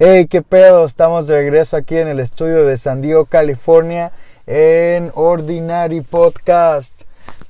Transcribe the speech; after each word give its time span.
Hey, 0.00 0.28
qué 0.28 0.42
pedo, 0.42 0.84
estamos 0.84 1.26
de 1.26 1.34
regreso 1.34 1.76
aquí 1.76 1.96
en 1.96 2.06
el 2.06 2.20
estudio 2.20 2.64
de 2.64 2.78
San 2.78 3.02
Diego, 3.02 3.24
California, 3.24 4.12
en 4.46 5.10
Ordinary 5.16 6.02
Podcast. 6.02 7.02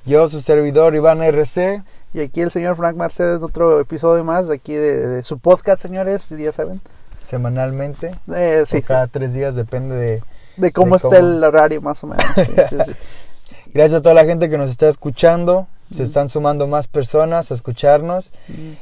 Yo, 0.07 0.27
su 0.30 0.40
servidor 0.40 0.95
Iván 0.95 1.22
RC. 1.22 1.82
Y 2.14 2.21
aquí 2.21 2.40
el 2.40 2.50
señor 2.50 2.76
Frank 2.76 2.96
Mercedes, 2.96 3.42
otro 3.42 3.79
episodio 3.80 4.24
más 4.24 4.48
de 4.48 4.54
aquí 4.54 4.72
de, 4.72 5.06
de 5.06 5.22
su 5.24 5.38
podcast, 5.38 5.82
señores, 5.82 6.26
ya 6.30 6.50
saben. 6.53 6.80
Semanalmente. 7.21 8.14
Eh, 8.35 8.65
sí, 8.67 8.80
cada 8.80 9.08
tres 9.08 9.35
días, 9.35 9.54
depende 9.54 9.94
de, 9.94 10.22
de 10.56 10.72
cómo 10.72 10.92
de 10.92 10.96
está 10.96 11.08
cómo. 11.19 11.19
el 11.19 11.44
horario, 11.44 11.83
más 11.83 12.03
o 12.03 12.06
menos. 12.06 12.24
Sí. 12.35 12.46
Gracias 13.74 13.99
a 13.99 14.03
toda 14.03 14.15
la 14.15 14.24
gente 14.24 14.49
que 14.49 14.56
nos 14.56 14.71
está 14.71 14.88
escuchando. 14.88 15.67
Se 15.93 16.02
están 16.02 16.29
sumando 16.29 16.66
más 16.66 16.87
personas 16.87 17.51
a 17.51 17.55
escucharnos. 17.55 18.33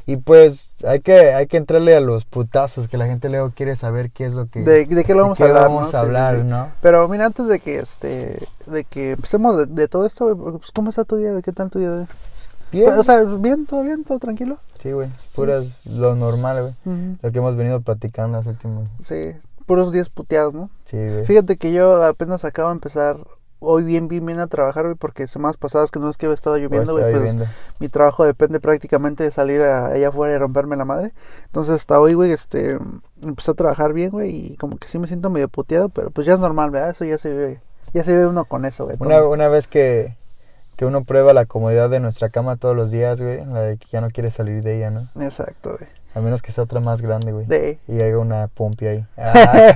Y 0.05 0.17
pues 0.17 0.71
hay 0.85 0.99
que, 0.99 1.33
hay 1.33 1.47
que 1.47 1.57
entrarle 1.57 1.95
a 1.95 2.01
los 2.01 2.25
putazos 2.25 2.87
que 2.87 2.97
la 2.97 3.05
gente 3.05 3.29
luego 3.29 3.51
quiere 3.55 3.75
saber 3.75 4.11
qué 4.11 4.25
es 4.25 4.33
lo 4.33 4.47
que... 4.47 4.61
¿De, 4.61 4.85
de 4.85 5.03
qué 5.05 5.13
lo 5.15 5.21
vamos 5.23 5.37
qué 5.37 5.45
a 5.45 5.47
hablar? 5.47 5.63
vamos 5.63 5.81
¿no? 5.81 5.83
a 5.83 5.85
Sí, 5.85 5.91
sí, 5.91 5.97
hablar, 5.97 6.35
sí. 6.37 6.43
¿no? 6.43 6.71
Pero 6.81 7.07
mira, 7.07 7.25
antes 7.27 7.47
de 7.47 7.59
que 7.59 7.79
este 7.79 8.39
de 8.65 8.83
que 8.83 9.11
empecemos 9.11 9.57
de, 9.57 9.65
de 9.67 9.87
todo 9.87 10.05
esto, 10.05 10.35
pues, 10.35 10.71
¿cómo 10.71 10.89
está 10.89 11.05
tu 11.05 11.15
día? 11.15 11.41
¿Qué 11.41 11.53
tal 11.53 11.69
tu 11.69 11.79
día? 11.79 12.07
Bien. 12.71 12.99
O 12.99 13.03
sea, 13.03 13.23
bien, 13.23 13.65
todo 13.65 13.83
bien, 13.83 14.03
todo 14.03 14.19
tranquilo. 14.19 14.57
Sí, 14.77 14.91
güey. 14.91 15.09
Puras, 15.33 15.77
lo 15.85 16.15
normal, 16.15 16.73
güey. 16.85 17.17
Lo 17.21 17.31
que 17.31 17.37
hemos 17.39 17.55
venido 17.55 17.79
platicando 17.79 18.37
los 18.39 18.47
últimos... 18.47 18.89
Sí, 19.01 19.31
puros 19.65 19.93
días 19.93 20.09
puteados, 20.09 20.53
¿no? 20.53 20.69
Sí, 20.83 20.97
güey. 20.97 21.25
Fíjate 21.25 21.55
que 21.55 21.71
yo 21.71 22.03
apenas 22.03 22.43
acabo 22.43 22.67
de 22.67 22.73
empezar 22.75 23.17
hoy 23.59 23.83
bien, 23.83 24.07
bien, 24.07 24.25
bien 24.25 24.39
a 24.39 24.47
trabajar, 24.47 24.85
güey, 24.85 24.95
porque 24.95 25.27
semanas 25.27 25.57
pasadas 25.57 25.91
que 25.91 25.99
no 25.99 26.09
es 26.09 26.17
que 26.17 26.25
había 26.27 26.35
estado 26.35 26.57
lloviendo, 26.57 26.93
Pues, 26.93 27.05
güey, 27.11 27.13
pues 27.35 27.35
mi 27.79 27.89
trabajo 27.89 28.23
depende 28.25 28.59
prácticamente 28.59 29.23
de 29.23 29.31
salir 29.31 29.61
a- 29.61 29.87
allá 29.87 30.09
afuera 30.09 30.33
y 30.33 30.37
romperme 30.37 30.75
la 30.75 30.85
madre. 30.85 31.13
Entonces 31.45 31.75
hasta 31.75 31.99
hoy, 31.99 32.13
güey, 32.13 32.31
este, 32.31 32.77
empecé 33.23 33.51
a 33.51 33.53
trabajar 33.55 33.93
bien, 33.93 34.11
güey, 34.11 34.29
y 34.53 34.57
como 34.57 34.77
que 34.77 34.87
sí 34.87 34.99
me 34.99 35.07
siento 35.07 35.29
medio 35.29 35.47
puteado, 35.49 35.89
pero 35.89 36.11
pues 36.11 36.27
ya 36.27 36.33
es 36.33 36.39
normal, 36.39 36.71
¿verdad? 36.71 36.91
Eso 36.91 37.05
ya 37.05 37.17
se 37.17 37.33
ve, 37.33 37.59
ya 37.93 38.03
se 38.03 38.15
ve 38.15 38.27
uno 38.27 38.45
con 38.45 38.65
eso, 38.65 38.85
güey. 38.85 38.97
Una, 38.99 39.23
una 39.27 39.47
vez 39.47 39.67
que, 39.67 40.15
que 40.75 40.85
uno 40.85 41.03
prueba 41.03 41.33
la 41.33 41.45
comodidad 41.45 41.89
de 41.89 41.99
nuestra 41.99 42.29
cama 42.29 42.55
todos 42.57 42.75
los 42.75 42.91
días, 42.91 43.21
güey, 43.21 43.43
la 43.45 43.61
de 43.61 43.77
que 43.77 43.87
ya 43.87 44.01
no 44.01 44.09
quiere 44.11 44.29
salir 44.31 44.63
de 44.63 44.77
ella, 44.77 44.91
¿no? 44.91 45.01
Exacto, 45.19 45.77
güey. 45.77 45.89
A 46.17 46.19
menos 46.19 46.41
que 46.41 46.51
sea 46.51 46.63
otra 46.63 46.79
más 46.79 47.03
grande, 47.03 47.31
güey. 47.31 47.45
De... 47.45 47.77
Y 47.87 48.01
haya 48.01 48.17
una 48.17 48.47
pompi 48.47 48.87
ahí. 48.87 49.05
Ah, 49.17 49.71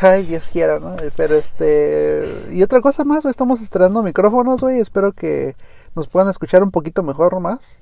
Ay, 0.00 0.24
Dios 0.24 0.48
quiera, 0.48 0.80
¿no? 0.80 0.96
Pero 1.16 1.36
este... 1.36 2.48
Y 2.50 2.60
otra 2.64 2.80
cosa 2.80 3.04
más, 3.04 3.24
estamos 3.24 3.60
estrenando 3.60 4.02
micrófonos, 4.02 4.62
güey, 4.62 4.80
espero 4.80 5.12
que 5.12 5.54
nos 5.94 6.08
puedan 6.08 6.28
escuchar 6.28 6.64
un 6.64 6.72
poquito 6.72 7.04
mejor 7.04 7.38
más. 7.38 7.78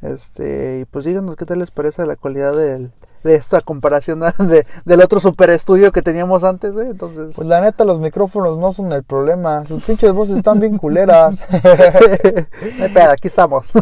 Este, 0.00 0.80
y 0.80 0.84
pues 0.86 1.04
díganos 1.04 1.36
qué 1.36 1.44
tal 1.44 1.58
les 1.58 1.70
parece 1.70 2.06
la 2.06 2.16
calidad 2.16 2.56
del, 2.56 2.90
de 3.22 3.34
esta 3.34 3.60
comparación 3.60 4.20
de, 4.38 4.66
del 4.84 5.00
otro 5.02 5.20
super 5.20 5.50
estudio 5.50 5.92
que 5.92 6.02
teníamos 6.02 6.44
antes, 6.44 6.72
güey. 6.72 6.88
Entonces, 6.88 7.34
pues 7.34 7.48
la 7.48 7.60
neta, 7.60 7.84
los 7.84 8.00
micrófonos 8.00 8.58
no 8.58 8.72
son 8.72 8.92
el 8.92 9.02
problema. 9.02 9.64
Sus 9.66 9.84
pinches 9.84 10.12
voces 10.12 10.38
están 10.38 10.60
bien 10.60 10.78
culeras. 10.78 11.42
pedo, 11.62 13.10
aquí 13.10 13.28
estamos. 13.28 13.68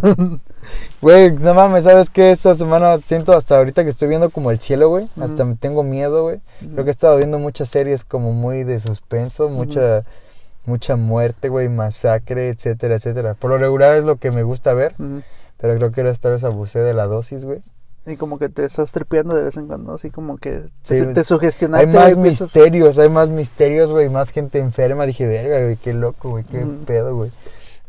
Güey, 1.01 1.33
no 1.33 1.55
mames, 1.55 1.85
¿sabes 1.85 2.11
qué? 2.11 2.33
Esta 2.33 2.55
semana 2.55 2.99
siento 2.99 3.33
hasta 3.33 3.57
ahorita 3.57 3.85
que 3.85 3.91
estoy 3.91 4.09
viendo 4.09 4.29
como 4.29 4.51
el 4.51 4.59
cielo, 4.59 4.91
güey. 4.91 5.09
Hasta 5.19 5.45
me 5.45 5.55
tengo 5.55 5.83
miedo, 5.83 6.25
güey. 6.25 6.41
Creo 6.59 6.85
que 6.85 6.91
he 6.91 6.93
estado 6.93 7.17
viendo 7.17 7.39
muchas 7.39 7.71
series 7.71 8.05
como 8.05 8.33
muy 8.33 8.65
de 8.65 8.79
suspenso, 8.79 9.49
mucha 9.49 10.03
mucha 10.69 10.97
muerte, 10.97 11.49
güey, 11.49 11.69
masacre, 11.69 12.51
etcétera, 12.51 12.97
etcétera. 12.97 13.35
Por 13.35 13.51
lo 13.51 13.59
regular 13.59 13.97
es 13.97 14.05
lo 14.05 14.17
que 14.17 14.31
me 14.31 14.43
gusta 14.43 14.75
ver, 14.75 14.95
pero 15.57 15.75
creo 15.77 15.91
que 15.91 16.09
esta 16.09 16.29
vez 16.29 16.45
abusé 16.45 16.81
de 16.81 16.95
la 16.95 17.07
dosis, 17.07 17.45
güey. 17.45 17.63
Y 18.09 18.17
como 18.17 18.39
que 18.39 18.49
te 18.49 18.65
estás 18.65 18.93
tripeando 18.93 19.35
de 19.35 19.45
vez 19.45 19.57
en 19.57 19.67
cuando, 19.67 19.93
así 19.95 20.11
como 20.11 20.37
que 20.39 20.63
Sí, 20.83 20.95
te, 21.01 21.07
te 21.15 21.21
Hay 21.21 21.25
sugestionaste. 21.25 21.87
más 21.89 22.15
güey, 22.17 22.31
piensas- 22.31 22.55
misterios, 22.55 22.99
hay 22.99 23.09
más 23.09 23.29
misterios, 23.29 23.93
güey, 23.93 24.09
más 24.09 24.31
gente 24.31 24.59
enferma. 24.59 25.07
Dije, 25.07 25.27
verga, 25.27 25.63
güey, 25.63 25.77
qué 25.77 25.93
loco, 25.95 26.31
güey, 26.31 26.45
qué 26.45 26.67
pedo, 26.87 27.15
güey. 27.17 27.31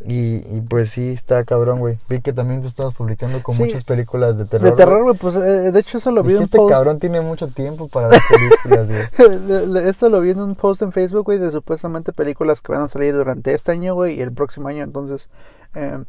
Y, 0.06 0.38
y 0.56 0.62
pues 0.62 0.92
sí, 0.92 1.12
está 1.12 1.44
cabrón, 1.44 1.80
güey. 1.80 1.98
Vi 2.08 2.22
que 2.22 2.32
también 2.32 2.62
tú 2.62 2.70
estabas 2.70 2.94
publicando 2.94 3.44
con 3.44 3.54
Sí. 3.54 3.64
muchas 3.64 3.84
películas 3.84 4.38
de 4.38 4.46
terror. 4.46 4.70
De 4.70 4.72
terror, 4.72 5.04
güey, 5.04 5.16
pues 5.18 5.36
eh, 5.36 5.74
de 5.74 5.80
hecho 5.82 5.98
eso 5.98 6.12
lo 6.12 6.24
vi 6.24 6.32
en 6.32 6.38
un 6.38 6.44
este 6.44 6.58
post. 6.58 6.72
cabrón 6.72 7.00
tiene 7.00 7.20
mucho 7.20 7.50
tiempo 7.50 7.90
para 7.90 8.08
ver 8.08 8.22
películas, 8.30 8.88
güey. 8.90 9.88
Esto 9.90 10.08
lo 10.10 10.22
vi 10.22 10.30
en 10.32 10.40
un 10.40 10.56
post 10.56 10.84
en 10.84 10.94
Facebook, 10.94 11.26
güey, 11.26 11.38
de 11.40 11.52
supuestamente 11.52 12.14
películas 12.14 12.62
que 12.62 12.72
van 12.72 12.84
a 12.84 12.88
salir 12.88 13.14
durante 13.14 13.54
este 13.54 13.74
año, 13.74 13.94
güey, 13.94 14.16
y 14.18 14.22
el 14.22 14.32
próximo 14.32 14.70
año. 14.70 14.84
Entonces, 14.86 15.28
eh, 15.76 16.02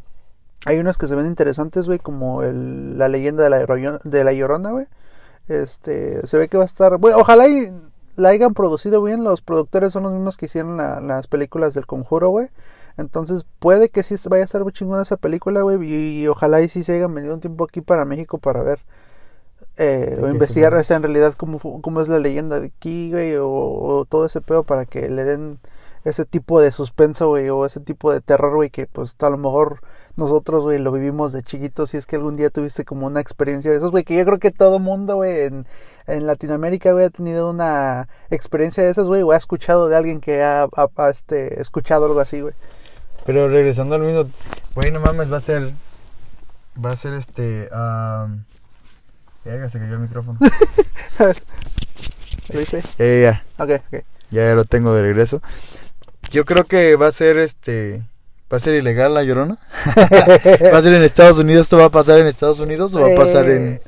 hay 0.66 0.78
unos 0.78 0.98
que 0.98 1.06
se 1.06 1.14
ven 1.14 1.26
interesantes, 1.26 1.86
güey, 1.86 1.98
como 1.98 2.42
el, 2.42 2.98
la 2.98 3.08
leyenda 3.08 3.42
de 3.44 3.50
la, 3.50 3.60
Llorona- 3.64 4.00
de 4.04 4.24
la 4.24 4.32
Llorona, 4.32 4.70
güey. 4.70 4.86
Este, 5.48 6.26
se 6.26 6.36
ve 6.38 6.48
que 6.48 6.56
va 6.56 6.62
a 6.64 6.66
estar, 6.66 6.96
güey, 6.98 7.14
ojalá 7.14 7.48
y 7.48 7.72
la 8.16 8.28
hayan 8.30 8.54
producido 8.54 9.02
bien. 9.02 9.24
Los 9.24 9.40
productores 9.42 9.92
son 9.92 10.02
los 10.04 10.12
mismos 10.12 10.36
que 10.36 10.46
hicieron 10.46 10.76
la- 10.76 11.00
las 11.00 11.26
películas 11.26 11.74
del 11.74 11.86
Conjuro, 11.86 12.28
güey. 12.30 12.48
Entonces, 12.96 13.46
puede 13.58 13.88
que 13.88 14.02
sí 14.02 14.14
vaya 14.28 14.42
a 14.42 14.44
estar 14.44 14.62
muy 14.62 14.72
chingona 14.72 15.02
esa 15.02 15.16
película, 15.16 15.62
güey, 15.62 15.78
y, 15.82 16.22
y 16.22 16.28
ojalá 16.28 16.60
y 16.60 16.68
sí 16.68 16.84
se 16.84 16.94
hayan 16.96 17.14
venido 17.14 17.34
un 17.34 17.40
tiempo 17.40 17.64
aquí 17.64 17.80
para 17.80 18.04
México 18.04 18.38
para 18.38 18.62
ver 18.62 18.80
eh, 19.78 20.14
Sí, 20.16 20.22
o 20.22 20.28
investigar 20.28 20.74
sí. 20.74 20.80
esa 20.80 20.96
en 20.96 21.02
realidad 21.04 21.34
cómo, 21.36 21.58
cómo 21.80 22.00
es 22.02 22.08
la 22.08 22.18
leyenda 22.18 22.60
de 22.60 22.66
aquí, 22.66 23.10
güey, 23.10 23.36
o, 23.36 23.48
o 23.48 24.04
todo 24.04 24.26
ese 24.26 24.40
pedo 24.42 24.64
para 24.64 24.84
que 24.84 25.08
le 25.08 25.24
den 25.24 25.58
ese 26.04 26.24
tipo 26.24 26.60
de 26.60 26.70
suspenso, 26.70 27.28
güey, 27.28 27.48
o 27.50 27.66
ese 27.66 27.80
tipo 27.80 28.12
de 28.12 28.20
terror, 28.20 28.54
güey, 28.54 28.70
que 28.70 28.86
pues 28.86 29.16
a 29.20 29.30
lo 29.30 29.36
mejor 29.38 29.80
nosotros, 30.16 30.62
güey, 30.62 30.78
lo 30.78 30.92
vivimos 30.92 31.32
de 31.32 31.42
chiquitos, 31.42 31.90
si 31.90 31.96
es 31.96 32.06
que 32.06 32.16
algún 32.16 32.36
día 32.36 32.50
tuviste 32.50 32.84
como 32.84 33.06
una 33.06 33.20
experiencia 33.20 33.70
de 33.70 33.76
esos, 33.78 33.90
güey, 33.90 34.04
que 34.04 34.16
yo 34.16 34.24
creo 34.24 34.38
que 34.38 34.50
todo 34.50 34.78
mundo, 34.78 35.16
güey, 35.16 35.42
en, 35.44 35.66
en 36.06 36.26
Latinoamérica, 36.26 36.92
güey, 36.92 37.06
ha 37.06 37.10
tenido 37.10 37.50
una 37.50 38.08
experiencia 38.30 38.82
de 38.82 38.90
esas, 38.90 39.06
güey, 39.06 39.22
o 39.22 39.32
ha 39.32 39.36
escuchado 39.36 39.88
de 39.88 39.96
alguien 39.96 40.20
que 40.20 40.42
ha, 40.42 40.64
ha- 40.64 40.88
ha, 40.96 41.10
este, 41.10 41.60
escuchado 41.60 42.06
algo 42.06 42.20
así, 42.20 42.40
güey. 42.40 42.54
Pero 43.26 43.48
regresando 43.48 43.94
al 43.94 44.02
mismo, 44.02 44.26
güey, 44.74 44.90
no 44.90 45.00
mames, 45.00 45.32
va 45.32 45.36
a 45.36 45.40
ser, 45.40 45.72
va 46.82 46.92
a 46.92 46.96
ser 46.96 47.14
este, 47.14 47.68
um... 47.72 48.42
Verga, 49.44 49.68
se 49.70 49.78
cayó 49.78 49.94
el 49.94 50.00
micrófono. 50.00 50.38
Ya, 52.98 53.06
ya, 53.06 53.20
ya. 53.20 53.44
Ok, 53.58 53.70
ok. 53.92 54.04
Ya, 54.30 54.46
ya 54.48 54.54
lo 54.54 54.64
tengo 54.64 54.92
de 54.94 55.02
regreso. 55.02 55.40
Yo 56.30 56.44
creo 56.44 56.64
que 56.64 56.96
va 56.96 57.08
a 57.08 57.12
ser 57.12 57.38
este. 57.38 58.04
¿Va 58.52 58.56
a 58.56 58.60
ser 58.60 58.74
ilegal 58.74 59.14
la 59.14 59.22
llorona? 59.22 59.58
¿Va 59.96 60.78
a 60.78 60.82
ser 60.82 60.92
en 60.94 61.02
Estados 61.04 61.38
Unidos? 61.38 61.62
¿Esto 61.62 61.78
va 61.78 61.84
a 61.86 61.90
pasar 61.90 62.18
en 62.18 62.26
Estados 62.26 62.58
Unidos 62.60 62.94
o 62.94 63.00
va 63.00 63.12
a 63.12 63.16
pasar 63.16 63.44
en.? 63.48 63.74
Eh, 63.74 63.80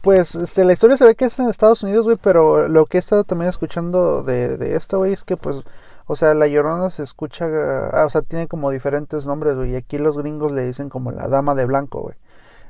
Pues 0.00 0.34
este, 0.34 0.64
la 0.64 0.72
historia 0.72 0.96
se 0.96 1.04
ve 1.04 1.14
que 1.14 1.26
es 1.26 1.38
en 1.38 1.48
Estados 1.48 1.82
Unidos, 1.84 2.04
güey, 2.04 2.16
pero 2.20 2.68
lo 2.68 2.86
que 2.86 2.96
he 2.96 3.00
estado 3.00 3.22
también 3.24 3.50
escuchando 3.50 4.22
de, 4.24 4.56
de 4.56 4.74
esto, 4.76 4.98
güey, 4.98 5.12
es 5.12 5.22
que 5.24 5.36
pues, 5.36 5.58
o 6.06 6.16
sea, 6.16 6.34
la 6.34 6.48
llorona 6.48 6.90
se 6.90 7.02
escucha, 7.04 7.44
ah, 7.92 8.04
o 8.06 8.10
sea, 8.10 8.22
tiene 8.22 8.48
como 8.48 8.70
diferentes 8.70 9.26
nombres, 9.26 9.54
güey, 9.56 9.72
y 9.72 9.76
aquí 9.76 9.98
los 9.98 10.16
gringos 10.18 10.50
le 10.52 10.62
dicen 10.66 10.88
como 10.88 11.12
la 11.12 11.28
dama 11.28 11.54
de 11.54 11.64
blanco, 11.66 12.00
güey. 12.00 12.16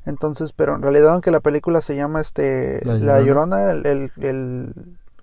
Entonces, 0.06 0.52
pero 0.52 0.74
en 0.74 0.82
realidad, 0.82 1.14
aunque 1.14 1.30
la 1.30 1.40
película 1.40 1.80
se 1.80 1.96
llama 1.96 2.20
este, 2.20 2.82
La 2.84 2.94
La 2.94 3.20
Llorona. 3.22 3.58
Llorona, 3.58 3.72
el, 3.72 3.86
el, 3.86 4.10
el- 4.22 4.74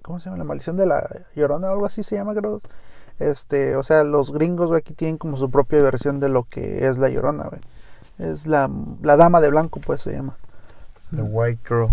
¿cómo 0.02 0.20
se 0.20 0.26
llama? 0.26 0.38
La 0.40 0.44
maldición 0.46 0.78
de 0.78 0.88
la 0.88 1.08
Llorona 1.36 1.68
o 1.70 1.74
algo 1.74 1.86
así 1.86 2.02
se 2.02 2.16
llama, 2.16 2.34
creo. 2.34 2.62
Este, 3.22 3.76
o 3.76 3.84
sea, 3.84 4.04
los 4.04 4.32
gringos, 4.32 4.68
güey, 4.68 4.80
aquí 4.80 4.94
tienen 4.94 5.18
como 5.18 5.38
su 5.38 5.50
propia 5.50 5.82
versión 5.82 6.20
de 6.20 6.30
lo 6.30 6.44
que 6.44 6.88
es 6.88 6.98
la 6.98 7.10
Llorona, 7.10 7.44
güey. 7.44 7.62
Es 8.18 8.48
la, 8.48 8.70
la 9.02 9.16
dama 9.16 9.42
de 9.42 9.50
blanco, 9.50 9.80
pues 9.80 10.02
se 10.02 10.14
llama. 10.14 10.36
The 11.16 11.22
White 11.22 11.62
Girl. 11.68 11.90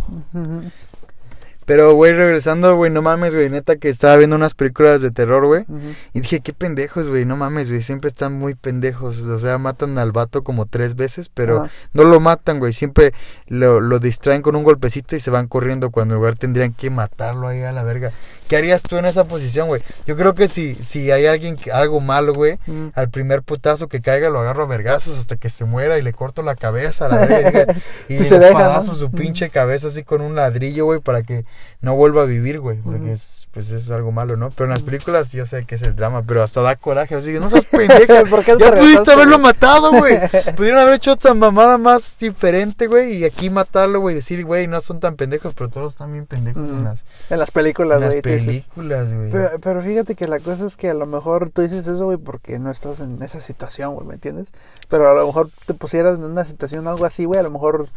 Pero, 1.69 1.93
güey, 1.93 2.15
regresando, 2.15 2.75
güey, 2.77 2.91
no 2.91 3.03
mames, 3.03 3.35
güey, 3.35 3.51
neta 3.51 3.77
que 3.77 3.91
estaba 3.91 4.17
viendo 4.17 4.35
unas 4.37 4.55
películas 4.55 5.03
de 5.03 5.11
terror, 5.11 5.45
güey. 5.45 5.67
Y 6.15 6.21
dije, 6.23 6.41
qué 6.41 6.55
pendejos, 6.55 7.11
güey, 7.11 7.27
no 7.27 7.37
mames, 7.37 7.69
güey, 7.69 7.83
siempre 7.83 8.09
están 8.09 8.33
muy 8.33 8.55
pendejos. 8.55 9.21
O 9.21 9.39
sea, 9.39 9.59
matan 9.59 9.99
al 9.99 10.11
vato 10.11 10.43
como 10.43 10.65
tres 10.65 10.97
veces, 10.97 11.29
pero 11.29 11.69
no 11.93 12.05
lo 12.05 12.21
matan, 12.21 12.59
güey. 12.59 12.73
Siempre 12.73 13.13
lo, 13.49 13.81
lo 13.81 13.99
distraen 13.99 14.41
con 14.41 14.57
un 14.57 14.65
golpecito 14.65 15.15
y 15.15 15.21
se 15.21 15.31
van 15.31 15.47
corriendo 15.47 15.91
cuando 15.91 16.15
en 16.15 16.21
lugar 16.21 16.37
tendrían 16.39 16.73
que 16.73 16.89
matarlo 16.89 17.49
ahí 17.49 17.61
a 17.63 17.71
la 17.73 17.83
verga. 17.83 18.13
¿Qué 18.49 18.57
harías 18.57 18.83
tú 18.83 18.97
en 18.97 19.05
esa 19.05 19.25
posición, 19.25 19.69
güey? 19.69 19.83
Yo 20.07 20.17
creo 20.17 20.35
que 20.35 20.49
si, 20.49 20.75
si 20.77 21.11
hay 21.11 21.27
alguien, 21.27 21.57
que, 21.57 21.71
algo 21.71 22.01
malo, 22.01 22.33
güey, 22.33 22.59
al 22.95 23.11
primer 23.11 23.43
putazo 23.43 23.89
que 23.89 24.01
caiga 24.01 24.31
lo 24.31 24.39
agarro 24.39 24.63
a 24.63 24.67
vergazos 24.67 25.19
hasta 25.19 25.37
que 25.37 25.51
se 25.51 25.67
muera 25.67 25.99
y 25.99 26.03
le 26.03 26.15
corto 26.15 26.41
la 26.41 26.57
cabeza 26.57 27.05
a 27.05 27.09
la 27.11 27.27
verga. 27.27 27.39
y 27.51 27.53
diga- 27.53 27.77
Y, 28.09 28.17
Si 28.17 28.25
se 28.25 28.39
deja, 28.39 28.53
¿no? 28.87 28.95
su 28.95 29.11
pinche 29.11 29.51
cabeza 29.51 29.89
así 29.89 30.03
con 30.03 30.23
un 30.23 30.35
ladrillo, 30.35 30.87
güey, 30.87 31.01
para 31.01 31.23
que 31.23 31.45
no 31.81 31.95
vuelva 31.95 32.23
a 32.23 32.25
vivir, 32.25 32.59
güey. 32.59 32.79
Porque 32.79 33.13
es, 33.13 33.47
pues 33.53 33.71
es 33.71 33.91
algo 33.91 34.11
malo, 34.11 34.37
¿no? 34.37 34.51
Pero 34.51 34.65
en 34.65 34.71
las 34.71 34.83
películas 34.83 35.31
yo 35.31 35.47
sé 35.47 35.65
que 35.65 35.77
es 35.77 35.83
el 35.83 35.95
drama, 35.95 36.25
pero 36.27 36.43
hasta 36.43 36.61
da 36.61 36.75
coraje. 36.75 37.15
Así 37.15 37.33
que 37.33 37.39
no 37.39 37.49
seas 37.49 37.65
pendeja. 37.71 38.25
¿Por 38.25 38.45
qué 38.45 38.57
ya 38.59 38.75
pudiste 38.75 39.13
haberlo 39.13 39.39
güey? 39.39 39.43
matado, 39.53 39.93
güey. 39.93 40.19
Pudieron 40.57 40.81
haber 40.81 40.95
hecho 40.95 41.13
otra 41.13 41.35
mamada 41.35 41.79
más 41.79 42.19
diferente, 42.19 42.89
güey. 42.89 43.19
Y 43.19 43.25
aquí 43.25 43.49
matarlo, 43.49 44.01
güey. 44.01 44.17
Decir, 44.17 44.45
güey, 44.45 44.67
no 44.67 44.81
son 44.81 44.99
tan 44.99 45.15
pendejos, 45.15 45.55
pero 45.55 45.71
todos 45.71 45.93
están 45.93 46.13
bien 46.13 46.27
pendejos 46.27 46.69
en 46.69 46.83
las, 46.83 47.05
En 47.31 47.39
las 47.39 47.53
películas, 47.53 47.97
en 47.99 48.05
las 48.05 48.11
güey. 48.15 48.23
te 48.23 48.37
dices. 48.39 48.47
películas, 48.47 49.15
güey. 49.15 49.31
Pero, 49.31 49.51
pero 49.61 49.83
fíjate 49.83 50.15
que 50.17 50.27
la 50.27 50.41
cosa 50.41 50.67
es 50.67 50.77
que 50.77 50.91
a 50.91 50.95
lo 50.95 51.07
mejor 51.07 51.51
tú 51.51 51.63
dices 51.63 51.87
eso, 51.87 52.05
güey, 52.07 52.19
porque 52.19 52.59
no 52.59 52.73
estás 52.73 52.99
en 53.01 53.23
esa 53.23 53.41
situación, 53.41 53.95
güey, 53.95 54.07
¿me 54.07 54.15
entiendes? 54.15 54.49
Pero 54.89 55.09
a 55.09 55.15
lo 55.15 55.27
mejor 55.27 55.51
te 55.67 55.75
pusieras 55.75 56.17
en 56.19 56.25
una 56.25 56.45
situación 56.45 56.89
algo 56.89 57.05
así, 57.05 57.25
güey, 57.25 57.39
a 57.39 57.45
lo 57.45 57.51
mejor 57.51 57.89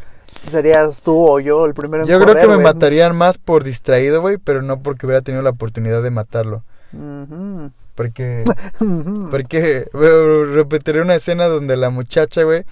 serías 0.50 1.02
tú 1.02 1.28
o 1.28 1.40
yo 1.40 1.64
el 1.66 1.74
primero 1.74 2.02
en 2.04 2.08
Yo 2.08 2.20
creo 2.20 2.34
que 2.34 2.46
me 2.48 2.58
matarían 2.58 3.16
más 3.16 3.38
por 3.38 3.64
distraído, 3.64 4.20
güey, 4.20 4.38
pero 4.38 4.62
no 4.62 4.80
porque 4.80 5.06
hubiera 5.06 5.22
tenido 5.22 5.42
la 5.42 5.50
oportunidad 5.50 6.02
de 6.02 6.10
matarlo. 6.10 6.62
Porque, 7.94 8.44
porque, 9.30 9.86
repetiré 9.92 11.02
una 11.02 11.14
escena 11.14 11.46
donde 11.46 11.76
la 11.76 11.90
muchacha, 11.90 12.42
güey, 12.42 12.64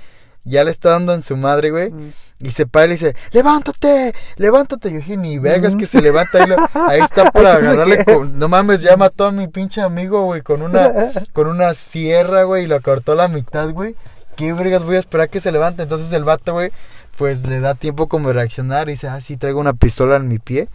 ya 0.45 0.65
le 0.65 0.71
está 0.71 0.91
dando 0.91 1.13
en 1.13 1.23
su 1.23 1.37
madre, 1.37 1.71
güey, 1.71 1.91
Mm. 1.93 2.13
y 2.41 2.51
se 2.53 2.67
para 2.67 2.87
y 2.87 2.89
le 2.89 2.95
dice, 2.95 3.15
levántate, 3.33 4.15
levántate. 4.37 4.91
Yo 4.91 4.97
dije, 4.97 5.17
ni 5.19 5.39
vergas 5.39 5.77
que 5.77 5.85
se 5.87 6.01
levanta, 6.01 6.39
ahí, 6.43 6.47
lo- 6.49 6.57
ahí 6.89 7.01
está 7.01 7.31
para 7.33 7.55
agarrarle 7.57 8.03
con, 8.07 8.39
no 8.39 8.49
mames, 8.49 8.81
ya 8.81 8.97
mató 8.97 9.27
a 9.27 9.33
mi 9.33 9.49
pinche 9.49 9.83
amigo, 9.83 10.25
güey, 10.25 10.41
con 10.41 10.63
una, 10.63 10.91
con 11.35 11.47
una 11.47 11.75
sierra, 11.75 12.45
güey, 12.45 12.65
y 12.65 12.67
lo 12.67 12.81
cortó 12.81 13.13
a 13.13 13.17
la 13.17 13.29
mitad, 13.29 13.71
güey. 13.71 13.95
¿Qué 14.37 14.55
vergas 14.55 14.85
voy 14.85 14.97
a 14.97 15.01
esperar 15.01 15.29
que 15.29 15.41
se 15.41 15.53
levante? 15.53 15.83
Entonces 15.83 16.11
el 16.15 16.25
vato, 16.25 16.55
güey, 16.55 16.71
pues 17.21 17.47
le 17.47 17.61
da 17.61 17.75
tiempo 17.75 18.09
como 18.09 18.29
de 18.29 18.33
reaccionar 18.33 18.89
y 18.89 18.93
dice, 18.93 19.07
ah, 19.07 19.21
sí, 19.21 19.37
traigo 19.37 19.61
una 19.61 19.75
pistola 19.75 20.17
en 20.17 20.27
mi 20.27 20.39
pie. 20.39 20.71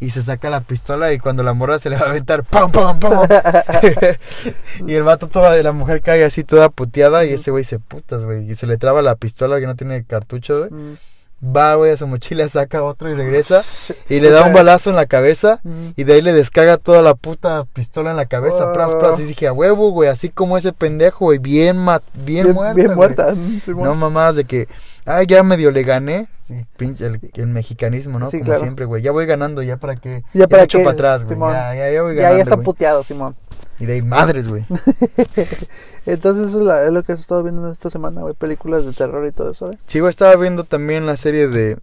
Y 0.00 0.10
se 0.10 0.22
saca 0.22 0.50
la 0.50 0.60
pistola 0.60 1.14
y 1.14 1.18
cuando 1.18 1.42
la 1.42 1.54
morra 1.54 1.78
se 1.78 1.88
le 1.88 1.96
va 1.96 2.08
a 2.08 2.10
aventar, 2.10 2.44
¡pam, 2.44 2.70
pam, 2.70 3.00
pam! 3.00 3.26
y 4.86 4.92
el 4.92 5.02
vato 5.02 5.28
toda, 5.28 5.56
la 5.62 5.72
mujer 5.72 6.02
cae 6.02 6.24
así 6.24 6.44
toda 6.44 6.68
puteada 6.68 7.24
y 7.24 7.32
ese 7.32 7.50
güey 7.50 7.64
se 7.64 7.78
putas, 7.78 8.26
güey. 8.26 8.50
Y 8.50 8.54
se 8.54 8.66
le 8.66 8.76
traba 8.76 9.00
la 9.00 9.16
pistola 9.16 9.58
que 9.60 9.66
no 9.66 9.76
tiene 9.76 10.04
cartucho, 10.04 10.68
güey. 10.68 10.98
Va, 11.40 11.76
güey, 11.76 11.92
a 11.92 11.96
su 11.96 12.06
mochila, 12.08 12.48
saca 12.48 12.82
otro 12.82 13.08
y 13.10 13.14
regresa. 13.14 13.60
Y 14.08 14.18
le 14.20 14.30
da 14.30 14.44
un 14.44 14.52
balazo 14.52 14.90
en 14.90 14.96
la 14.96 15.06
cabeza. 15.06 15.60
Mm. 15.62 15.88
Y 15.94 16.04
de 16.04 16.14
ahí 16.14 16.20
le 16.22 16.32
descarga 16.32 16.78
toda 16.78 17.00
la 17.02 17.14
puta 17.14 17.64
pistola 17.72 18.10
en 18.10 18.16
la 18.16 18.26
cabeza, 18.26 18.72
pras, 18.72 18.94
pras. 18.96 19.20
Y 19.20 19.22
dije, 19.24 19.46
a 19.46 19.52
huevo, 19.52 19.90
güey, 19.90 20.08
así 20.08 20.30
como 20.30 20.56
ese 20.58 20.72
pendejo, 20.72 21.26
güey, 21.26 21.38
bien, 21.38 21.78
ma- 21.78 22.02
bien, 22.14 22.44
Bien, 22.46 22.54
muerta. 22.54 22.74
bien 22.74 22.94
muerta. 22.94 23.34
Simón. 23.64 23.84
No 23.84 23.94
mamadas 23.94 24.34
de 24.36 24.44
que, 24.44 24.66
ah, 25.06 25.22
ya 25.22 25.42
medio 25.44 25.70
le 25.70 25.84
gané. 25.84 26.28
Sí, 26.44 26.54
pinche, 26.76 27.04
el, 27.06 27.20
el 27.34 27.46
mexicanismo, 27.46 28.18
¿no? 28.18 28.30
Sí, 28.30 28.38
Como 28.38 28.46
claro. 28.46 28.60
siempre, 28.62 28.84
güey. 28.86 29.02
Ya 29.02 29.12
voy 29.12 29.26
ganando, 29.26 29.62
ya 29.62 29.76
para 29.76 29.96
qué. 29.96 30.24
Ya 30.32 30.48
para 30.48 30.62
me 30.62 30.64
echo 30.64 30.78
qué, 30.78 30.84
para 30.84 30.94
atrás, 30.94 31.24
güey. 31.24 31.38
Ya, 31.52 31.74
ya, 31.74 31.90
ya 31.92 32.02
voy 32.02 32.14
ya, 32.16 32.22
ganando. 32.22 32.36
ya 32.38 32.42
está 32.42 32.54
güey. 32.56 32.64
puteado, 32.64 33.02
Simón. 33.04 33.36
Y 33.80 33.86
de 33.86 33.92
ahí, 33.94 34.02
madres, 34.02 34.48
güey. 34.48 34.64
Entonces 36.06 36.48
eso 36.48 36.58
es, 36.60 36.64
la- 36.66 36.84
es 36.84 36.90
lo 36.90 37.02
que 37.02 37.12
has 37.12 37.20
estado 37.20 37.42
viendo 37.42 37.64
en 37.66 37.72
esta 37.72 37.90
semana, 37.90 38.20
güey. 38.22 38.34
Películas 38.34 38.84
de 38.84 38.92
terror 38.92 39.24
y 39.26 39.32
todo 39.32 39.50
eso, 39.52 39.66
güey. 39.66 39.78
Sí, 39.86 40.00
güey, 40.00 40.10
estaba 40.10 40.34
viendo 40.36 40.64
también 40.64 41.06
la 41.06 41.16
serie 41.16 41.48
de. 41.48 41.78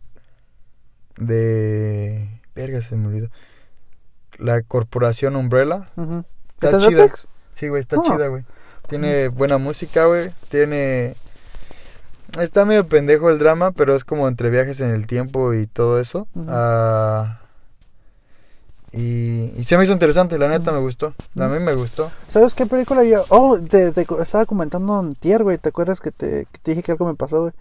De. 1.18 2.30
Verga, 2.56 2.82
se 2.82 2.96
me 2.96 3.08
olvidó. 3.08 3.30
La 4.38 4.62
Corporación 4.62 5.36
Umbrella. 5.36 5.90
Está 5.96 6.24
¿Está 6.70 6.70
en 6.72 6.80
chida. 6.80 7.02
Netflix? 7.04 7.28
Sí, 7.52 7.68
güey, 7.70 7.80
está 7.82 7.98
Ah. 7.98 8.04
chida, 8.06 8.28
güey. 8.28 8.44
Tiene 8.90 9.30
buena 9.30 9.58
música, 9.58 10.06
güey. 10.06 10.32
Tiene. 10.50 11.16
Está 12.40 12.66
medio 12.66 12.86
pendejo 12.86 13.30
el 13.30 13.40
drama, 13.40 13.72
pero 13.72 13.96
es 13.96 14.04
como 14.04 14.28
entre 14.28 14.50
viajes 14.50 14.82
en 14.82 14.90
el 14.90 15.08
tiempo 15.08 15.54
y 15.54 15.68
todo 15.68 16.00
eso. 16.00 16.28
Ah, 16.50 17.40
y, 18.96 19.52
y 19.58 19.64
se 19.64 19.78
me 19.78 19.84
hizo 19.84 19.94
interesante, 19.94 20.38
la 20.38 20.48
neta 20.48 20.72
me 20.72 20.80
gustó. 20.80 21.14
A 21.38 21.48
mí 21.48 21.60
me 21.60 21.74
gustó. 21.76 22.10
¿Sabes 22.30 22.56
qué 22.56 22.66
película 22.66 23.04
yo? 23.04 23.26
Oh, 23.30 23.58
te, 23.60 23.92
te 23.92 24.06
estaba 24.22 24.46
comentando 24.46 25.00
en 25.00 25.16
tier, 25.16 25.44
güey. 25.44 25.58
¿Te 25.58 25.70
acuerdas 25.70 26.00
que 26.00 26.12
te, 26.12 26.48
que 26.52 26.60
te 26.62 26.72
dije 26.72 26.84
que 26.84 26.92
algo 26.94 27.06
me 27.06 27.16
pasó, 27.16 27.42
güey? 27.42 27.54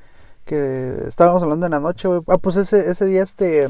Que 0.44 0.94
estábamos 1.08 1.42
hablando 1.42 1.66
en 1.66 1.72
la 1.72 1.80
noche, 1.80 2.06
güey. 2.08 2.20
Ah, 2.28 2.38
pues 2.38 2.56
ese, 2.56 2.90
ese 2.90 3.06
día, 3.06 3.22
este. 3.22 3.68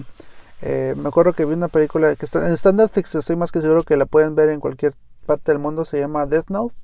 eh, 0.63 0.95
me 0.97 1.09
acuerdo 1.09 1.33
que 1.33 1.45
vi 1.45 1.55
una 1.55 1.69
película 1.69 2.15
que 2.17 2.27
está, 2.27 2.47
en 2.47 2.77
Netflix. 2.77 3.15
Estoy 3.15 3.37
más 3.37 3.53
que 3.53 3.61
seguro 3.63 3.83
que 3.83 3.97
la 3.97 4.07
pueden 4.07 4.35
ver 4.35 4.49
en 4.51 4.61
cualquier 4.61 4.95
parte 5.27 5.53
del 5.53 5.59
mundo. 5.59 5.85
Se 5.85 5.99
llama 6.01 6.27
Death 6.27 6.51
Note. 6.51 6.75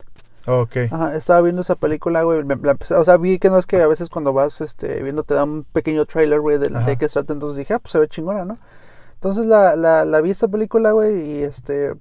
Ok. 0.47 0.77
Ajá, 0.91 1.15
estaba 1.17 1.43
viendo 1.43 1.61
esa 1.63 1.75
película, 1.75 2.23
güey. 2.23 2.43
o 2.43 3.05
sea, 3.05 3.17
vi 3.19 3.39
que 3.39 3.51
no 3.51 3.59
es 3.59 3.67
que 3.67 3.83
a 3.83 3.87
veces 3.87 4.09
cuando 4.09 4.33
vas 4.33 4.61
este, 4.63 5.03
viendo 5.03 5.23
te 5.25 5.35
dan 5.35 5.49
un 5.51 5.65
pequeño 5.65 6.07
trailer, 6.07 6.41
güey, 6.41 6.59
de, 6.59 6.69
de 6.71 6.97
qué 6.97 7.09
se 7.09 7.15
trata. 7.15 7.35
Entonces 7.35 7.59
dije, 7.59 7.75
ah, 7.75 7.79
pues 7.79 7.93
se 7.93 7.99
ve 7.99 8.09
chingona, 8.09 8.45
¿no? 8.45 8.59
Entonces 9.21 9.45
la, 9.45 9.77
la, 9.77 10.07
la 10.07 10.23
vi 10.23 10.31
esta 10.31 10.49
película, 10.49 10.93
güey, 10.93 11.21
y 11.21 11.43
este. 11.43 11.95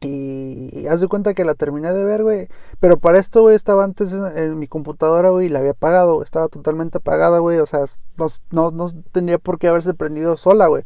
Y, 0.00 0.88
haz 0.88 1.00
de 1.00 1.06
cuenta 1.06 1.34
que 1.34 1.44
la 1.44 1.54
terminé 1.54 1.92
de 1.92 2.04
ver, 2.04 2.24
güey. 2.24 2.48
Pero 2.80 2.98
para 2.98 3.20
esto, 3.20 3.42
güey, 3.42 3.54
estaba 3.54 3.84
antes 3.84 4.12
en, 4.12 4.58
mi 4.58 4.66
computadora, 4.66 5.30
güey, 5.30 5.46
y 5.46 5.48
la 5.50 5.60
había 5.60 5.70
apagado. 5.70 6.20
Estaba 6.20 6.48
totalmente 6.48 6.98
apagada, 6.98 7.38
güey. 7.38 7.60
O 7.60 7.66
sea, 7.66 7.84
no, 8.18 8.26
no, 8.50 8.72
no 8.72 8.90
tendría 9.12 9.38
por 9.38 9.60
qué 9.60 9.68
haberse 9.68 9.94
prendido 9.94 10.36
sola, 10.36 10.66
güey. 10.66 10.82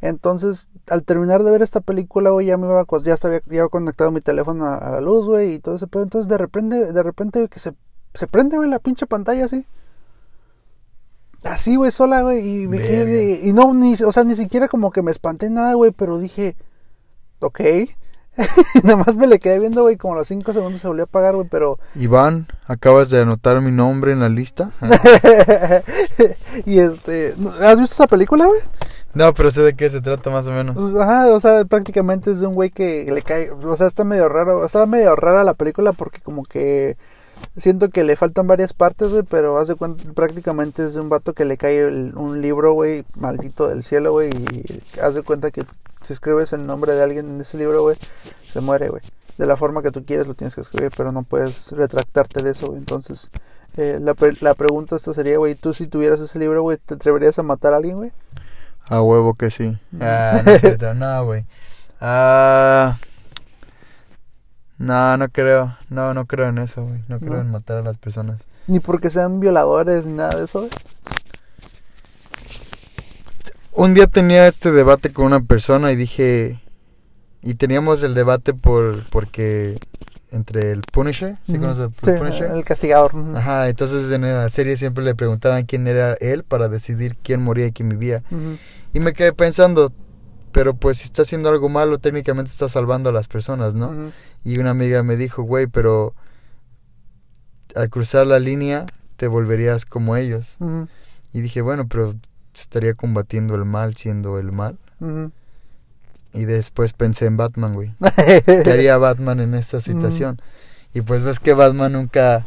Entonces, 0.00 0.68
al 0.88 1.04
terminar 1.04 1.42
de 1.44 1.50
ver 1.50 1.60
esta 1.60 1.82
película, 1.82 2.30
güey, 2.30 2.46
ya 2.46 2.56
me 2.56 2.66
iba 2.66 2.86
ya 3.04 3.12
estaba 3.12 3.40
ya 3.46 3.68
conectado 3.68 4.10
mi 4.10 4.22
teléfono 4.22 4.64
a, 4.64 4.76
a 4.78 4.90
la 4.92 5.00
luz, 5.02 5.26
güey, 5.26 5.54
y 5.54 5.58
todo 5.58 5.74
ese 5.76 5.86
pedo. 5.86 6.04
Entonces, 6.04 6.28
de 6.30 6.38
repente, 6.38 6.94
de 6.94 7.02
repente, 7.02 7.40
güey, 7.40 7.48
que 7.48 7.58
se, 7.58 7.74
se 8.14 8.26
prende, 8.26 8.56
güey, 8.56 8.70
la 8.70 8.78
pinche 8.78 9.06
pantalla 9.06 9.44
así. 9.44 9.66
Así, 11.44 11.76
güey, 11.76 11.92
sola, 11.92 12.22
güey, 12.22 12.62
y 12.62 12.66
me 12.66 12.78
quedé, 12.78 13.04
Verga. 13.04 13.46
y 13.46 13.52
no, 13.52 13.72
ni, 13.72 13.94
o 13.94 14.12
sea, 14.12 14.24
ni 14.24 14.34
siquiera 14.34 14.68
como 14.68 14.90
que 14.90 15.02
me 15.02 15.10
espanté 15.10 15.50
nada, 15.50 15.74
güey, 15.74 15.92
pero 15.92 16.18
dije, 16.18 16.56
ok. 17.40 17.60
Nada 18.84 18.96
más 19.04 19.16
me 19.16 19.26
le 19.26 19.38
quedé 19.38 19.58
viendo, 19.58 19.82
güey, 19.82 19.96
como 19.96 20.14
a 20.14 20.18
los 20.18 20.28
5 20.28 20.52
segundos 20.52 20.80
se 20.80 20.86
volvió 20.88 21.04
a 21.04 21.06
apagar, 21.06 21.34
güey, 21.34 21.48
pero... 21.48 21.78
Iván, 21.94 22.46
acabas 22.66 23.10
de 23.10 23.20
anotar 23.20 23.60
mi 23.60 23.72
nombre 23.72 24.12
en 24.12 24.20
la 24.20 24.28
lista. 24.28 24.70
y 26.66 26.78
este, 26.78 27.34
¿has 27.62 27.78
visto 27.78 27.94
esa 27.94 28.06
película, 28.06 28.46
güey? 28.46 28.60
No, 29.14 29.34
pero 29.34 29.50
sé 29.50 29.62
de 29.62 29.74
qué 29.74 29.90
se 29.90 30.00
trata 30.00 30.30
más 30.30 30.46
o 30.46 30.52
menos. 30.52 30.76
Ajá, 31.00 31.28
o 31.34 31.40
sea, 31.40 31.64
prácticamente 31.64 32.30
es 32.30 32.40
de 32.40 32.46
un 32.46 32.54
güey 32.54 32.70
que 32.70 33.10
le 33.12 33.22
cae, 33.22 33.50
o 33.50 33.76
sea, 33.76 33.88
está 33.88 34.04
medio 34.04 34.28
raro, 34.28 34.64
está 34.64 34.86
medio 34.86 35.16
rara 35.16 35.42
la 35.44 35.54
película 35.54 35.92
porque 35.92 36.20
como 36.20 36.44
que 36.44 36.96
siento 37.58 37.88
que 37.90 38.04
le 38.04 38.16
faltan 38.16 38.46
varias 38.46 38.72
partes, 38.72 39.10
güey, 39.10 39.22
pero 39.22 39.58
haz 39.58 39.68
de 39.68 39.74
cuenta, 39.74 40.04
prácticamente 40.14 40.84
es 40.84 40.94
de 40.94 41.00
un 41.00 41.08
vato 41.08 41.32
que 41.34 41.44
le 41.44 41.56
cae 41.56 41.82
el- 41.86 42.12
un 42.16 42.40
libro, 42.40 42.72
güey, 42.72 43.04
maldito 43.16 43.68
del 43.68 43.82
cielo, 43.84 44.12
güey, 44.12 44.30
y 44.30 45.00
haz 45.00 45.14
de 45.14 45.22
cuenta 45.22 45.50
que 45.50 45.64
si 46.04 46.12
escribes 46.12 46.52
el 46.52 46.66
nombre 46.66 46.94
de 46.94 47.02
alguien 47.02 47.28
en 47.28 47.40
ese 47.40 47.58
libro, 47.58 47.82
güey, 47.82 47.96
se 48.48 48.60
muere, 48.60 48.88
güey. 48.88 49.02
De 49.36 49.46
la 49.46 49.56
forma 49.56 49.82
que 49.82 49.90
tú 49.90 50.04
quieres 50.04 50.26
lo 50.26 50.34
tienes 50.34 50.54
que 50.54 50.62
escribir, 50.62 50.90
pero 50.96 51.12
no 51.12 51.22
puedes 51.22 51.70
retractarte 51.72 52.42
de 52.42 52.50
eso, 52.52 52.68
güey. 52.68 52.78
Entonces, 52.78 53.30
eh, 53.76 53.98
la, 54.00 54.14
pre- 54.14 54.36
la 54.40 54.54
pregunta 54.54 54.96
esta 54.96 55.14
sería, 55.14 55.38
güey, 55.38 55.54
tú 55.54 55.74
si 55.74 55.86
tuvieras 55.86 56.18
ese 56.20 56.38
libro, 56.38 56.62
güey, 56.62 56.78
¿te 56.78 56.94
atreverías 56.94 57.38
a 57.38 57.42
matar 57.44 57.72
a 57.72 57.76
alguien, 57.76 57.96
güey? 57.98 58.12
A 58.88 59.02
huevo 59.02 59.34
que 59.34 59.50
sí. 59.50 59.76
Ah, 60.00 60.40
no 60.44 60.50
es 60.52 60.60
cierto. 60.60 60.94
No, 60.94 61.24
güey. 61.26 61.44
Ah. 62.00 62.96
No, 64.78 65.16
no 65.16 65.28
creo. 65.28 65.76
No, 65.90 66.14
no 66.14 66.26
creo 66.26 66.48
en 66.48 66.58
eso, 66.58 66.84
güey. 66.84 67.02
No 67.08 67.18
creo 67.18 67.34
¿No? 67.34 67.40
en 67.40 67.50
matar 67.50 67.78
a 67.78 67.82
las 67.82 67.98
personas. 67.98 68.46
Ni 68.68 68.78
porque 68.80 69.10
sean 69.10 69.40
violadores 69.40 70.04
ni 70.06 70.12
nada 70.14 70.36
de 70.38 70.44
eso, 70.44 70.60
güey. 70.60 70.70
Un 73.72 73.94
día 73.94 74.06
tenía 74.06 74.46
este 74.46 74.72
debate 74.72 75.12
con 75.12 75.26
una 75.26 75.40
persona 75.40 75.92
y 75.92 75.96
dije. 75.96 76.60
Y 77.42 77.54
teníamos 77.54 78.02
el 78.02 78.14
debate 78.14 78.52
por 78.54 79.08
porque 79.10 79.76
entre 80.30 80.72
el 80.72 80.82
Punisher, 80.92 81.38
¿sí 81.46 81.56
conoces 81.58 81.84
el 81.86 81.90
Sí, 82.12 82.18
Punisher? 82.18 82.50
el 82.50 82.64
castigador. 82.64 83.12
Ajá, 83.36 83.68
entonces 83.68 84.10
en 84.10 84.22
la 84.22 84.48
serie 84.48 84.76
siempre 84.76 85.02
le 85.04 85.14
preguntaban 85.14 85.64
quién 85.64 85.86
era 85.88 86.14
él 86.14 86.42
para 86.42 86.68
decidir 86.68 87.16
quién 87.22 87.40
moría 87.40 87.66
y 87.66 87.72
quién 87.72 87.88
vivía. 87.88 88.22
Y 88.92 89.00
me 89.00 89.12
quedé 89.12 89.32
pensando, 89.32 89.92
pero 90.52 90.74
pues 90.74 90.98
si 90.98 91.04
está 91.04 91.22
haciendo 91.22 91.48
algo 91.48 91.68
malo, 91.68 91.98
técnicamente 91.98 92.50
está 92.50 92.68
salvando 92.68 93.10
a 93.10 93.12
las 93.12 93.28
personas, 93.28 93.74
¿no? 93.74 94.12
Y 94.44 94.58
una 94.58 94.70
amiga 94.70 95.02
me 95.02 95.16
dijo, 95.16 95.42
güey, 95.42 95.66
pero 95.66 96.14
al 97.74 97.90
cruzar 97.90 98.26
la 98.26 98.38
línea 98.38 98.86
te 99.16 99.26
volverías 99.28 99.84
como 99.84 100.16
ellos. 100.16 100.56
Y 101.32 101.40
dije, 101.40 101.60
bueno, 101.60 101.86
pero 101.88 102.14
estaría 102.54 102.94
combatiendo 102.94 103.54
el 103.54 103.64
mal 103.64 103.96
siendo 103.96 104.38
el 104.38 104.52
mal. 104.52 104.78
Y 106.32 106.44
después 106.44 106.92
pensé 106.92 107.26
en 107.26 107.36
Batman, 107.36 107.74
güey. 107.74 107.94
¿Qué 108.44 108.70
haría 108.70 108.96
Batman 108.98 109.40
en 109.40 109.54
esta 109.54 109.80
situación? 109.80 110.40
Y 110.94 111.02
pues 111.02 111.22
ves 111.22 111.40
que 111.40 111.52
Batman 111.52 111.92
nunca 111.92 112.44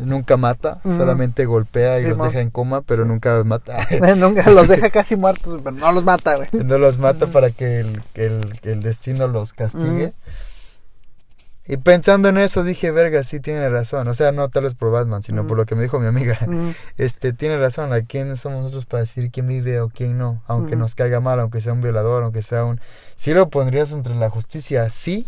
nunca 0.00 0.36
mata, 0.36 0.80
solamente 0.84 1.44
golpea 1.44 2.00
y 2.00 2.08
los 2.08 2.18
deja 2.18 2.40
en 2.40 2.50
coma, 2.50 2.82
pero 2.82 3.04
nunca 3.04 3.34
los 3.34 3.46
mata. 3.46 3.86
Nunca 4.16 4.50
los 4.50 4.68
deja 4.68 4.90
casi 4.90 5.16
muertos, 5.16 5.60
pero 5.62 5.76
no 5.76 5.92
los 5.92 6.04
mata, 6.04 6.36
güey. 6.36 6.48
no 6.64 6.78
los 6.78 6.98
mata 6.98 7.26
para 7.26 7.50
que 7.50 7.80
el, 7.80 8.02
el, 8.62 8.80
destino 8.80 9.28
los 9.28 9.52
castigue. 9.52 10.12
Y 11.66 11.76
pensando 11.76 12.28
en 12.28 12.38
eso 12.38 12.64
dije, 12.64 12.90
verga, 12.90 13.22
sí 13.22 13.38
tiene 13.38 13.68
razón. 13.68 14.08
O 14.08 14.14
sea, 14.14 14.32
no 14.32 14.48
tal 14.48 14.64
vez 14.64 14.74
por 14.74 14.90
Batman, 14.90 15.22
sino 15.22 15.46
por 15.46 15.56
lo 15.56 15.66
que 15.66 15.76
me 15.76 15.82
dijo 15.82 16.00
mi 16.00 16.06
amiga. 16.06 16.36
Este, 16.96 17.32
tiene 17.32 17.58
razón. 17.58 17.92
¿A 17.92 18.02
quién 18.02 18.36
somos 18.36 18.64
nosotros 18.64 18.86
para 18.86 19.02
decir 19.02 19.30
quién 19.30 19.46
vive 19.46 19.80
o 19.80 19.88
quién 19.88 20.18
no? 20.18 20.42
Aunque 20.48 20.74
nos 20.74 20.96
caiga 20.96 21.20
mal, 21.20 21.38
aunque 21.38 21.60
sea 21.60 21.72
un 21.72 21.80
violador, 21.80 22.24
aunque 22.24 22.42
sea 22.42 22.64
un... 22.64 22.80
Sí 23.14 23.32
lo 23.32 23.50
pondrías 23.50 23.92
entre 23.92 24.16
la 24.16 24.30
justicia, 24.30 24.90
sí, 24.90 25.26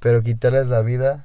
pero 0.00 0.22
quitarles 0.22 0.68
la 0.68 0.82
vida, 0.82 1.24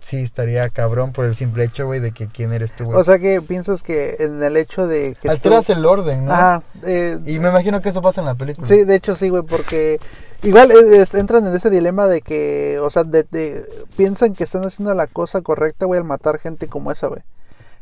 sí 0.00 0.18
estaría 0.22 0.68
cabrón 0.68 1.12
por 1.12 1.24
el 1.24 1.34
simple 1.34 1.64
hecho, 1.64 1.86
güey, 1.86 2.00
de 2.00 2.12
que 2.12 2.28
quién 2.28 2.52
eres 2.52 2.74
tú, 2.76 2.84
güey. 2.84 2.98
O 2.98 3.04
sea 3.04 3.18
que 3.18 3.42
piensas 3.42 3.82
que 3.82 4.16
en 4.20 4.42
el 4.42 4.56
hecho 4.56 4.86
de 4.86 5.16
que. 5.20 5.28
Alteras 5.28 5.66
tú- 5.66 5.72
el 5.72 5.84
orden, 5.84 6.24
¿no? 6.26 6.32
Ajá. 6.32 6.62
eh, 6.84 7.18
Y 7.26 7.38
me 7.40 7.48
imagino 7.48 7.80
que 7.82 7.88
eso 7.88 8.00
pasa 8.02 8.20
en 8.20 8.26
la 8.26 8.34
película. 8.34 8.66
Sí, 8.66 8.84
de 8.84 8.94
hecho 8.94 9.16
sí, 9.16 9.28
güey, 9.28 9.42
porque 9.42 9.98
igual 10.42 10.70
eh, 10.70 10.98
es- 11.02 11.14
entran 11.14 11.46
en 11.46 11.54
ese 11.56 11.68
dilema 11.70 12.06
de 12.06 12.20
que, 12.22 12.78
o 12.80 12.90
sea, 12.90 13.04
de, 13.04 13.24
de- 13.24 13.68
piensan 13.96 14.34
que 14.34 14.44
están 14.44 14.64
haciendo 14.64 14.94
la 14.94 15.06
cosa 15.08 15.40
correcta, 15.42 15.86
güey, 15.86 15.98
al 15.98 16.04
matar 16.06 16.38
gente 16.38 16.68
como 16.68 16.92
esa, 16.92 17.08
güey. 17.08 17.22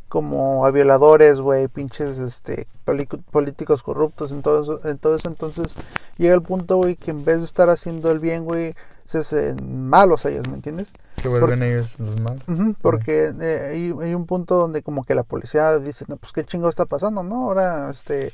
como 0.08 0.64
a 0.64 0.70
violadores, 0.70 1.40
güey, 1.40 1.66
pinches 1.66 2.18
este 2.18 2.68
políticos 3.32 3.82
corruptos 3.82 4.30
en 4.30 4.40
todo 4.42 4.62
eso, 4.62 4.80
en 4.88 4.98
todo 4.98 5.16
eso, 5.16 5.28
entonces 5.28 5.74
llega 6.16 6.34
el 6.34 6.42
punto, 6.42 6.76
güey, 6.76 6.94
que 6.96 7.10
en 7.10 7.24
vez 7.24 7.38
de 7.38 7.44
estar 7.44 7.68
haciendo 7.70 8.10
el 8.12 8.20
bien, 8.20 8.44
güey, 8.44 8.74
se 9.06 9.18
hacen 9.18 9.88
malos 9.88 10.24
ellos, 10.24 10.48
¿me 10.48 10.54
entiendes? 10.54 10.88
Se 11.20 11.28
vuelven 11.28 11.62
ellos 11.62 11.98
los 11.98 12.20
malos. 12.20 12.42
porque 12.82 13.32
eh, 13.40 13.70
hay, 13.72 13.94
hay, 14.00 14.14
un 14.14 14.26
punto 14.26 14.56
donde 14.56 14.82
como 14.82 15.04
que 15.04 15.14
la 15.14 15.22
policía 15.22 15.78
dice, 15.78 16.04
no, 16.08 16.16
pues 16.16 16.32
qué 16.32 16.44
chingo 16.44 16.68
está 16.68 16.86
pasando, 16.86 17.22
¿no? 17.22 17.44
Ahora, 17.44 17.90
este, 17.90 18.32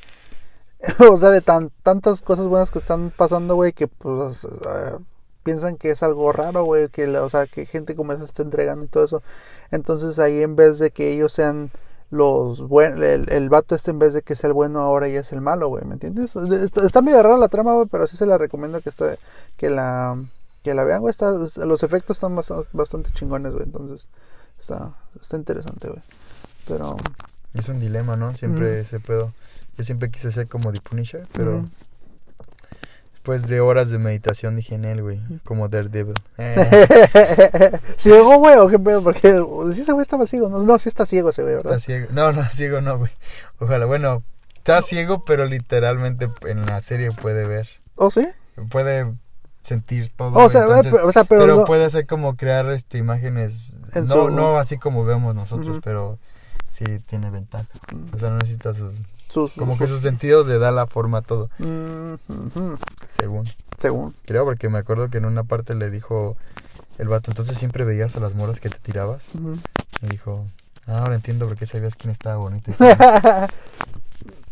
o 1.10 1.16
sea, 1.16 1.30
de 1.30 1.40
tan, 1.40 1.70
tantas 1.82 2.22
cosas 2.22 2.46
buenas 2.46 2.70
que 2.70 2.78
están 2.78 3.10
pasando, 3.10 3.54
güey, 3.54 3.72
que 3.72 3.88
pues 3.88 4.44
uh, 4.44 5.02
piensan 5.42 5.76
que 5.76 5.90
es 5.90 6.02
algo 6.02 6.32
raro, 6.32 6.64
güey, 6.64 6.88
que, 6.88 7.08
o 7.18 7.30
sea, 7.30 7.46
que 7.46 7.66
gente 7.66 7.94
como 7.94 8.12
esa 8.12 8.24
está 8.24 8.42
entregando 8.42 8.84
y 8.84 8.88
todo 8.88 9.04
eso. 9.04 9.22
Entonces 9.70 10.18
ahí 10.18 10.42
en 10.42 10.56
vez 10.56 10.78
de 10.78 10.90
que 10.90 11.12
ellos 11.12 11.32
sean 11.32 11.70
los 12.10 12.68
buenos, 12.68 13.00
el, 13.00 13.30
el, 13.30 13.48
vato 13.48 13.74
este 13.74 13.90
en 13.90 13.98
vez 13.98 14.12
de 14.12 14.20
que 14.20 14.36
sea 14.36 14.48
el 14.48 14.54
bueno 14.54 14.80
ahora 14.80 15.08
ya 15.08 15.20
es 15.20 15.32
el 15.32 15.40
malo, 15.40 15.68
güey, 15.68 15.84
¿me 15.86 15.94
entiendes? 15.94 16.36
Está, 16.36 17.00
medio 17.00 17.22
rara 17.22 17.38
la 17.38 17.48
trama, 17.48 17.74
güey, 17.74 17.86
pero 17.90 18.06
sí 18.06 18.18
se 18.18 18.26
la 18.26 18.36
recomiendo 18.36 18.82
que 18.82 18.90
está, 18.90 19.16
que 19.56 19.70
la, 19.70 20.18
que 20.62 20.74
la 20.74 20.84
vean, 20.84 21.00
güey, 21.00 21.10
está, 21.10 21.32
los 21.32 21.82
efectos 21.82 22.16
están 22.16 22.36
bastante, 22.36 23.10
chingones, 23.12 23.52
güey, 23.52 23.64
entonces 23.64 24.08
está, 24.58 24.94
está 25.20 25.36
interesante, 25.36 25.88
güey. 25.88 26.02
Pero... 26.68 26.96
Es 27.54 27.68
un 27.68 27.80
dilema, 27.80 28.16
¿no? 28.16 28.34
Siempre 28.34 28.84
se 28.84 29.00
puede... 29.00 29.26
Yo 29.76 29.84
siempre 29.84 30.10
quise 30.10 30.30
ser 30.30 30.48
como 30.48 30.72
The 30.72 30.80
Punisher, 30.80 31.26
pero... 31.32 31.64
Después 33.12 33.46
de 33.46 33.60
horas 33.60 33.88
de 33.90 33.98
meditación 33.98 34.56
dije 34.56 34.74
en 34.74 34.84
él, 34.84 35.00
güey. 35.00 35.20
Como 35.44 35.68
Daredevil. 35.68 36.16
Eh. 36.38 37.78
¿Ciego, 37.96 38.38
güey? 38.38 38.56
¿O 38.56 38.66
qué 38.66 38.80
pedo? 38.80 39.00
Porque 39.00 39.40
si 39.74 39.82
ese 39.82 39.92
güey 39.92 40.02
estaba 40.02 40.26
ciego. 40.26 40.48
No, 40.48 40.58
no, 40.58 40.78
sí 40.80 40.88
está 40.88 41.06
ciego 41.06 41.30
ese 41.30 41.42
güey, 41.42 41.54
¿verdad? 41.54 41.76
Está 41.76 41.86
ciego. 41.86 42.08
No, 42.10 42.32
no, 42.32 42.44
ciego 42.52 42.80
no, 42.80 42.98
güey. 42.98 43.12
Ojalá. 43.60 43.86
Bueno, 43.86 44.24
está 44.56 44.82
ciego, 44.82 45.24
pero 45.24 45.44
literalmente 45.44 46.28
en 46.48 46.66
la 46.66 46.80
serie 46.80 47.12
puede 47.12 47.46
ver. 47.46 47.68
¿Oh, 47.94 48.10
sí? 48.10 48.26
Puede 48.70 49.14
sentir 49.62 50.12
todo. 50.16 50.32
o, 50.32 50.50
sea, 50.50 50.66
pero, 50.82 51.06
o 51.06 51.12
sea, 51.12 51.24
pero, 51.24 51.42
pero 51.42 51.64
puede 51.64 51.84
hacer 51.84 52.06
como 52.06 52.36
crear 52.36 52.70
este 52.70 52.98
imágenes. 52.98 53.78
No, 54.06 54.30
no 54.30 54.58
así 54.58 54.78
como 54.78 55.04
vemos 55.04 55.34
nosotros, 55.34 55.80
pero 55.82 56.18
sí 56.68 56.84
tiene 57.06 57.30
ventaja. 57.30 57.66
O 58.14 58.18
sea, 58.18 58.30
no 58.30 58.38
necesita 58.38 58.72
sus 58.74 58.92
como 59.56 59.78
que 59.78 59.86
sus 59.86 60.00
sentidos 60.00 60.46
le 60.46 60.58
da 60.58 60.70
la 60.70 60.86
forma 60.86 61.18
a 61.18 61.22
todo. 61.22 61.48
Según. 63.08 63.48
Según. 63.78 64.14
Creo 64.24 64.44
porque 64.44 64.68
me 64.68 64.78
acuerdo 64.78 65.08
que 65.08 65.18
en 65.18 65.24
una 65.24 65.44
parte 65.44 65.74
le 65.74 65.90
dijo 65.90 66.36
el 66.98 67.08
vato, 67.08 67.30
entonces 67.30 67.56
siempre 67.56 67.84
veías 67.84 68.16
a 68.16 68.20
las 68.20 68.34
moras 68.34 68.60
que 68.60 68.68
te 68.68 68.78
tirabas. 68.78 69.30
Me 69.34 70.08
dijo, 70.08 70.46
ah, 70.86 70.98
ahora 70.98 71.14
entiendo 71.14 71.48
por 71.48 71.56
qué 71.56 71.66
sabías 71.66 71.96
quién 71.96 72.10
estaba 72.10 72.36
bonito. 72.36 72.72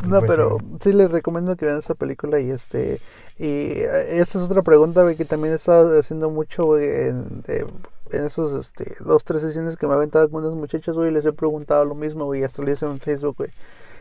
no, 0.06 0.20
pues 0.20 0.30
pero 0.30 0.58
sí. 0.82 0.92
les 0.92 1.10
recomiendo 1.10 1.56
que 1.56 1.66
vean 1.66 1.78
esa 1.78 1.94
película 1.94 2.40
y 2.40 2.50
este 2.50 3.00
y 3.38 3.72
esta 3.72 4.38
es 4.38 4.44
otra 4.44 4.62
pregunta 4.62 5.14
que 5.14 5.24
también 5.24 5.54
he 5.54 5.56
estado 5.56 5.98
haciendo 5.98 6.30
mucho 6.30 6.78
en, 6.78 7.42
en 7.46 8.24
esos 8.24 8.58
este, 8.58 8.94
dos, 9.00 9.24
tres 9.24 9.42
sesiones 9.42 9.76
que 9.76 9.86
me 9.86 9.94
aventado 9.94 10.30
con 10.30 10.44
unas 10.44 10.56
muchachas, 10.56 10.96
güey, 10.96 11.10
les 11.10 11.24
he 11.24 11.32
preguntado 11.32 11.84
lo 11.84 11.94
mismo, 11.94 12.26
güey, 12.26 12.44
hasta 12.44 12.62
lo 12.62 12.70
hice 12.70 12.86
en 12.86 13.00
Facebook, 13.00 13.36
güey 13.38 13.50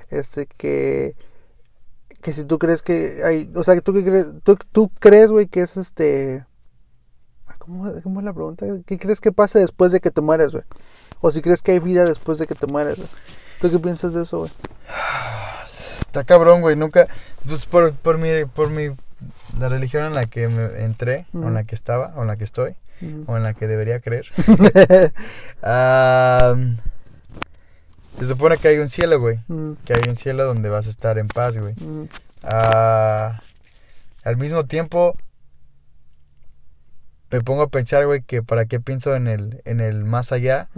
este 0.09 0.47
que 0.47 1.15
que 2.21 2.33
si 2.33 2.43
tú 2.43 2.59
crees 2.59 2.81
que 2.81 3.21
hay, 3.23 3.49
o 3.55 3.63
sea, 3.63 3.79
tú 3.79 3.93
que 3.93 4.03
crees, 4.03 4.27
tú, 4.43 4.57
tú 4.71 4.91
crees, 4.99 5.31
güey, 5.31 5.47
que 5.47 5.61
es 5.61 5.77
este 5.77 6.45
¿Cómo, 7.59 7.93
¿Cómo, 8.01 8.19
es 8.19 8.25
la 8.25 8.33
pregunta? 8.33 8.65
¿Qué 8.85 8.97
crees 8.97 9.21
que 9.21 9.31
pase 9.31 9.59
después 9.59 9.91
de 9.91 9.99
que 9.99 10.11
te 10.11 10.21
mueres, 10.21 10.51
güey? 10.51 10.63
O 11.21 11.29
si 11.29 11.41
crees 11.41 11.61
que 11.61 11.73
hay 11.73 11.79
vida 11.79 12.03
después 12.03 12.39
de 12.39 12.47
que 12.47 12.55
te 12.55 12.67
mueres, 12.67 12.97
güey. 12.97 13.09
¿Tú 13.61 13.69
qué 13.69 13.77
piensas 13.77 14.13
de 14.13 14.23
eso, 14.23 14.39
güey? 14.39 14.51
Está 16.09 16.23
cabrón, 16.23 16.61
güey. 16.61 16.75
Nunca, 16.75 17.05
pues 17.45 17.67
por, 17.67 17.93
por 17.93 18.17
mi, 18.17 18.43
por 18.45 18.71
mi, 18.71 18.87
la 19.59 19.69
religión 19.69 20.03
en 20.05 20.15
la 20.15 20.25
que 20.25 20.47
me 20.47 20.83
entré, 20.83 21.27
o 21.35 21.47
en 21.47 21.53
la 21.53 21.65
que 21.65 21.75
estaba, 21.75 22.13
o 22.15 22.23
en 22.23 22.27
la 22.27 22.35
que 22.35 22.45
estoy, 22.45 22.73
o 23.27 23.37
en 23.37 23.43
la 23.43 23.53
que 23.53 23.67
debería 23.67 23.99
creer. 23.99 24.25
Se 28.17 28.25
supone 28.25 28.57
que 28.57 28.69
hay 28.69 28.79
un 28.79 28.89
cielo, 28.89 29.19
güey. 29.19 29.39
Que 29.85 29.93
hay 29.93 30.01
un 30.09 30.15
cielo 30.15 30.45
donde 30.45 30.69
vas 30.69 30.87
a 30.87 30.89
estar 30.89 31.19
en 31.19 31.27
paz, 31.27 31.59
güey. 31.59 31.75
Ah, 32.41 33.39
al 34.23 34.37
mismo 34.37 34.65
tiempo, 34.65 35.15
me 37.29 37.41
pongo 37.41 37.61
a 37.61 37.67
pensar, 37.67 38.03
güey, 38.07 38.23
que 38.23 38.41
para 38.41 38.65
qué 38.65 38.79
pienso 38.79 39.15
en 39.15 39.27
el, 39.27 39.61
en 39.65 39.79
el 39.79 40.05
más 40.05 40.31
allá 40.31 40.69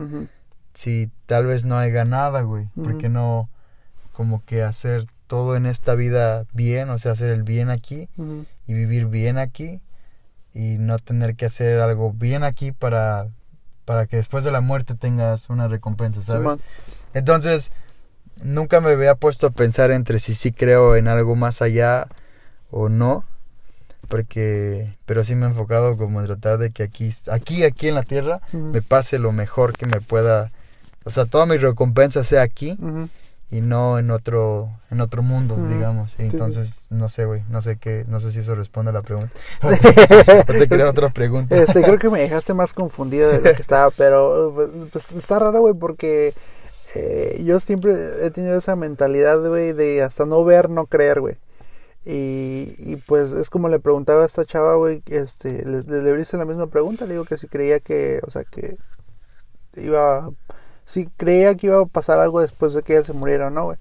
si 0.73 1.09
tal 1.25 1.45
vez 1.45 1.63
no 1.63 1.77
haya 1.77 2.03
nada, 2.03 2.41
güey. 2.41 2.67
¿Por 2.75 2.97
qué 2.97 3.07
no 3.07 3.50
como 4.11 4.43
que 4.43 4.61
hacer 4.61 5.07
todo 5.31 5.55
en 5.55 5.65
esta 5.65 5.95
vida 5.95 6.43
bien? 6.51 6.89
O 6.89 6.97
sea, 6.97 7.13
hacer 7.13 7.29
el 7.29 7.43
bien 7.43 7.69
aquí 7.69 8.09
y 8.67 8.73
vivir 8.73 9.05
bien 9.05 9.38
aquí 9.38 9.79
y 10.53 10.75
no 10.77 11.00
tener 11.00 11.38
que 11.38 11.45
hacer 11.45 11.79
algo 11.79 12.11
bien 12.11 12.43
aquí 12.43 12.73
para, 12.73 13.29
para 13.85 14.07
que 14.07 14.17
después 14.17 14.43
de 14.43 14.51
la 14.51 14.59
muerte 14.59 14.93
tengas 14.93 15.50
una 15.50 15.69
recompensa, 15.69 16.21
¿sabes? 16.21 16.59
Entonces, 17.13 17.71
nunca 18.43 18.81
me 18.81 18.91
había 18.91 19.15
puesto 19.15 19.47
a 19.47 19.51
pensar 19.51 19.91
entre 19.91 20.19
si 20.19 20.33
sí 20.33 20.51
creo 20.51 20.97
en 20.97 21.07
algo 21.07 21.38
más 21.38 21.61
allá 21.61 22.07
o 22.69 22.89
no. 22.89 23.23
Porque, 24.09 24.97
pero 25.05 25.23
sí 25.23 25.35
me 25.35 25.45
he 25.45 25.50
enfocado 25.50 25.95
como 25.95 26.19
en 26.19 26.27
tratar 26.27 26.57
de 26.57 26.71
que 26.71 26.83
aquí, 26.83 27.09
aquí, 27.31 27.63
aquí 27.63 27.88
en 27.88 27.95
la 27.95 28.03
tierra, 28.03 28.41
me 28.51 28.81
pase 28.81 29.17
lo 29.17 29.31
mejor 29.31 29.71
que 29.77 29.85
me 29.85 30.01
pueda, 30.01 30.51
o 31.05 31.09
sea, 31.09 31.23
toda 31.23 31.45
mi 31.45 31.55
recompensa 31.55 32.25
sea 32.25 32.41
aquí 32.41 32.77
y 33.51 33.60
no 33.60 34.00
en 34.00 34.12
otro, 34.12 34.70
en 34.89 35.01
otro 35.01 35.22
mundo, 35.22 35.58
digamos. 35.58 36.15
entonces, 36.17 36.88
no 36.89 37.10
sé, 37.10 37.25
güey, 37.25 37.43
no 37.50 37.60
sé 37.62 37.75
qué, 37.75 38.05
no 38.08 38.22
sé 38.22 38.31
si 38.31 38.39
eso 38.39 38.55
responde 38.55 38.91
a 38.91 38.93
la 38.93 39.01
pregunta. 39.01 39.31
o 39.62 40.46
te 40.46 40.70
creo 40.70 40.89
otra 40.89 41.10
pregunta. 41.10 41.55
Este, 41.55 41.84
creo 41.84 42.00
que 42.00 42.10
me 42.10 42.22
dejaste 42.22 42.53
más 42.53 42.72
confundido 42.72 43.29
de 43.29 43.41
lo 43.41 43.53
que 43.53 43.62
estaba, 43.62 43.91
pero 43.91 44.53
pues, 44.55 44.70
pues 44.91 45.12
está 45.12 45.38
raro, 45.39 45.60
güey, 45.60 45.74
porque 45.74 46.34
eh, 46.96 47.41
yo 47.46 47.60
siempre 47.60 47.93
he 48.22 48.31
tenido 48.31 48.58
esa 48.58 48.77
mentalidad, 48.77 49.46
güey, 49.46 49.74
de 49.74 50.01
hasta 50.01 50.25
no 50.25 50.46
ver, 50.46 50.70
no 50.70 50.86
creer, 50.86 51.20
güey. 51.20 51.36
Y, 52.05 52.74
y, 52.79 52.96
pues 53.05 53.31
es 53.34 53.50
como 53.50 53.70
le 53.70 53.79
preguntaba 53.79 54.24
a 54.24 54.25
esta 54.25 54.46
chava, 54.46 54.75
güey, 54.75 55.03
este, 55.08 55.63
le, 55.65 55.84
le, 55.84 56.22
hice 56.22 56.38
la 56.38 56.46
misma 56.46 56.67
pregunta, 56.67 57.05
le 57.05 57.13
digo 57.13 57.25
que 57.25 57.38
si 57.38 57.48
creía 57.48 57.79
que, 57.79 58.22
o 58.25 58.31
sea, 58.31 58.43
que 58.43 58.77
iba, 59.75 60.31
si 60.85 61.07
creía 61.07 61.55
que 61.55 61.67
iba 61.67 61.81
a 61.81 61.85
pasar 61.85 62.19
algo 62.19 62.41
después 62.41 62.73
de 62.73 62.83
que 62.83 62.93
ella 62.97 63.05
se 63.05 63.13
muriera 63.13 63.47
o 63.47 63.50
no, 63.50 63.65
güey. 63.65 63.77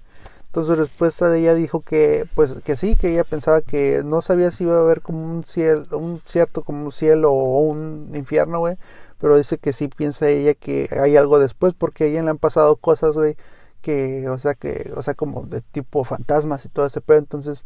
Entonces 0.51 0.77
respuesta 0.77 1.29
de 1.29 1.39
ella 1.39 1.53
dijo 1.53 1.79
que, 1.79 2.25
pues, 2.35 2.55
que 2.65 2.75
sí, 2.75 2.97
que 2.97 3.13
ella 3.13 3.23
pensaba 3.23 3.61
que 3.61 4.01
no 4.03 4.21
sabía 4.21 4.51
si 4.51 4.65
iba 4.65 4.75
a 4.75 4.81
haber 4.81 5.01
como 5.01 5.23
un 5.23 5.43
cielo, 5.45 5.85
un 5.97 6.21
cierto 6.25 6.63
como 6.63 6.83
un 6.83 6.91
cielo 6.91 7.31
o 7.31 7.61
un 7.61 8.11
infierno, 8.13 8.59
güey, 8.59 8.77
pero 9.17 9.37
dice 9.37 9.57
que 9.57 9.71
sí 9.71 9.87
piensa 9.87 10.27
ella 10.27 10.53
que 10.53 10.89
hay 11.01 11.15
algo 11.15 11.39
después 11.39 11.73
porque 11.73 12.03
a 12.03 12.07
ella 12.07 12.23
le 12.23 12.31
han 12.31 12.37
pasado 12.37 12.75
cosas, 12.75 13.15
güey, 13.15 13.37
que, 13.81 14.27
o 14.29 14.37
sea, 14.39 14.55
que, 14.55 14.91
o 14.95 15.01
sea, 15.03 15.13
como 15.13 15.43
de 15.43 15.61
tipo 15.61 16.03
fantasmas 16.03 16.65
y 16.65 16.69
todo 16.69 16.85
ese 16.85 16.99
pedo, 16.99 17.19
entonces 17.19 17.63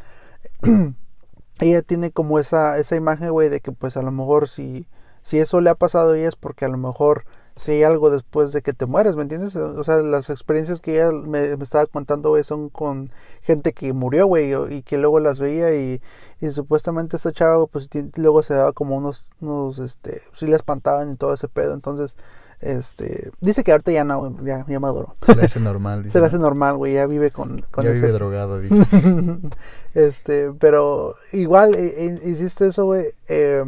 ella 1.59 1.81
tiene 1.81 2.11
como 2.11 2.39
esa, 2.39 2.77
esa 2.77 2.95
imagen, 2.95 3.31
güey, 3.31 3.49
de 3.49 3.61
que 3.61 3.71
pues 3.71 3.97
a 3.97 4.01
lo 4.03 4.11
mejor 4.11 4.49
si, 4.49 4.87
si 5.23 5.39
eso 5.39 5.61
le 5.61 5.69
ha 5.71 5.75
pasado 5.75 6.13
a 6.13 6.17
ella 6.19 6.29
es 6.29 6.35
porque 6.35 6.65
a 6.65 6.69
lo 6.69 6.77
mejor 6.77 7.25
si 7.55 7.71
hay 7.71 7.83
algo 7.83 8.09
después 8.09 8.51
de 8.51 8.61
que 8.61 8.73
te 8.73 8.85
mueres, 8.85 9.15
¿me 9.15 9.21
entiendes? 9.21 9.55
O 9.55 9.83
sea, 9.83 9.97
las 9.97 10.29
experiencias 10.29 10.81
que 10.81 10.95
ella 10.95 11.11
me, 11.11 11.53
estaba 11.53 11.85
contando, 11.85 12.29
güey, 12.29 12.43
son 12.43 12.69
con 12.69 13.09
gente 13.41 13.71
que 13.71 13.93
murió, 13.93 14.27
güey, 14.27 14.53
y 14.73 14.81
que 14.81 14.97
luego 14.97 15.19
las 15.21 15.39
veía 15.39 15.73
y, 15.73 16.01
y 16.41 16.49
supuestamente 16.49 17.15
esta 17.15 17.31
chava, 17.31 17.65
pues 17.67 17.89
luego 18.15 18.43
se 18.43 18.55
daba 18.55 18.73
como 18.73 18.97
unos, 18.97 19.31
unos, 19.39 19.79
este, 19.79 20.21
sí 20.33 20.47
le 20.47 20.55
espantaban 20.57 21.11
y 21.11 21.15
todo 21.15 21.33
ese 21.33 21.47
pedo, 21.47 21.73
entonces, 21.73 22.17
este, 22.59 23.31
dice 23.39 23.63
que 23.63 23.71
ahorita 23.71 23.91
ya 23.93 24.03
no, 24.03 24.35
ya, 24.43 24.65
ya 24.67 24.79
maduro. 24.81 25.15
Se 25.21 25.35
le 25.35 25.43
hace 25.43 25.59
normal, 25.61 26.03
dice. 26.03 26.13
Se 26.13 26.19
le 26.19 26.27
hace 26.27 26.39
normal, 26.39 26.75
güey, 26.75 26.93
ya 26.95 27.05
vive 27.05 27.31
con, 27.31 27.61
con 27.71 27.85
Ya 27.85 27.91
vive 27.91 28.11
drogado, 28.11 28.59
dice. 28.59 28.85
este, 29.93 30.51
pero 30.59 31.15
igual, 31.31 31.73
hiciste 31.75 32.67
eso, 32.67 32.83
güey, 32.83 33.05
eh, 33.29 33.63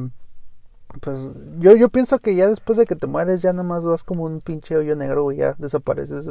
pues 0.97 1.17
yo, 1.59 1.75
yo 1.75 1.89
pienso 1.89 2.19
que 2.19 2.35
ya 2.35 2.47
después 2.47 2.77
de 2.77 2.85
que 2.85 2.95
te 2.95 3.07
mueres 3.07 3.41
ya 3.41 3.51
nada 3.53 3.63
más 3.63 3.85
vas 3.85 4.03
como 4.03 4.23
un 4.25 4.41
pinche 4.41 4.75
hoyo 4.77 4.95
negro, 4.95 5.23
güey, 5.23 5.37
ya 5.37 5.55
desapareces, 5.57 6.29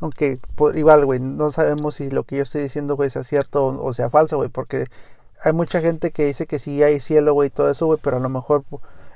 Aunque 0.00 0.38
igual, 0.74 1.04
güey, 1.06 1.20
no 1.20 1.50
sabemos 1.52 1.96
si 1.96 2.10
lo 2.10 2.24
que 2.24 2.36
yo 2.36 2.42
estoy 2.44 2.62
diciendo, 2.62 2.96
güey, 2.96 3.10
sea 3.10 3.24
cierto 3.24 3.66
o, 3.66 3.92
sea 3.92 4.10
falso, 4.10 4.36
güey, 4.36 4.48
porque 4.48 4.86
hay 5.42 5.52
mucha 5.52 5.80
gente 5.80 6.10
que 6.12 6.26
dice 6.26 6.46
que 6.46 6.58
sí 6.58 6.82
hay 6.82 7.00
cielo, 7.00 7.34
güey, 7.34 7.50
todo 7.50 7.70
eso, 7.70 7.86
güey, 7.86 7.98
pero 8.02 8.18
a 8.18 8.20
lo 8.20 8.28
mejor, 8.28 8.64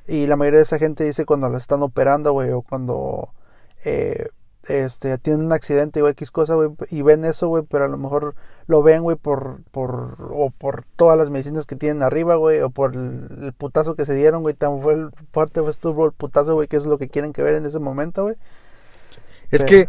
y 0.06 0.26
la 0.26 0.36
mayoría 0.36 0.58
de 0.58 0.64
esa 0.64 0.78
gente 0.78 1.04
dice 1.04 1.26
cuando 1.26 1.48
la 1.50 1.58
están 1.58 1.82
operando, 1.82 2.32
güey, 2.32 2.50
o 2.52 2.62
cuando 2.62 3.30
eh, 3.84 4.28
este, 4.68 5.18
tienen 5.18 5.46
un 5.46 5.52
accidente 5.52 6.02
o 6.02 6.08
X 6.08 6.30
cosa, 6.30 6.54
güey, 6.54 6.70
y 6.90 7.02
ven 7.02 7.24
eso, 7.24 7.48
güey, 7.48 7.64
pero 7.68 7.84
a 7.84 7.88
lo 7.88 7.98
mejor 7.98 8.34
lo 8.66 8.82
ven, 8.82 9.02
güey, 9.02 9.16
por, 9.16 9.60
por, 9.70 10.16
o 10.30 10.50
por 10.50 10.84
todas 10.96 11.18
las 11.18 11.30
medicinas 11.30 11.66
que 11.66 11.76
tienen 11.76 12.02
arriba, 12.02 12.36
güey, 12.36 12.60
o 12.60 12.70
por 12.70 12.94
el, 12.94 13.52
putazo 13.56 13.94
que 13.94 14.06
se 14.06 14.14
dieron, 14.14 14.42
güey, 14.42 14.54
tan 14.54 14.80
fue 14.80 14.94
el, 14.94 15.10
fuerte 15.32 15.60
fue 15.60 15.70
estuvo 15.70 16.06
el 16.06 16.12
putazo, 16.12 16.54
güey, 16.54 16.68
que 16.68 16.76
es 16.76 16.86
lo 16.86 16.98
que 16.98 17.08
quieren 17.08 17.32
que 17.32 17.42
ver 17.42 17.54
en 17.54 17.66
ese 17.66 17.78
momento, 17.78 18.22
güey. 18.24 18.36
Es 19.50 19.64
que 19.64 19.88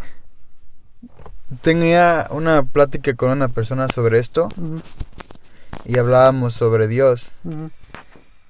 tenía 1.61 2.27
una 2.31 2.63
plática 2.63 3.13
con 3.13 3.29
una 3.29 3.47
persona 3.47 3.87
sobre 3.87 4.19
esto 4.19 4.47
y 5.85 5.97
hablábamos 5.97 6.53
sobre 6.53 6.87
Dios. 6.87 7.31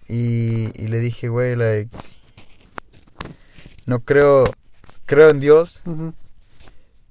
Y, 0.08 0.72
y 0.82 0.88
le 0.88 1.00
dije, 1.00 1.30
güey, 1.30 1.56
like, 1.56 1.90
no 3.86 4.00
creo, 4.00 4.46
creo 5.06 5.30
en 5.30 5.40
Dios, 5.40 5.84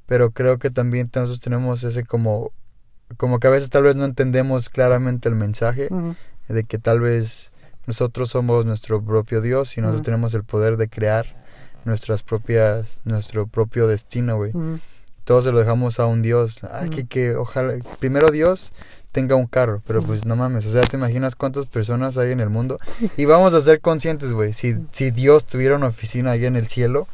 pero 0.07 0.31
creo 0.31 0.59
que 0.59 0.71
también 0.71 1.11
nosotros 1.15 1.41
tenemos 1.41 1.85
ese 1.85 2.05
como, 2.05 2.53
como 3.17 3.39
que 3.41 3.47
a 3.47 3.51
veces 3.51 3.71
tal 3.71 3.83
vez 3.85 3.97
no 3.97 4.05
entendemos 4.05 4.69
claramente 4.69 5.29
el 5.29 5.35
mensaje 5.35 5.89
de 6.49 6.65
que 6.65 6.79
tal 6.79 7.01
vez 7.01 7.53
nosotros 7.87 8.31
somos 8.31 8.65
nuestro 8.67 9.03
propio 9.03 9.41
Dios 9.41 9.77
y 9.77 9.81
nosotros 9.81 10.03
tenemos 10.03 10.35
el 10.35 10.45
poder 10.45 10.77
de 10.77 10.89
crear 10.89 11.37
nuestras 11.85 12.23
propias, 12.23 13.01
nuestro 13.05 13.47
propio 13.47 13.87
destino, 13.87 14.37
güey. 14.37 14.53
Todos 15.25 15.45
se 15.45 15.53
lo 15.53 15.59
dejamos 15.59 16.01
a 16.01 16.07
un 16.07 16.23
Dios. 16.23 16.65
Ay, 16.65 16.91
que, 16.91 17.07
que 17.07 17.37
ojalá, 17.37 17.75
primero 18.01 18.31
Dios 18.31 18.73
tenga 19.13 19.37
un 19.37 19.47
carro, 19.47 19.83
pero 19.87 20.03
pues 20.03 20.25
no 20.25 20.35
mames, 20.35 20.67
o 20.67 20.71
sea, 20.71 20.81
te 20.83 20.97
imaginas 20.97 21.37
cuántas 21.37 21.67
personas 21.67 22.17
hay 22.17 22.33
en 22.33 22.41
el 22.41 22.49
mundo 22.49 22.79
y 23.17 23.27
vamos 23.27 23.53
a 23.53 23.61
ser 23.61 23.81
conscientes, 23.81 24.33
güey, 24.33 24.55
si, 24.55 24.75
si 24.91 25.11
Dios 25.11 25.45
tuviera 25.45 25.77
una 25.77 25.89
oficina 25.89 26.33
ahí 26.33 26.47
en 26.47 26.57
el 26.57 26.67
cielo 26.67 27.07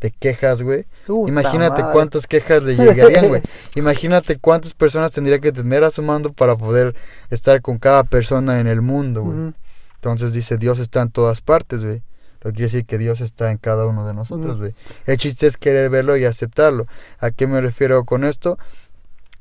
de 0.00 0.10
quejas, 0.10 0.62
güey, 0.62 0.86
imagínate 1.28 1.82
madre. 1.82 1.92
cuántas 1.92 2.26
quejas 2.26 2.64
le 2.64 2.76
llegarían, 2.76 3.28
güey, 3.28 3.42
imagínate 3.76 4.36
cuántas 4.36 4.74
personas 4.74 5.12
tendría 5.12 5.38
que 5.38 5.52
tener 5.52 5.84
a 5.84 5.90
su 5.90 6.02
mando 6.02 6.32
para 6.32 6.56
poder 6.56 6.94
estar 7.30 7.62
con 7.62 7.78
cada 7.78 8.02
persona 8.04 8.58
en 8.58 8.66
el 8.66 8.82
mundo, 8.82 9.22
güey. 9.22 9.54
Entonces 9.94 10.34
dice, 10.34 10.58
Dios 10.58 10.80
está 10.80 11.00
en 11.00 11.10
todas 11.10 11.40
partes, 11.40 11.82
güey. 11.82 12.02
Lo 12.42 12.50
que 12.50 12.56
quiere 12.56 12.66
decir 12.66 12.84
que 12.84 12.98
Dios 12.98 13.22
está 13.22 13.50
en 13.50 13.56
cada 13.56 13.86
uno 13.86 14.06
de 14.06 14.12
nosotros, 14.12 14.58
güey. 14.58 14.74
El 15.06 15.16
chiste 15.16 15.46
es 15.46 15.56
querer 15.56 15.88
verlo 15.88 16.14
y 16.18 16.26
aceptarlo. 16.26 16.86
¿A 17.18 17.30
qué 17.30 17.46
me 17.46 17.58
refiero 17.62 18.04
con 18.04 18.22
esto? 18.22 18.58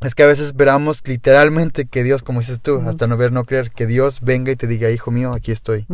Es 0.04 0.16
que 0.16 0.24
a 0.24 0.28
veces 0.28 0.48
esperamos 0.48 1.02
literalmente 1.08 1.86
que 1.86 2.04
Dios, 2.04 2.24
como 2.24 2.40
dices 2.42 2.60
tú, 2.62 2.82
hasta 2.88 3.08
no 3.08 3.18
ver, 3.18 3.32
no 3.32 3.46
creer, 3.46 3.72
que 3.72 3.86
Dios 3.88 4.20
venga 4.22 4.52
y 4.52 4.56
te 4.56 4.68
diga, 4.68 4.90
hijo 4.90 5.12
mío, 5.12 5.34
aquí 5.34 5.52
estoy. 5.52 5.86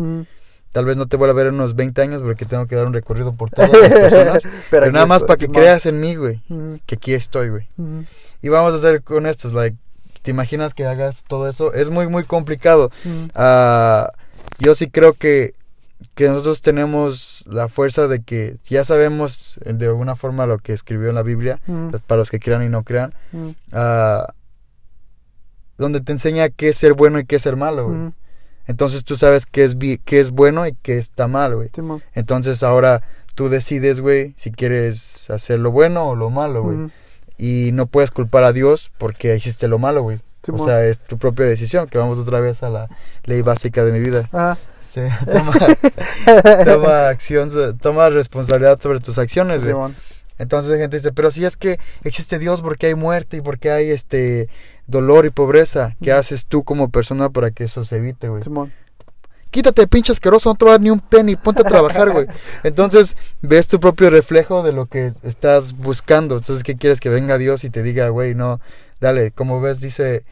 Tal 0.72 0.86
vez 0.86 0.98
no 0.98 1.08
te 1.08 1.18
vuelva 1.18 1.32
a 1.32 1.36
ver 1.36 1.48
en 1.48 1.56
unos 1.56 1.76
20 1.76 2.00
años 2.02 2.22
porque 2.22 2.46
tengo 2.46 2.68
que 2.68 2.76
dar 2.76 2.86
un 2.86 2.94
recorrido 2.94 3.34
por 3.34 3.50
todas 3.50 3.72
las 3.72 3.90
personas. 3.90 4.48
pero 4.70 4.92
nada 4.92 5.06
más 5.08 5.24
para 5.24 5.38
que 5.38 5.48
creas 5.48 5.86
en 5.86 6.00
mí, 6.00 6.16
güey. 6.16 6.42
Que 6.86 6.96
aquí 6.96 7.14
estoy, 7.14 7.50
güey. 7.50 7.68
Y 8.42 8.50
vamos 8.50 8.74
a 8.74 8.78
hacer 8.78 9.02
con 9.04 9.26
estos, 9.26 9.54
like, 9.54 9.78
¿te 10.22 10.32
imaginas 10.32 10.74
que 10.74 10.86
hagas 10.86 11.24
todo 11.28 11.50
eso? 11.50 11.74
Es 11.74 11.90
muy, 11.90 12.08
muy 12.08 12.24
complicado. 12.24 12.92
Ah, 13.36 14.12
yo 14.60 14.76
sí 14.76 14.90
creo 14.90 15.14
que, 15.14 15.54
que 16.16 16.28
nosotros 16.28 16.62
tenemos 16.62 17.46
la 17.50 17.68
fuerza 17.68 18.08
de 18.08 18.22
que 18.22 18.56
ya 18.66 18.84
sabemos 18.84 19.60
eh, 19.66 19.74
de 19.74 19.88
alguna 19.88 20.16
forma 20.16 20.46
lo 20.46 20.58
que 20.60 20.74
escribió 20.74 21.10
en 21.10 21.16
la 21.16 21.24
Biblia, 21.24 21.60
ujú, 21.68 21.90
pues, 21.92 22.02
para 22.02 22.20
los 22.20 22.30
que 22.32 22.40
crean 22.40 22.64
y 22.64 22.70
no 22.70 22.84
crean, 22.84 23.14
ujú, 23.34 23.56
ah, 23.74 24.34
donde 25.78 26.02
te 26.02 26.12
enseña 26.12 26.50
qué 26.50 26.70
es 26.70 26.78
ser 26.78 26.94
bueno 26.94 27.20
y 27.20 27.26
qué 27.26 27.38
es 27.38 27.42
ser 27.42 27.56
malo, 27.56 27.88
güey. 27.88 27.98
ujú. 28.00 28.14
Entonces 28.68 29.04
tú 29.04 29.16
sabes 29.16 29.46
qué 29.48 29.64
es, 29.64 29.76
qué 30.06 30.20
es 30.20 30.30
bueno 30.32 30.68
y 30.68 30.74
qué 30.84 30.98
está 31.00 31.28
mal, 31.28 31.56
güey. 31.56 31.72
Entonces 32.14 32.62
ahora 32.62 33.02
tú 33.34 33.50
decides, 33.50 34.00
güey, 34.00 34.34
si 34.38 34.52
quieres 34.52 35.30
hacer 35.32 35.58
lo 35.60 35.72
bueno 35.72 36.10
o 36.10 36.16
lo 36.16 36.30
malo, 36.30 36.62
güey. 36.64 36.78
Ujú, 36.78 36.92
Y 37.38 37.72
no 37.74 37.88
puedes 37.88 38.12
culpar 38.12 38.44
a 38.44 38.54
Dios 38.54 38.92
porque 39.00 39.36
hiciste 39.36 39.68
lo 39.68 39.80
malo, 39.80 40.04
güey. 40.04 40.20
O 40.52 40.64
sea, 40.64 40.84
es 40.86 41.00
tu 41.00 41.18
propia 41.18 41.46
decisión, 41.46 41.88
que 41.88 41.98
vamos 41.98 42.20
otra 42.20 42.40
vez 42.42 42.62
a 42.64 42.70
la 42.70 42.88
ley 43.24 43.42
básica 43.42 43.84
de 43.84 43.92
mi 43.92 44.00
vida. 44.00 44.30
Ajá. 44.32 44.58
Sí, 44.92 45.02
toma, 45.32 46.66
toma 46.66 47.10
acción, 47.10 47.78
toma 47.78 48.10
responsabilidad 48.10 48.80
sobre 48.82 49.00
tus 49.00 49.18
acciones, 49.20 49.64
güey. 49.64 49.76
Entonces 50.40 50.72
la 50.72 50.78
gente 50.78 50.98
dice, 50.98 51.12
pero 51.12 51.32
si 51.32 51.46
es 51.46 51.58
que 51.58 51.80
existe 52.04 52.40
Dios 52.40 52.62
porque 52.62 52.88
hay 52.88 52.96
muerte 52.96 53.38
y 53.38 53.42
porque 53.42 53.72
hay 53.72 53.92
este 53.92 54.50
dolor 54.88 55.26
y 55.26 55.30
pobreza, 55.30 55.96
¿qué 56.02 56.14
haces 56.14 56.46
tú 56.48 56.64
como 56.64 56.90
persona 56.90 57.30
para 57.30 57.52
que 57.52 57.66
eso 57.66 57.84
se 57.86 57.98
evite, 57.98 58.30
güey? 58.30 58.42
Simón. 58.42 58.74
Quítate, 59.52 59.88
pinche 59.88 60.12
asqueroso, 60.12 60.50
no 60.50 60.56
te 60.56 60.66
va 60.66 60.72
a 60.72 60.74
dar 60.76 60.82
ni 60.82 60.92
un 60.92 61.00
penny, 61.00 61.36
ponte 61.36 61.62
a 61.62 61.66
trabajar, 61.66 62.12
güey. 62.12 62.28
Entonces, 62.64 63.18
ves 63.42 63.68
tu 63.68 63.80
propio 63.80 64.10
reflejo 64.10 64.64
de 64.64 64.72
lo 64.74 64.86
que 64.86 65.12
estás 65.24 65.74
buscando. 65.74 66.38
Entonces, 66.38 66.64
¿qué 66.64 66.76
quieres 66.76 67.00
que 67.00 67.10
venga 67.10 67.38
Dios 67.38 67.64
y 67.64 67.70
te 67.70 67.84
diga, 67.84 68.10
güey, 68.10 68.36
no, 68.36 68.62
dale, 69.02 69.32
como 69.32 69.60
ves, 69.60 69.82
dice, 69.82 70.24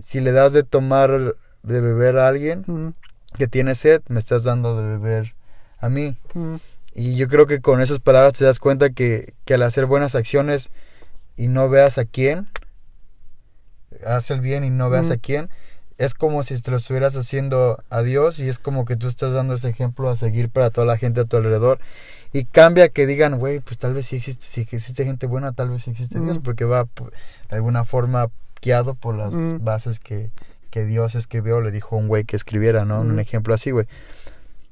si 0.00 0.20
le 0.20 0.32
das 0.32 0.54
de 0.54 0.62
tomar, 0.62 1.34
de 1.62 1.80
beber 1.80 2.18
a 2.18 2.28
alguien 2.28 2.94
que 3.36 3.46
tiene 3.48 3.74
sed, 3.74 4.02
me 4.08 4.18
estás 4.18 4.44
dando 4.44 4.76
de 4.80 4.86
beber 4.98 5.34
a 5.78 5.88
mí. 5.88 6.16
ujú, 6.34 6.60
Y 6.94 7.16
yo 7.16 7.28
creo 7.28 7.46
que 7.46 7.60
con 7.60 7.80
esas 7.80 8.00
palabras 8.00 8.32
te 8.34 8.44
das 8.44 8.58
cuenta 8.58 8.90
que, 8.90 9.34
que 9.44 9.54
al 9.54 9.62
hacer 9.62 9.86
buenas 9.86 10.14
acciones 10.14 10.70
y 11.36 11.48
no 11.48 11.68
veas 11.68 11.98
a 11.98 12.04
quién, 12.04 12.48
haz 14.06 14.30
el 14.30 14.40
bien 14.40 14.64
y 14.64 14.70
no 14.70 14.90
veas 14.90 15.06
Ujú. 15.06 15.14
a 15.14 15.16
quién, 15.18 15.50
es 15.98 16.12
como 16.14 16.42
si 16.42 16.60
te 16.60 16.70
lo 16.70 16.76
estuvieras 16.76 17.16
haciendo 17.16 17.82
a 17.88 18.02
Dios 18.02 18.38
y 18.38 18.48
es 18.48 18.58
como 18.58 18.84
que 18.84 18.96
tú 18.96 19.08
estás 19.08 19.32
dando 19.32 19.54
ese 19.54 19.68
ejemplo 19.70 20.10
a 20.10 20.16
seguir 20.16 20.50
para 20.50 20.70
toda 20.70 20.86
la 20.86 20.98
gente 20.98 21.20
a 21.20 21.24
tu 21.24 21.36
alrededor. 21.38 21.78
Y 22.32 22.44
cambia 22.44 22.88
que 22.90 23.06
digan, 23.06 23.38
güey, 23.38 23.60
pues 23.60 23.78
tal 23.78 23.94
vez 23.94 24.06
sí 24.06 24.16
existe, 24.16 24.44
si 24.46 24.60
existe 24.62 25.04
gente 25.04 25.26
buena, 25.26 25.52
tal 25.52 25.70
vez 25.70 25.84
sí 25.84 25.90
existe 25.90 26.20
Dios, 26.20 26.36
Ujú. 26.36 26.42
porque 26.42 26.64
va 26.66 26.84
de 26.84 27.56
alguna 27.56 27.84
forma 27.84 28.28
guiado 28.60 28.94
por 28.94 29.14
las 29.14 29.32
bases 29.62 30.00
que, 30.00 30.30
que 30.76 30.84
Dios 30.84 31.14
escribió, 31.14 31.62
le 31.62 31.70
dijo 31.70 31.96
a 31.96 31.98
un 31.98 32.06
güey 32.06 32.24
que 32.24 32.36
escribiera, 32.36 32.84
¿no? 32.84 33.00
Un 33.00 33.12
Ujú. 33.12 33.20
ejemplo 33.20 33.54
así, 33.54 33.70
güey. 33.70 33.86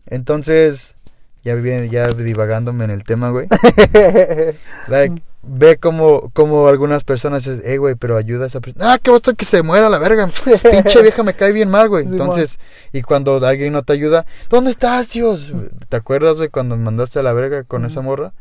Entonces, 0.05 0.97
ya, 1.45 1.57
ya 1.57 2.09
divagándome 2.09 2.85
en 2.85 2.90
el 2.90 3.05
tema, 3.05 3.31
güey. 3.31 3.49
Like, 4.88 5.23
ve 5.43 5.79
como, 5.79 6.29
como 6.35 6.69
algunas 6.69 7.05
personas 7.05 7.47
dicen, 7.47 7.62
eh, 7.64 7.79
güey, 7.79 7.95
pero 7.95 8.19
ayuda 8.19 8.45
a 8.45 8.49
esa 8.49 8.61
persona. 8.61 8.93
Ah, 8.93 8.99
que 8.99 9.11
basta 9.11 9.33
que 9.33 9.47
se 9.47 9.62
muera 9.62 9.88
la 9.88 9.97
verga. 9.97 10.29
Pinche 10.71 11.01
vieja 11.01 11.23
me 11.23 11.33
cae 11.33 11.53
bien 11.53 11.71
mal, 11.71 11.88
güey. 11.88 12.05
Entonces, 12.05 12.59
y 12.93 13.01
cuando 13.01 13.37
alguien 13.43 13.73
no 13.73 13.81
te 13.83 13.95
ayuda, 13.95 14.27
¿dónde 14.51 14.73
estás, 14.73 15.11
Dios? 15.11 15.55
¿Te 15.88 15.97
acuerdas, 15.97 16.37
güey, 16.37 16.51
cuando 16.51 16.77
me 16.77 16.85
mandaste 16.85 17.19
a 17.19 17.23
la 17.23 17.33
verga 17.33 17.64
con 17.64 17.87
esa 17.87 18.03
morra? 18.03 18.35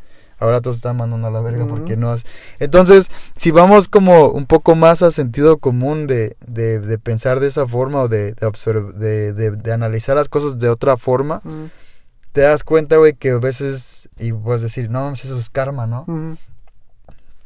Ahora 0.44 0.60
todos 0.60 0.76
están 0.76 0.98
mandando 0.98 1.26
a 1.26 1.30
la 1.30 1.40
verga 1.40 1.66
porque 1.66 1.96
no 1.96 2.12
has... 2.12 2.24
Entonces, 2.58 3.10
si 3.34 3.50
vamos 3.50 3.88
como 3.88 4.28
un 4.28 4.44
poco 4.44 4.74
más 4.74 5.00
a 5.00 5.10
sentido 5.10 5.56
común 5.56 6.06
de, 6.06 6.36
de, 6.46 6.80
de 6.80 6.98
pensar 6.98 7.40
de 7.40 7.46
esa 7.46 7.66
forma 7.66 8.02
o 8.02 8.08
de, 8.08 8.34
de, 8.34 9.50
de, 9.50 9.72
analizar 9.72 10.16
las 10.16 10.28
cosas 10.28 10.58
de 10.58 10.68
otra 10.68 10.98
forma, 10.98 11.40
te 12.32 12.42
das 12.42 12.62
cuenta, 12.62 12.98
güey, 12.98 13.14
que 13.14 13.30
a 13.30 13.38
veces, 13.38 14.10
y 14.18 14.32
puedes 14.32 14.60
decir, 14.60 14.90
no, 14.90 15.10
eso 15.12 15.38
es 15.38 15.48
karma, 15.48 15.86
¿no? 15.86 16.04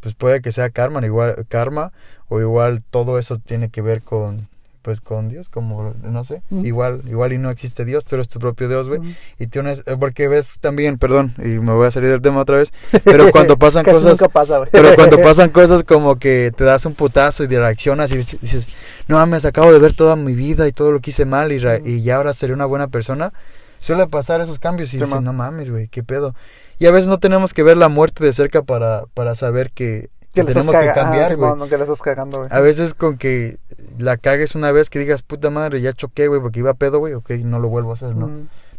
Pues 0.01 0.15
puede 0.15 0.41
que 0.41 0.51
sea 0.51 0.71
karma, 0.71 1.05
igual, 1.07 1.47
karma, 1.49 1.93
o 2.29 2.41
igual 2.41 2.83
todo 2.83 3.21
eso 3.21 3.37
tiene 3.39 3.69
que 3.69 3.81
ver 3.81 4.03
con, 4.03 4.49
pues 4.83 5.01
con 5.01 5.29
Dios, 5.29 5.49
como, 5.49 5.95
no 6.03 6.25
sé, 6.25 6.43
igual, 6.51 7.03
igual 7.07 7.33
y 7.33 7.39
no 7.39 7.51
existe 7.51 7.85
Dios, 7.85 8.05
tú 8.05 8.15
eres 8.15 8.29
tu 8.29 8.39
propio 8.39 8.69
Dios, 8.69 8.89
güey, 8.89 9.01
y 9.39 9.47
tienes, 9.47 9.83
eh, 9.87 9.97
porque 9.99 10.29
ves 10.29 10.59
también, 10.61 10.99
perdón, 10.99 11.35
y 11.39 11.59
me 11.59 11.73
voy 11.73 11.87
a 11.87 11.91
salir 11.91 12.11
del 12.11 12.21
tema 12.21 12.41
otra 12.41 12.59
vez, 12.59 12.73
pero 13.05 13.31
cuando 13.33 13.59
pasan 13.59 13.85
cosas, 13.85 14.19
pasa, 14.33 14.63
pero 14.71 14.95
cuando 14.95 15.19
pasan 15.23 15.51
cosas 15.51 15.85
como 15.85 16.19
que 16.19 16.53
te 16.57 16.65
das 16.65 16.85
un 16.87 16.95
putazo 16.95 17.45
y 17.45 17.47
reaccionas 17.49 18.13
y 18.13 18.17
dices, 18.17 18.69
no 19.07 19.17
mames, 19.17 19.45
acabo 19.45 19.73
de 19.73 19.79
ver 19.79 19.93
toda 19.93 20.17
mi 20.17 20.35
vida 20.35 20.69
y 20.69 20.73
todo 20.73 20.93
lo 20.93 21.01
que 21.01 21.11
hice 21.11 21.25
mal 21.25 21.53
y, 21.53 21.61
y 21.85 22.03
ya 22.03 22.17
ahora 22.17 22.33
seré 22.33 22.53
una 22.53 22.67
buena 22.67 22.89
persona. 22.89 23.33
Suele 23.81 24.09
pasar 24.09 24.41
esos 24.41 24.59
cambios 24.59 24.93
y 24.93 24.99
dices, 24.99 25.21
no 25.21 25.33
mames, 25.33 25.71
güey, 25.71 25.87
qué 25.89 26.03
pedo. 26.03 26.35
Y 26.79 26.87
a 26.87 26.91
veces 26.91 27.09
no 27.09 27.19
tenemos 27.19 27.55
que 27.55 27.63
ver 27.63 27.77
la 27.77 27.89
muerte 27.89 28.25
de 28.25 28.33
cerca 28.33 28.63
para, 28.63 29.05
para 29.15 29.35
saber 29.35 29.71
que, 29.71 30.11
que 30.35 30.45
tenemos 30.45 30.67
que 30.77 30.93
cambiar, 30.93 31.37
güey. 31.37 31.49
Simón, 31.51 31.59
no, 31.59 31.69
que 31.69 31.77
le 31.77 31.83
estás 31.85 32.01
cagando, 32.01 32.39
güey. 32.39 32.51
A 32.53 32.61
veces 32.61 32.95
con 32.95 33.17
que 33.19 33.59
la 33.99 34.17
cagues 34.17 34.55
una 34.55 34.71
vez 34.73 34.91
que 34.91 34.99
digas, 34.99 35.23
puta 35.23 35.51
madre, 35.51 35.81
ya 35.81 35.93
choqué, 35.93 36.29
güey, 36.29 36.41
porque 36.41 36.61
iba 36.61 36.71
a 36.71 36.75
pedo, 36.75 36.99
güey, 36.99 37.15
ok, 37.15 37.31
no 37.43 37.59
lo 37.59 37.69
vuelvo 37.69 37.91
a 37.91 37.95
hacer, 37.95 38.15
¿no? 38.15 38.29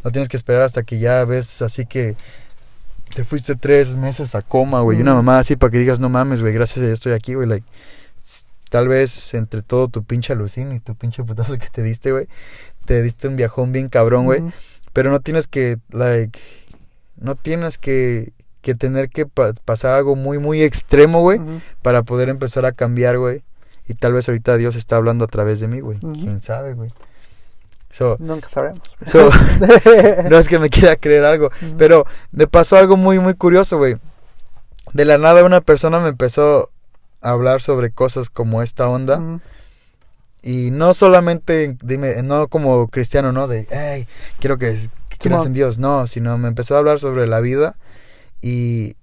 No 0.03 0.11
tienes 0.11 0.29
que 0.29 0.37
esperar 0.37 0.61
hasta 0.61 0.83
que 0.83 0.99
ya 0.99 1.25
ves 1.25 1.61
así 1.61 1.85
que 1.85 2.15
te 3.15 3.23
fuiste 3.23 3.55
tres 3.55 3.95
meses 3.95 4.35
a 4.35 4.41
coma, 4.41 4.81
güey. 4.81 4.99
Y 4.99 5.01
una 5.01 5.13
Mm. 5.13 5.17
mamá 5.17 5.39
así 5.39 5.55
para 5.55 5.71
que 5.71 5.79
digas, 5.79 5.99
no 5.99 6.09
mames, 6.09 6.41
güey, 6.41 6.53
gracias 6.53 6.77
a 6.77 6.81
Dios 6.85 6.93
estoy 6.99 7.13
aquí, 7.13 7.33
güey. 7.33 7.47
Like, 7.47 7.65
tal 8.69 8.87
vez 8.87 9.33
entre 9.33 9.61
todo 9.63 9.87
tu 9.87 10.03
pinche 10.03 10.31
alucin 10.33 10.71
y 10.73 10.79
tu 10.79 10.95
pinche 10.95 11.23
putazo 11.23 11.57
que 11.57 11.67
te 11.69 11.81
diste, 11.81 12.11
güey, 12.11 12.27
te 12.85 13.01
diste 13.01 13.27
un 13.27 13.35
viajón 13.35 13.71
bien 13.71 13.89
cabrón, 13.89 14.25
güey. 14.25 14.43
Pero 14.93 15.11
no 15.11 15.19
tienes 15.19 15.47
que, 15.47 15.77
like, 15.91 16.39
no 17.17 17.35
tienes 17.35 17.77
que, 17.77 18.31
que 18.73 18.75
tener 18.75 19.09
que 19.09 19.25
pa- 19.25 19.53
pasar 19.65 19.93
algo 19.93 20.15
muy, 20.15 20.37
muy 20.39 20.61
extremo, 20.61 21.21
güey, 21.21 21.39
para 21.81 22.03
poder 22.03 22.29
empezar 22.29 22.65
a 22.65 22.71
cambiar, 22.71 23.17
güey. 23.17 23.43
Y 23.87 23.95
tal 23.95 24.13
vez 24.13 24.29
ahorita 24.29 24.57
Dios 24.57 24.75
está 24.75 24.97
hablando 24.97 25.25
a 25.25 25.27
través 25.27 25.59
de 25.59 25.67
mí, 25.67 25.79
güey. 25.79 25.97
¿Quién 25.99 26.41
sabe, 26.41 26.73
güey? 26.73 26.91
So, 27.89 28.17
Nunca 28.19 28.47
sabremos. 28.47 28.81
so, 29.03 29.29
no 30.29 30.37
es 30.37 30.47
que 30.47 30.59
me 30.59 30.69
quiera 30.69 30.95
creer 30.95 31.25
algo, 31.25 31.49
pero 31.77 32.05
me 32.31 32.45
pasó 32.45 32.77
algo 32.77 32.97
muy, 32.97 33.17
muy 33.17 33.33
curioso, 33.33 33.77
güey. 33.77 33.97
De 34.93 35.05
la 35.05 35.17
nada 35.17 35.43
una 35.43 35.61
persona 35.61 35.99
me 35.99 36.09
empezó 36.09 36.69
a 37.21 37.29
hablar 37.31 37.61
sobre 37.61 37.89
cosas 37.91 38.29
como 38.29 38.61
esta 38.61 38.87
onda. 38.87 39.39
Y 40.41 40.71
no 40.71 40.93
solamente, 40.93 41.75
dime, 41.81 42.21
no 42.23 42.47
como 42.47 42.87
cristiano, 42.87 43.31
¿no? 43.31 43.47
De, 43.47 43.67
hey, 43.71 44.07
quiero 44.39 44.57
que, 44.57 44.77
creas 45.17 45.45
en 45.45 45.53
Dios. 45.53 45.79
No, 45.79 46.07
sino 46.07 46.37
me 46.37 46.47
empezó 46.47 46.75
a 46.75 46.79
hablar 46.79 46.99
sobre 46.99 47.27
la 47.27 47.39
vida. 47.41 47.75
Y, 48.41 48.95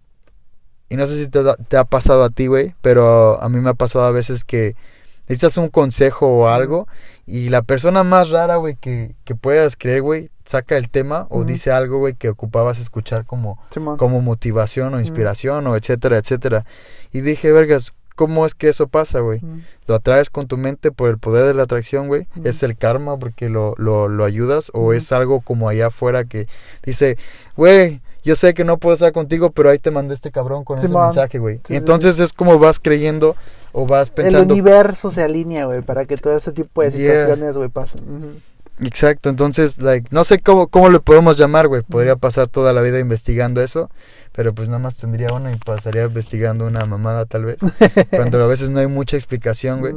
y 0.88 0.96
no 0.96 1.06
sé 1.06 1.18
si 1.18 1.30
te, 1.30 1.76
ha 1.76 1.84
pasado 1.84 2.24
a 2.24 2.30
ti, 2.30 2.46
güey, 2.46 2.74
pero 2.80 3.42
a 3.42 3.48
mí 3.48 3.60
me 3.60 3.70
ha 3.70 3.74
pasado 3.74 4.04
a 4.04 4.10
veces 4.10 4.44
que 4.44 4.74
necesitas 5.22 5.56
un 5.56 5.68
consejo 5.68 6.28
o 6.28 6.48
algo 6.48 6.86
y 7.26 7.48
la 7.48 7.62
persona 7.62 8.04
más 8.04 8.30
rara, 8.30 8.56
güey, 8.56 8.76
que, 8.76 9.14
que 9.24 9.34
puedas 9.34 9.76
creer, 9.76 10.02
güey, 10.02 10.30
saca 10.44 10.76
el 10.76 10.88
tema 10.88 11.26
o 11.30 11.44
dice 11.44 11.72
algo, 11.72 11.98
güey, 11.98 12.14
que 12.14 12.28
ocupabas 12.28 12.78
escuchar 12.78 13.26
como, 13.26 13.60
como 13.98 14.20
motivación 14.22 14.94
o 14.94 15.00
inspiración 15.00 15.66
o 15.66 15.76
etcétera, 15.76 16.18
etcétera. 16.18 16.64
Y 17.12 17.22
dije, 17.22 17.50
vergas, 17.50 17.94
¿cómo 18.14 18.46
es 18.46 18.54
que 18.54 18.68
eso 18.68 18.88
pasa, 18.88 19.20
güey? 19.20 19.40
Lo 19.86 19.94
atraes 19.96 20.30
con 20.30 20.46
tu 20.48 20.56
mente 20.56 20.92
por 20.92 21.10
el 21.10 21.18
poder 21.18 21.46
de 21.46 21.54
la 21.54 21.64
atracción, 21.64 22.08
güey. 22.08 22.26
Es 22.44 22.62
el 22.62 22.76
karma 22.76 23.18
porque 23.18 23.48
lo, 23.48 23.74
lo, 23.76 24.08
lo 24.08 24.24
ayudas 24.24 24.70
o 24.72 24.92
es 24.92 25.12
algo 25.12 25.40
como 25.40 25.68
allá 25.68 25.88
afuera 25.88 26.24
que 26.24 26.46
dice, 26.84 27.18
güey, 27.56 28.00
yo 28.26 28.34
sé 28.34 28.54
que 28.54 28.64
no 28.64 28.78
puedo 28.78 28.94
estar 28.94 29.12
contigo, 29.12 29.52
pero 29.52 29.70
ahí 29.70 29.78
te 29.78 29.92
mandé 29.92 30.12
este 30.12 30.32
cabrón 30.32 30.64
con 30.64 30.78
ese 30.78 30.88
mensaje, 30.88 31.38
güey. 31.38 31.58
Sí, 31.58 31.62
y 31.62 31.68
sí, 31.68 31.76
entonces 31.76 32.18
es 32.18 32.32
como 32.32 32.58
vas 32.58 32.80
creyendo 32.80 33.36
o 33.70 33.86
vas 33.86 34.08
El 34.08 34.14
pensando. 34.14 34.52
universo 34.52 35.12
se 35.12 35.22
alinea, 35.22 35.66
güey, 35.66 35.82
para 35.82 36.06
que 36.06 36.16
todo 36.16 36.36
ese 36.36 36.50
tipo 36.50 36.82
de 36.82 36.90
situaciones, 36.90 37.56
güey, 37.56 37.68
pasen. 37.68 38.42
Exacto, 38.80 39.28
entonces, 39.28 39.78
like, 39.78 40.08
no 40.10 40.24
sé 40.24 40.40
cómo, 40.40 40.66
cómo 40.66 40.88
le 40.88 40.98
podemos 40.98 41.36
llamar, 41.36 41.68
güey. 41.68 41.82
Podría 41.82 42.16
pasar 42.16 42.48
toda 42.48 42.72
la 42.72 42.82
vida 42.82 42.98
investigando 42.98 43.62
eso, 43.62 43.90
pero 44.32 44.52
pues 44.52 44.68
nada 44.70 44.80
más 44.80 44.96
tendría 44.96 45.32
una 45.32 45.52
y 45.52 45.56
pasaría 45.56 46.02
investigando 46.02 46.66
una 46.66 46.84
mamada 46.84 47.26
tal 47.26 47.44
vez. 47.44 47.58
cuando 48.10 48.42
a 48.42 48.48
veces 48.48 48.70
no 48.70 48.80
hay 48.80 48.88
mucha 48.88 49.16
explicación, 49.16 49.78
güey. 49.78 49.94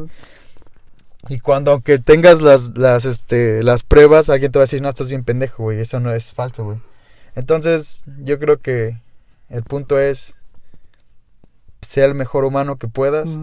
Y 1.29 1.39
cuando 1.39 1.71
aunque 1.71 1.97
tengas 1.97 2.41
las, 2.41 2.77
las, 2.77 3.05
este, 3.05 3.63
las 3.63 3.81
pruebas, 3.81 4.29
alguien 4.29 4.51
te 4.51 4.59
va 4.59 4.63
a 4.63 4.67
decir, 4.67 4.83
no, 4.83 4.89
estás 4.89 5.09
bien 5.09 5.23
pendejo, 5.23 5.63
güey, 5.63 5.79
eso 5.79 5.99
no 5.99 6.13
es 6.13 6.31
falso, 6.31 6.63
güey. 6.63 6.77
Entonces, 7.39 8.03
yo 8.21 8.37
creo 8.37 8.59
que 8.59 8.99
el 9.47 9.63
punto 9.63 9.97
es, 9.97 10.35
sea 11.79 12.03
el 12.03 12.13
mejor 12.13 12.43
humano 12.43 12.75
que 12.75 12.89
puedas, 12.89 13.39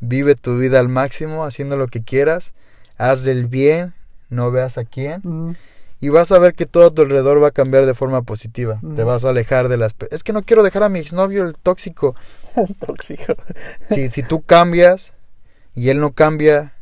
vive 0.00 0.34
tu 0.34 0.56
vida 0.56 0.80
al 0.80 0.88
máximo, 0.88 1.44
haciendo 1.44 1.76
lo 1.76 1.88
que 1.88 2.02
quieras, 2.02 2.54
haz 2.96 3.26
el 3.26 3.46
bien, 3.46 3.92
no 4.30 4.50
veas 4.50 4.78
a 4.78 4.86
quién, 4.86 5.58
y 6.00 6.08
vas 6.08 6.32
a 6.32 6.38
ver 6.38 6.54
que 6.54 6.64
todo 6.64 6.86
a 6.86 6.90
tu 6.90 7.02
alrededor 7.02 7.42
va 7.42 7.48
a 7.48 7.50
cambiar 7.50 7.84
de 7.84 7.92
forma 7.92 8.22
positiva. 8.22 8.80
Te 8.96 9.04
vas 9.04 9.26
a 9.26 9.28
alejar 9.28 9.68
de 9.68 9.76
las... 9.76 9.94
Es 10.10 10.24
que 10.24 10.32
no 10.32 10.42
quiero 10.42 10.62
dejar 10.62 10.84
a 10.84 10.88
mi 10.88 10.98
exnovio, 10.98 11.44
el 11.44 11.52
tóxico. 11.52 12.16
Tóxico. 12.86 13.34
si, 13.90 14.08
si 14.08 14.22
tú 14.22 14.40
cambias 14.40 15.12
y 15.74 15.90
él 15.90 16.00
no 16.00 16.12
cambia, 16.12 16.72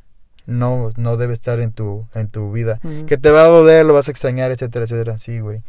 no, 0.47 0.91
no 0.97 1.17
debe 1.17 1.33
estar 1.33 1.59
en 1.59 1.73
tu, 1.73 2.07
en 2.15 2.29
tu 2.29 2.53
vida. 2.53 2.79
Que 3.09 3.17
te 3.17 3.33
va 3.33 3.47
a 3.47 3.49
doler, 3.49 3.85
lo 3.85 3.95
vas 3.95 4.07
a 4.07 4.13
extrañar, 4.13 4.53
etcétera, 4.53 4.85
etcétera. 4.85 5.19
Sí, 5.19 5.41
güey. 5.41 5.65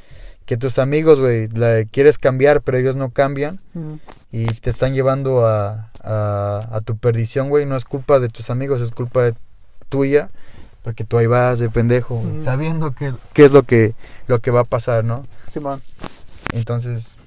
Que 0.47 0.57
tus 0.57 0.79
amigos, 0.79 1.19
güey, 1.19 1.47
la 1.49 1.83
quieres 1.85 2.17
cambiar, 2.17 2.61
pero 2.61 2.79
ellos 2.79 2.95
no 2.95 3.11
cambian 3.11 3.59
y 4.31 4.45
te 4.45 4.71
están 4.71 4.95
llevando 4.95 5.45
a, 5.45 5.91
a, 6.01 6.67
a 6.71 6.81
tu 6.81 6.97
perdición, 6.97 7.49
güey. 7.49 7.65
No 7.65 7.75
es 7.75 7.85
culpa 7.85 8.19
de 8.19 8.29
tus 8.29 8.49
amigos, 8.49 8.81
es 8.81 8.91
culpa 8.91 9.21
de 9.23 9.35
tuya. 9.89 10.29
Porque 10.83 11.03
tú 11.03 11.17
ahí 11.17 11.27
vas 11.27 11.59
de 11.59 11.69
pendejo, 11.69 12.23
sabiendo 12.39 12.95
qué, 12.95 13.13
qué 13.33 13.43
es 13.43 13.51
lo 13.51 13.63
que, 13.63 13.93
lo 14.27 14.39
que 14.39 14.51
va 14.51 14.61
a 14.61 14.63
pasar, 14.63 15.03
¿no? 15.03 15.27
Simón. 15.51 15.81
Entonces, 16.53 17.17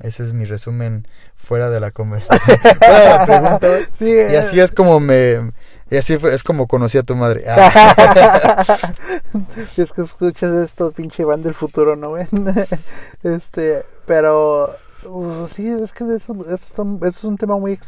ese 0.00 0.22
es 0.22 0.34
mi 0.34 0.44
resumen 0.44 1.08
fuera 1.34 1.70
de 1.70 1.80
la 1.80 1.92
conversación. 1.92 2.58
fuera 2.78 3.00
de 3.00 3.08
la 3.08 3.24
pregunta. 3.24 3.68
Sí, 3.98 4.10
Y 4.10 4.36
así 4.36 4.60
es 4.60 4.72
como 4.72 5.00
me. 5.00 5.50
Y 5.90 5.96
así 5.96 6.18
fue- 6.18 6.34
es 6.34 6.42
como 6.42 6.66
conocí 6.66 6.98
a 6.98 7.02
tu 7.04 7.14
madre. 7.14 7.44
Ah, 7.48 8.64
es 9.76 9.92
que 9.92 10.02
escuchas 10.02 10.52
esto, 10.52 10.90
pinche 10.92 11.24
van 11.24 11.42
del 11.42 11.54
futuro, 11.54 11.94
¿no, 11.96 12.10
güey? 12.10 12.26
este, 13.22 13.84
pero 14.06 14.68
uh, 15.04 15.46
sí, 15.46 15.68
es 15.68 15.92
que 15.92 16.04
eso, 16.14 16.34
es 16.52 16.78
un- 16.78 16.96
eso 17.02 17.08
es 17.08 17.24
un 17.24 17.36
tema 17.36 17.56
muy, 17.58 17.78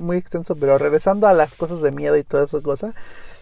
muy 0.00 0.16
extenso, 0.18 0.54
pero 0.56 0.76
regresando 0.78 1.26
a 1.26 1.32
las 1.34 1.54
cosas 1.54 1.80
de 1.80 1.92
miedo 1.92 2.16
y 2.16 2.24
toda 2.24 2.44
esa 2.44 2.60
cosa, 2.60 2.92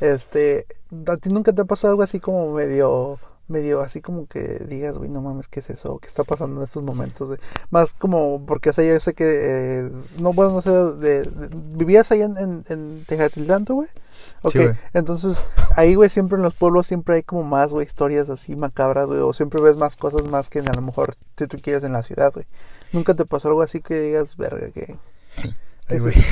este, 0.00 0.66
¿a 1.06 1.16
ti 1.16 1.30
nunca 1.30 1.52
te 1.52 1.62
ha 1.62 1.64
pasado 1.64 1.92
algo 1.92 2.02
así 2.04 2.20
como 2.20 2.52
medio, 2.52 3.18
medio 3.48 3.80
así 3.80 4.00
como 4.00 4.26
que 4.26 4.60
digas, 4.68 4.96
güey, 4.96 5.10
no 5.10 5.22
mames, 5.22 5.48
¿qué 5.48 5.58
es 5.60 5.70
eso? 5.70 5.98
¿Qué 5.98 6.06
está 6.08 6.22
pasando 6.24 6.60
en 6.60 6.64
estos 6.64 6.82
momentos? 6.84 7.36
Más 7.70 7.94
como, 7.94 8.44
porque, 8.46 8.70
o 8.70 8.72
sea, 8.72 8.84
yo 8.84 8.98
sé 9.00 9.14
que, 9.14 9.24
eh, 9.80 9.90
no, 10.18 10.32
bueno, 10.32 10.52
no 10.52 10.62
sé, 10.62 10.70
de, 10.70 11.28
¿vivías 11.74 12.10
ahí 12.12 12.22
en, 12.22 12.36
en, 12.38 12.64
en 12.68 13.04
güey? 13.74 13.88
Ok, 14.44 14.52
Sí, 14.52 14.66
entonces 14.92 15.38
ahí, 15.74 15.94
güey, 15.94 16.10
siempre 16.10 16.36
en 16.36 16.42
los 16.42 16.54
pueblos 16.54 16.86
siempre 16.86 17.16
hay 17.16 17.22
como 17.22 17.42
más, 17.42 17.70
güey, 17.70 17.86
historias 17.86 18.28
así 18.28 18.54
macabras, 18.56 19.06
güey, 19.06 19.20
o 19.20 19.32
siempre 19.32 19.62
ves 19.62 19.76
más 19.76 19.96
cosas 19.96 20.28
más 20.28 20.50
que 20.50 20.58
a 20.58 20.74
lo 20.74 20.82
mejor 20.82 21.16
si 21.38 21.46
tú 21.46 21.56
quieres 21.62 21.82
en 21.84 21.92
la 21.92 22.02
ciudad, 22.02 22.30
güey. 22.32 22.46
¿Nunca 22.92 23.14
te 23.14 23.24
pasó 23.24 23.48
algo 23.48 23.62
así 23.62 23.80
que 23.80 23.98
digas, 23.98 24.36
verga, 24.36 24.70
que... 24.70 24.96
ay, 25.88 25.98
güey. 25.98 26.14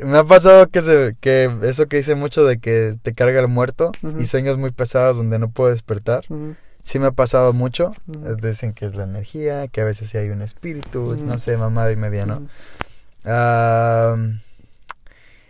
Me 0.00 0.16
ha 0.16 0.24
pasado 0.24 0.68
que, 0.68 0.80
se, 0.80 1.16
que 1.20 1.54
eso 1.62 1.86
que 1.86 1.96
dice 1.98 2.14
mucho 2.14 2.44
de 2.44 2.58
que 2.58 2.94
te 3.02 3.14
carga 3.14 3.40
el 3.40 3.48
muerto 3.48 3.90
y 4.18 4.26
sueños 4.26 4.56
muy 4.56 4.70
pesados 4.70 5.16
donde 5.16 5.38
no 5.38 5.50
puedo 5.50 5.70
despertar. 5.70 6.24
Sí 6.84 7.00
me 7.00 7.06
ha 7.06 7.10
pasado 7.10 7.52
mucho. 7.52 7.94
Dicen 8.40 8.74
que 8.74 8.86
es 8.86 8.94
la 8.94 9.02
energía, 9.04 9.66
que 9.66 9.80
a 9.80 9.84
veces 9.84 10.08
sí 10.10 10.16
hay 10.16 10.30
un 10.30 10.40
espíritu, 10.42 11.16
no 11.16 11.36
sé, 11.38 11.56
mamada 11.56 11.90
y 11.90 11.96
media, 11.96 12.26
¿no? 12.26 12.46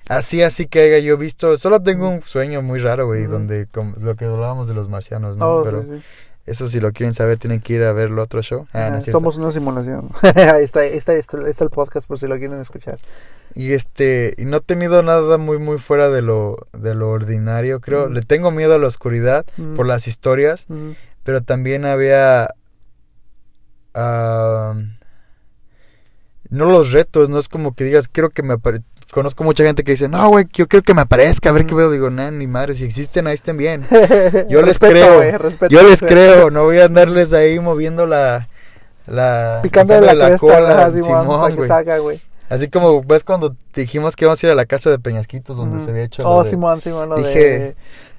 Ah, 0.09 0.17
así, 0.17 0.43
así 0.43 0.67
que 0.67 0.81
haya 0.81 0.99
yo 0.99 1.17
visto. 1.19 1.57
Solo 1.59 1.81
tengo 1.83 2.09
un 2.09 2.23
sueño 2.23 2.63
muy 2.63 2.79
raro, 2.79 3.07
güey, 3.07 3.25
donde 3.27 3.67
com- 3.67 3.95
lo 4.01 4.17
que 4.17 4.25
hablábamos 4.25 4.69
de 4.69 4.75
los 4.75 4.89
marcianos, 4.89 5.37
¿no? 5.37 5.47
Oh, 5.47 5.65
Pero 5.65 5.83
sí, 5.83 5.89
sí. 5.99 6.03
eso 6.47 6.67
si 6.69 6.81
lo 6.81 6.93
quieren 6.93 7.15
saber 7.15 7.39
tienen 7.39 7.61
que 7.61 7.75
ir 7.75 7.85
a 7.85 7.93
ver 7.93 8.09
el 8.09 8.19
otro 8.19 8.43
show. 8.43 8.67
Ah, 8.73 8.89
no 8.91 9.01
cierto. 9.01 9.13
somos 9.19 9.37
una 9.37 9.53
simulación. 9.53 10.09
está, 10.61 10.85
está, 10.85 11.13
está, 11.15 11.37
el 11.65 11.71
podcast 11.71 12.07
por 12.07 12.19
si 12.19 12.27
lo 12.27 12.39
quieren 12.39 12.61
escuchar. 12.61 12.99
Y 13.55 13.73
este, 13.73 14.35
y 14.39 14.45
no 14.45 14.59
he 14.59 14.61
tenido 14.61 15.03
nada 15.03 15.39
muy 15.39 15.59
muy 15.59 15.79
fuera 15.79 16.11
de 16.11 16.23
lo 16.23 16.67
de 16.73 16.95
lo 16.95 17.09
ordinario, 17.11 17.81
creo. 17.81 18.09
Le 18.09 18.21
tengo 18.23 18.51
miedo 18.51 18.75
a 18.75 18.79
la 18.79 18.87
oscuridad 18.87 19.45
por 19.77 19.87
las 19.87 20.07
historias, 20.07 20.67
pero 21.25 21.43
también 21.43 21.85
había 21.85 22.51
ah, 23.95 24.75
no 26.51 26.65
los 26.67 26.93
retos, 26.93 27.29
no 27.29 27.39
es 27.39 27.49
como 27.49 27.75
que 27.75 27.85
digas, 27.85 28.09
quiero 28.09 28.31
que 28.31 28.43
me 28.43 28.55
apare 28.55 28.81
Conozco 29.11 29.43
mucha 29.43 29.65
gente 29.65 29.85
que 29.85 29.93
dice, 29.93 30.07
no, 30.07 30.29
güey, 30.29 30.45
yo 30.53 30.67
quiero 30.69 30.83
que 30.85 30.93
me 30.93 31.01
aparezca, 31.01 31.49
a 31.49 31.53
ver 31.53 31.65
qué 31.65 31.75
veo. 31.75 31.91
Digo, 31.91 32.11
nah, 32.11 32.31
ni 32.31 32.47
madre, 32.47 32.75
si 32.75 32.85
existen, 32.85 33.27
ahí 33.27 33.35
estén 33.35 33.57
bien. 33.57 33.87
Yo 34.51 34.61
les 34.61 34.79
Respeto, 34.79 34.93
creo. 34.93 35.17
güey, 35.17 35.33
respeto, 35.33 35.69
Yo 35.69 35.83
les 35.83 36.01
creo, 36.03 36.51
no 36.51 36.65
voy 36.65 36.79
a 36.79 36.85
andarles 36.85 37.33
ahí 37.33 37.59
moviendo 37.59 38.07
la. 38.07 38.49
la 39.07 39.61
Picándole 39.63 40.15
la, 40.15 40.27
cresta, 40.27 40.39
cola, 40.39 40.71
ajá, 40.73 40.93
Simón, 40.93 41.57
que 41.57 41.99
güey. 42.01 42.21
Así 42.51 42.69
como 42.69 43.03
ves 43.03 43.25
cuando 43.25 43.57
dijimos 43.75 44.17
que 44.17 44.25
íbamos 44.25 44.43
a 44.43 44.47
ir 44.47 44.53
a 44.53 44.55
la 44.55 44.65
casa 44.67 44.91
de 44.91 44.99
Peñasquitos 44.99 45.57
donde 45.57 45.77
Ujú. 45.77 45.85
se 45.85 45.91
había 45.91 46.05
hecho. 46.05 46.23
Oh, 46.29 46.45
Simón, 46.45 46.81
Simón, 46.81 47.09
lo 47.09 47.17
Dije, 47.17 47.39
de... 47.59 47.77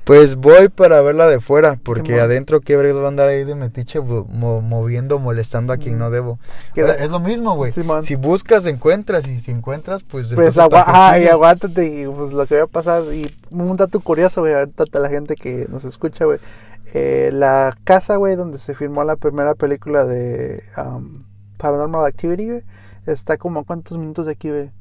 Pues 0.09 0.37
voy 0.37 0.69
para 0.69 1.01
verla 1.01 1.27
de 1.27 1.39
fuera, 1.39 1.77
porque 1.83 2.19
adentro 2.19 2.61
qué 2.61 2.75
va 2.75 3.05
a 3.05 3.07
andar 3.07 3.27
ahí 3.27 3.43
de 3.43 3.53
metiche 3.53 3.99
mo- 3.99 4.25
mo- 4.25 4.59
moviendo, 4.59 5.19
molestando 5.19 5.71
a 5.71 5.77
quien 5.77 5.93
Ujú. 5.93 6.03
no 6.05 6.09
debo. 6.09 6.39
es 6.73 7.11
lo 7.11 7.19
mismo, 7.19 7.55
güey. 7.55 7.71
Si 8.01 8.15
buscas, 8.15 8.65
encuentras, 8.65 9.27
y 9.27 9.39
si 9.39 9.51
encuentras, 9.51 10.01
pues... 10.01 10.33
Pues 10.33 10.47
entonces, 10.57 10.67
¿para 10.71 10.81
agua 10.81 11.09
ah, 11.11 11.19
y 11.19 11.27
aguántate 11.27 11.85
y 12.01 12.07
pues 12.07 12.33
lo 12.33 12.47
que 12.47 12.57
va 12.57 12.63
a 12.63 12.67
pasar. 12.67 13.03
Y 13.13 13.31
un 13.51 13.77
dato 13.77 13.99
curioso, 13.99 14.41
güey, 14.41 14.55
ahorita 14.55 14.85
a 14.91 14.99
la 14.99 15.09
gente 15.09 15.35
que 15.35 15.67
nos 15.69 15.85
escucha, 15.85 16.25
güey. 16.25 16.39
Eh, 16.95 17.29
la 17.31 17.77
casa, 17.83 18.15
güey, 18.15 18.35
donde 18.35 18.57
se 18.57 18.73
filmó 18.73 19.03
la 19.03 19.15
primera 19.15 19.53
película 19.53 20.05
de 20.05 20.63
um, 20.75 21.23
Paranormal 21.57 22.03
Activity, 22.03 22.47
güey, 22.47 22.63
está 23.05 23.37
como 23.37 23.59
a 23.59 23.63
cuántos 23.63 23.99
minutos 23.99 24.25
de 24.25 24.31
aquí, 24.31 24.49
güey. 24.49 24.71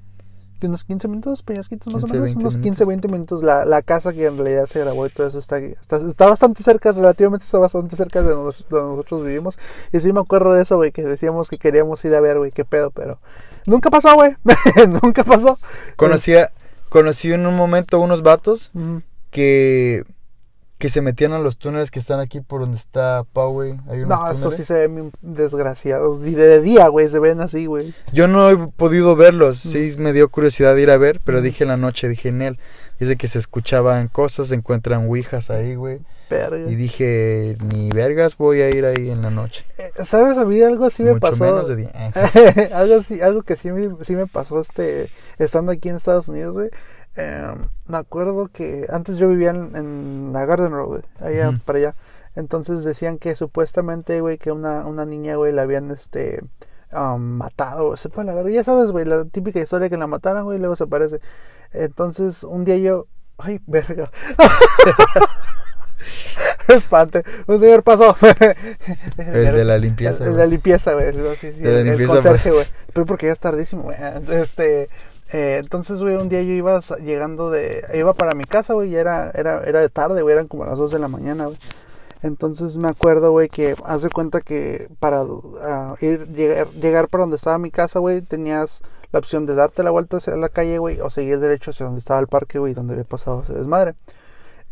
¿Que 0.59 0.67
¿Unos 0.67 0.83
15 0.85 1.07
minutos, 1.07 1.43
peñasquitos 1.43 1.93
más 1.93 2.03
15, 2.03 2.19
o 2.19 2.21
menos? 2.21 2.35
20 2.35 2.41
Unos 2.41 2.55
15, 2.55 2.65
minutos. 2.65 2.87
20 2.89 3.09
minutos. 3.09 3.43
La, 3.43 3.65
la 3.65 3.83
casa 3.83 4.13
que 4.13 4.27
en 4.27 4.37
realidad 4.37 4.67
se 4.67 4.81
grabó 4.81 5.07
y 5.07 5.11
todo 5.11 5.29
eso 5.29 5.39
está, 5.39 5.59
está, 5.59 5.97
está 5.99 6.29
bastante 6.29 6.63
cerca, 6.65 6.91
relativamente 6.91 7.45
está 7.45 7.59
bastante 7.59 7.95
cerca 7.95 8.23
de 8.23 8.31
donde 8.31 8.57
nosotros 8.71 9.25
vivimos. 9.25 9.59
Y 9.93 10.01
sí 10.01 10.13
me 10.13 10.21
acuerdo 10.21 10.53
de 10.53 10.63
eso, 10.63 10.77
güey, 10.77 10.91
que 10.91 11.03
decíamos 11.03 11.49
que 11.49 11.59
queríamos 11.59 12.05
ir 12.05 12.15
a 12.15 12.21
ver, 12.21 12.39
güey, 12.39 12.51
qué 12.51 12.65
pedo, 12.65 12.91
pero 12.91 13.21
nunca 13.67 13.91
pasó, 13.91 14.15
güey. 14.15 14.37
nunca 15.03 15.23
pasó. 15.23 15.59
Conocía, 15.97 16.51
conocí 16.89 17.33
en 17.33 17.47
un 17.47 17.55
momento 17.55 18.01
unos 18.01 18.23
vatos 18.23 18.73
que, 19.31 20.05
que 20.79 20.89
se 20.89 21.01
metían 21.03 21.33
a 21.33 21.39
los 21.41 21.59
túneles 21.59 21.91
que 21.91 21.99
están 21.99 22.21
aquí 22.21 22.41
por 22.41 22.61
donde 22.61 22.77
está 22.77 23.25
Pau, 23.33 23.53
güey. 23.53 23.73
Hay 23.89 23.99
unos 24.03 24.09
No, 24.09 24.27
eso 24.31 24.35
túneles. 24.45 24.57
sí 24.57 24.65
se 24.65 24.87
ven 24.87 25.11
desgraciados. 25.23 26.25
Y 26.27 26.35
de 26.35 26.61
día, 26.61 26.89
güey, 26.89 27.09
se 27.09 27.19
ven 27.19 27.41
así, 27.41 27.67
güey. 27.67 27.93
Yo 28.13 28.29
no 28.29 28.49
he 28.51 28.57
podido 28.57 29.17
verlos, 29.17 29.65
Mm. 29.67 29.69
sí 29.71 29.91
me 29.99 30.13
dio 30.13 30.29
curiosidad 30.29 30.77
ir 30.77 30.91
a 30.91 30.97
ver, 30.97 31.21
pero 31.25 31.41
Mm. 31.41 31.43
dije 31.43 31.65
en 31.65 31.69
la 31.69 31.77
noche, 31.77 32.09
dije 32.09 32.29
en 32.29 32.43
él, 32.43 32.59
dice 33.01 33.17
que 33.17 33.27
se 33.29 33.39
escuchaban 33.39 34.09
cosas, 34.09 34.49
se 34.49 34.55
encuentran 34.55 35.07
ouijas 35.07 35.51
ahí, 35.51 35.75
güey. 35.75 35.99
Verga. 36.31 36.71
Y 36.71 36.75
dije, 36.77 37.57
ni 37.73 37.89
vergas 37.91 38.37
voy 38.37 38.61
a 38.61 38.69
ir 38.69 38.85
ahí 38.85 39.11
en 39.11 39.23
la 39.23 39.31
noche. 39.31 39.65
Eh, 39.79 39.91
¿Sabes? 40.05 40.37
A 40.37 40.45
mí 40.45 40.61
algo 40.63 40.85
así 40.85 41.03
me 41.03 41.19
pasó. 41.19 41.43
menos 41.43 41.69
de 41.69 41.85
sí. 41.87 41.89
algo 42.75 42.97
así, 42.97 43.21
algo 43.23 43.43
que 43.43 43.57
sí 43.57 43.71
me, 43.73 43.89
sí 44.05 44.15
me 44.15 44.27
pasó 44.27 44.61
este 44.61 45.09
estando 45.39 45.73
aquí 45.73 45.89
en 45.89 45.97
Estados 45.97 46.29
Unidos, 46.29 46.53
güey. 46.53 46.69
Eh, 47.21 47.53
me 47.87 47.97
acuerdo 47.99 48.47
que 48.49 48.87
antes 48.91 49.17
yo 49.17 49.29
vivía 49.29 49.51
en, 49.51 49.75
en 49.75 50.33
la 50.33 50.47
Garden 50.47 50.71
Road, 50.73 50.87
güey, 50.87 51.03
allá 51.21 51.53
para 51.65 51.79
allá. 51.79 51.95
Entonces 52.37 52.85
decían 52.85 53.19
que 53.19 53.35
supuestamente, 53.35 54.21
güey, 54.21 54.39
que 54.39 54.53
una, 54.53 54.87
una 54.87 55.05
niña, 55.05 55.35
güey, 55.35 55.53
la 55.53 55.63
habían 55.63 55.91
este 55.91 56.41
um, 56.93 57.21
matado, 57.21 57.97
sepa 57.97 58.23
la 58.23 58.35
verdad. 58.35 58.51
Ya 58.51 58.63
sabes, 58.63 58.93
güey, 58.93 59.05
la 59.05 59.25
típica 59.25 59.59
historia 59.59 59.89
que 59.91 59.97
la 59.97 60.07
mataron, 60.07 60.45
güey, 60.45 60.59
y 60.59 60.61
luego 60.61 60.77
se 60.77 60.85
aparece. 60.85 61.21
Entonces, 61.73 62.45
un 62.45 62.65
día 62.65 62.77
yo. 62.77 63.07
Ay, 63.39 63.61
verga. 63.67 64.11
Espante. 66.69 67.25
Un 67.47 67.61
señor 67.61 67.83
pasó. 67.83 68.17
El 69.19 69.55
de 69.57 69.65
la 69.65 69.79
limpieza. 69.79 70.25
El, 70.25 70.33
de 70.33 70.39
la 70.39 70.47
limpieza, 70.47 70.93
güey. 70.93 71.13
Sí, 71.37 71.53
sí, 71.53 71.61
De 71.61 71.73
la 71.73 71.81
el- 71.81 71.87
el 71.87 71.87
limpieza, 71.99 72.13
conserje, 72.15 72.51
pues. 72.51 72.73
güey. 72.73 72.85
Pero 72.93 73.07
porque 73.07 73.27
ya 73.27 73.33
es 73.33 73.41
tardísimo, 73.41 73.85
güey. 73.85 73.97
Este. 74.31 74.89
Eh, 75.33 75.59
entonces, 75.61 76.01
güey, 76.01 76.17
un 76.17 76.29
día 76.29 76.43
yo 76.43 76.53
iba 76.53 76.81
llegando 77.03 77.51
de. 77.51 77.85
Iba 77.95 78.15
para 78.15 78.35
mi 78.35 78.45
casa, 78.45 78.75
güey, 78.75 78.91
y 78.91 78.97
era, 78.97 79.31
era, 79.31 79.63
era 79.65 79.81
de 79.81 79.89
tarde, 79.89 80.23
güey, 80.23 80.35
eran 80.35 80.49
como 80.49 80.65
las 80.65 80.79
2 80.79 80.91
de 80.93 80.99
la 80.99 81.09
mañana, 81.09 81.47
güey. 81.47 81.59
Entonces 82.23 82.77
me 82.77 82.89
acuerdo, 82.89 83.31
güey, 83.31 83.49
que 83.49 83.77
haz 83.85 84.03
de 84.03 84.11
cuenta 84.11 84.41
que 84.41 84.89
para 84.99 85.25
ah, 85.63 85.95
ir, 86.01 86.27
llegar, 86.33 86.71
llegar 86.73 87.09
para 87.09 87.23
donde 87.23 87.37
estaba 87.37 87.59
mi 87.59 87.71
casa, 87.71 88.01
güey, 88.01 88.23
tenías 88.23 88.83
la 89.13 89.21
opción 89.21 89.47
de 89.47 89.55
darte 89.55 89.83
la 89.83 89.91
vuelta 89.91 90.17
hacia 90.17 90.37
la 90.37 90.49
calle, 90.49 90.79
güey, 90.79 91.01
o 91.01 91.11
seguir 91.11 91.39
derecho 91.39 91.71
hacia 91.71 91.87
donde 91.87 92.01
estaba 92.01 92.21
el 92.21 92.27
parque, 92.27 92.59
güey, 92.59 92.75
donde 92.75 92.95
había 92.95 93.05
pasado 93.05 93.43
ese 93.43 93.55
desmadre. 93.55 93.95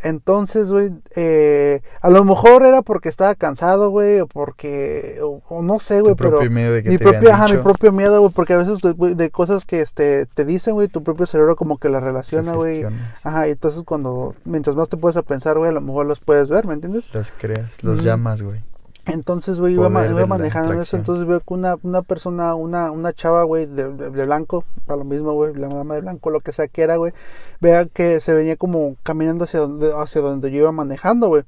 Entonces, 0.07 0.71
güey, 0.71 0.92
eh, 1.16 1.83
a 2.01 2.11
lo 2.11 2.25
mejor 2.25 2.64
era 2.64 2.83
porque 2.83 3.09
estaba 3.09 3.35
cansado, 3.35 3.90
güey, 3.90 4.21
o 4.21 4.29
porque, 4.29 5.19
o, 5.21 5.42
o 5.49 5.62
no 5.62 5.81
sé, 5.81 6.01
güey, 6.01 6.14
pero 6.14 6.31
propio 6.31 6.51
miedo 6.51 6.75
de 6.75 6.85
que 6.85 6.90
mi 6.90 6.97
te 6.99 7.33
ajá, 7.33 7.49
mi 7.49 7.57
propio 7.57 7.90
miedo, 7.90 8.21
güey, 8.21 8.33
porque 8.33 8.53
a 8.53 8.59
veces 8.59 8.79
de, 8.83 9.31
cosas 9.31 9.66
que 9.66 9.81
este 9.81 10.27
te 10.27 10.45
dicen, 10.45 10.75
güey, 10.75 10.87
tu 10.87 11.03
propio 11.03 11.27
cerebro 11.27 11.57
como 11.57 11.79
que 11.79 11.88
las 11.88 12.05
relaciona, 12.05 12.55
güey. 12.55 12.85
Ajá, 13.25 13.49
y 13.49 13.51
entonces 13.51 13.83
cuando, 13.83 14.37
mientras 14.45 14.77
más 14.77 14.88
te 14.88 14.97
puedes 14.97 15.16
a 15.16 15.23
pensar, 15.23 15.59
güey, 15.59 15.71
a 15.71 15.75
lo 15.75 15.81
mejor 15.81 16.07
los 16.07 16.21
puedes 16.21 16.51
ver, 16.51 16.66
¿me 16.66 16.75
entiendes? 16.75 17.12
Los 17.12 17.33
creas, 17.33 17.83
los 17.83 18.05
llamas, 18.05 18.42
güey. 18.42 18.61
Entonces, 19.07 19.61
güey, 19.61 19.75
iba, 19.75 19.88
iba 20.11 20.27
manejando 20.27 20.73
eso, 20.83 20.97
entonces 20.97 21.27
veo 21.29 21.40
que 21.40 21.55
una, 21.55 21.77
una 21.83 22.03
persona, 22.03 22.55
una, 22.57 22.90
una 22.90 23.12
chava, 23.12 23.45
güey, 23.45 23.66
de, 23.66 23.92
de- 23.92 24.11
de 24.11 24.25
blanco, 24.27 24.64
para 24.85 24.99
lo 24.99 25.05
mismo, 25.05 25.33
güey, 25.33 25.55
la 25.55 25.69
dama 25.69 25.95
de 25.95 26.01
blanco, 26.01 26.31
lo 26.31 26.40
que 26.40 26.53
sea 26.53 26.66
que 26.66 26.83
era, 26.83 26.97
güey, 26.97 27.12
vea 27.61 27.87
que 27.87 28.21
se 28.21 28.35
venía 28.35 28.57
como 28.57 28.97
caminando 29.05 29.45
hacia 29.45 29.61
donde, 29.61 29.92
hacia 29.97 30.21
donde 30.21 30.51
yo 30.51 30.59
iba 30.59 30.73
manejando, 30.73 31.29
güey. 31.29 31.45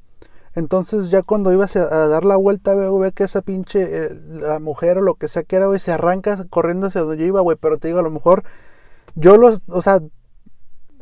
Entonces, 0.54 1.10
ya 1.10 1.22
cuando 1.22 1.52
iba 1.52 1.64
hacia- 1.64 1.82
a 1.82 2.08
dar 2.08 2.24
la 2.24 2.36
vuelta, 2.36 2.74
veo, 2.74 2.96
veo 2.98 3.12
que 3.12 3.24
esa 3.24 3.42
pinche, 3.42 3.82
eh, 4.06 4.20
la 4.30 4.58
mujer 4.60 4.98
o 4.98 5.02
lo 5.02 5.14
que 5.14 5.26
sea 5.28 5.42
que 5.42 5.56
era, 5.56 5.66
güey, 5.66 5.80
se 5.80 5.92
arranca 5.92 6.44
corriendo 6.50 6.86
hacia 6.86 7.00
donde 7.02 7.16
yo 7.16 7.24
iba, 7.26 7.40
güey, 7.40 7.56
pero 7.60 7.78
te 7.78 7.88
digo, 7.88 8.00
a 8.00 8.02
lo 8.02 8.10
mejor, 8.10 8.44
yo 9.16 9.36
los, 9.36 9.62
o 9.68 9.82
sea, 9.82 10.00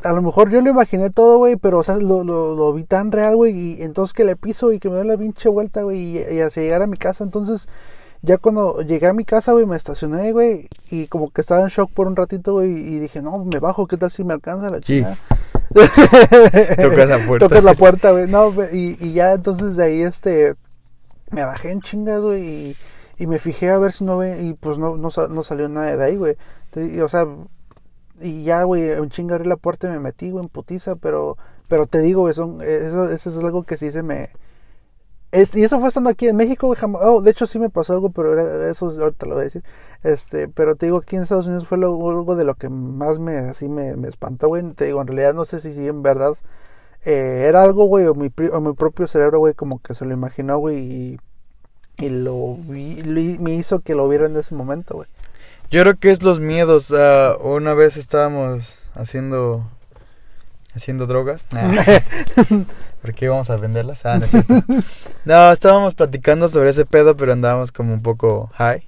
a 0.04 0.12
lo 0.12 0.22
mejor 0.22 0.50
yo 0.50 0.60
lo 0.60 0.70
imaginé 0.70 1.10
todo, 1.10 1.38
güey, 1.38 1.56
pero, 1.56 1.78
o 1.78 1.82
sea, 1.82 1.96
lo, 1.96 2.22
lo, 2.24 2.54
lo 2.54 2.72
vi 2.72 2.84
tan 2.84 3.12
real, 3.12 3.36
güey, 3.36 3.56
y 3.56 3.82
entonces 3.82 4.12
que 4.14 4.24
le 4.24 4.36
piso 4.36 4.72
y 4.72 4.78
que 4.78 4.88
me 4.90 4.96
doy 4.96 5.06
la 5.06 5.16
pinche 5.16 5.48
vuelta, 5.48 5.82
güey, 5.82 5.98
y, 5.98 6.34
y 6.34 6.40
hacia 6.40 6.62
llegar 6.62 6.82
a 6.82 6.86
mi 6.86 6.96
casa, 6.96 7.24
entonces, 7.24 7.68
ya 8.22 8.38
cuando 8.38 8.80
llegué 8.82 9.06
a 9.06 9.12
mi 9.12 9.24
casa, 9.24 9.52
güey, 9.52 9.66
me 9.66 9.76
estacioné, 9.76 10.32
güey, 10.32 10.68
y 10.90 11.06
como 11.06 11.30
que 11.30 11.40
estaba 11.40 11.62
en 11.62 11.68
shock 11.68 11.90
por 11.92 12.06
un 12.06 12.16
ratito, 12.16 12.52
güey, 12.54 12.70
y 12.70 12.98
dije, 12.98 13.22
no, 13.22 13.44
me 13.44 13.58
bajo, 13.58 13.86
¿qué 13.86 13.96
tal 13.96 14.10
si 14.10 14.24
me 14.24 14.34
alcanza 14.34 14.70
la 14.70 14.78
Sí. 14.78 14.82
chingada? 14.84 15.16
Tocas 16.76 17.08
la 17.08 17.18
puerta. 17.26 17.48
Tocas 17.48 17.64
la 17.64 17.74
puerta, 17.74 18.10
güey, 18.12 18.26
no, 18.28 18.52
y, 18.72 18.96
y 19.00 19.12
ya 19.12 19.32
entonces 19.32 19.76
de 19.76 19.84
ahí, 19.84 20.02
este, 20.02 20.54
me 21.30 21.44
bajé 21.44 21.70
en 21.70 21.80
chingas, 21.80 22.20
güey, 22.20 22.42
y, 22.44 22.76
y 23.18 23.26
me 23.26 23.38
fijé 23.38 23.70
a 23.70 23.78
ver 23.78 23.92
si 23.92 24.04
no 24.04 24.18
ve, 24.18 24.42
y 24.42 24.54
pues 24.54 24.78
no, 24.78 24.96
no, 24.96 25.08
no 25.30 25.42
salió 25.42 25.68
nada 25.68 25.96
de 25.96 26.04
ahí, 26.04 26.16
güey, 26.16 26.36
o 27.02 27.08
sea, 27.08 27.26
y 28.20 28.44
ya, 28.44 28.62
güey, 28.64 28.90
en 28.90 29.08
chinga 29.10 29.36
abrí 29.36 29.48
la 29.48 29.56
puerta 29.56 29.88
y 29.88 29.90
me 29.90 30.00
metí, 30.00 30.30
güey, 30.30 30.44
en 30.44 30.50
putiza, 30.50 30.96
pero, 30.96 31.36
pero 31.68 31.86
te 31.86 32.00
digo, 32.00 32.22
güey, 32.22 32.34
son, 32.34 32.62
eso, 32.62 33.10
eso 33.10 33.30
es 33.30 33.36
algo 33.38 33.62
que 33.64 33.76
sí 33.76 33.90
se 33.92 34.02
me... 34.02 34.30
Es, 35.32 35.54
y 35.54 35.64
eso 35.64 35.78
fue 35.80 35.88
estando 35.88 36.08
aquí 36.08 36.28
en 36.28 36.36
México, 36.36 36.66
güey, 36.68 36.78
jamás... 36.78 37.02
Oh, 37.04 37.20
de 37.20 37.30
hecho 37.30 37.46
sí 37.46 37.58
me 37.58 37.68
pasó 37.68 37.92
algo, 37.92 38.10
pero 38.10 38.32
era, 38.32 38.70
eso 38.70 38.86
ahorita 38.86 39.26
lo 39.26 39.34
voy 39.34 39.42
a 39.42 39.44
decir. 39.44 39.64
Este, 40.02 40.48
pero 40.48 40.76
te 40.76 40.86
digo, 40.86 40.98
aquí 40.98 41.16
en 41.16 41.22
Estados 41.22 41.46
Unidos 41.46 41.66
fue 41.66 41.78
lo- 41.78 42.08
algo 42.10 42.36
de 42.36 42.44
lo 42.44 42.54
que 42.54 42.68
más 42.70 43.18
me, 43.18 43.36
así 43.38 43.68
me, 43.68 43.96
me 43.96 44.08
espantó, 44.08 44.48
güey. 44.48 44.62
Te 44.72 44.86
digo, 44.86 45.00
en 45.00 45.08
realidad 45.08 45.34
no 45.34 45.44
sé 45.44 45.60
si, 45.60 45.74
si 45.74 45.86
en 45.88 46.02
verdad 46.02 46.34
eh, 47.04 47.44
era 47.48 47.62
algo, 47.62 47.86
güey, 47.86 48.06
o 48.06 48.14
mi, 48.14 48.30
o 48.52 48.60
mi 48.60 48.72
propio 48.74 49.06
cerebro, 49.08 49.40
güey, 49.40 49.54
como 49.54 49.80
que 49.80 49.94
se 49.94 50.04
lo 50.04 50.14
imaginó, 50.14 50.58
güey, 50.58 51.18
y, 52.00 52.08
lo 52.10 52.54
vi, 52.56 53.38
me 53.40 53.54
hizo 53.54 53.80
que 53.80 53.94
lo 53.94 54.08
viera 54.08 54.26
en 54.26 54.36
ese 54.36 54.54
momento, 54.54 54.94
güey. 54.96 55.08
Yo 55.70 55.82
creo 55.82 55.96
que 55.96 56.10
es 56.10 56.22
los 56.22 56.40
miedos. 56.40 56.92
ah, 56.96 57.36
una 57.40 57.74
vez 57.74 57.96
estábamos 57.96 58.76
haciendo 58.94 59.68
haciendo 60.76 61.06
drogas. 61.06 61.46
Nah. 61.52 61.72
¿Por 63.02 63.14
qué 63.14 63.24
íbamos 63.24 63.48
a 63.50 63.56
venderlas? 63.56 64.04
Ah, 64.04 64.18
no 64.18 64.26
es. 64.26 64.32
No, 65.24 65.50
estábamos 65.50 65.94
platicando 65.94 66.48
sobre 66.48 66.70
ese 66.70 66.84
pedo, 66.84 67.16
pero 67.16 67.32
andábamos 67.32 67.72
como 67.72 67.94
un 67.94 68.02
poco 68.02 68.50
high. 68.54 68.86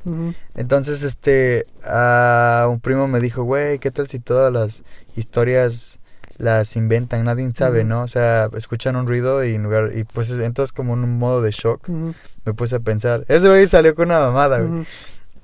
Entonces, 0.55 1.03
este, 1.03 1.67
ah, 1.85 2.67
un 2.69 2.81
primo 2.81 3.09
me 3.09 3.21
dijo, 3.21 3.43
güey, 3.43 3.79
¿qué 3.79 3.91
tal 3.91 4.07
si 4.07 4.19
todas 4.19 4.53
las 4.53 4.83
historias 5.17 5.99
las 6.37 6.77
inventan? 6.77 7.25
Nadie 7.25 7.51
sabe. 7.55 7.85
¿no? 7.85 8.03
O 8.03 8.07
sea, 8.09 8.51
escuchan 8.57 8.95
un 8.97 9.07
ruido 9.07 9.43
y, 9.45 9.55
en 9.55 9.63
lugar, 9.63 9.91
y 9.95 10.05
pues 10.05 10.31
entras 10.31 10.73
como 10.73 10.95
en 10.95 11.05
un 11.05 11.19
modo 11.19 11.43
de 11.43 11.51
shock. 11.51 11.89
Me 11.89 12.55
puse 12.55 12.77
a 12.77 12.81
pensar, 12.81 13.25
ese 13.29 13.49
güey 13.49 13.67
salió 13.67 13.95
con 13.95 14.07
una 14.07 14.21
mamada, 14.21 14.61
güey. 14.61 14.85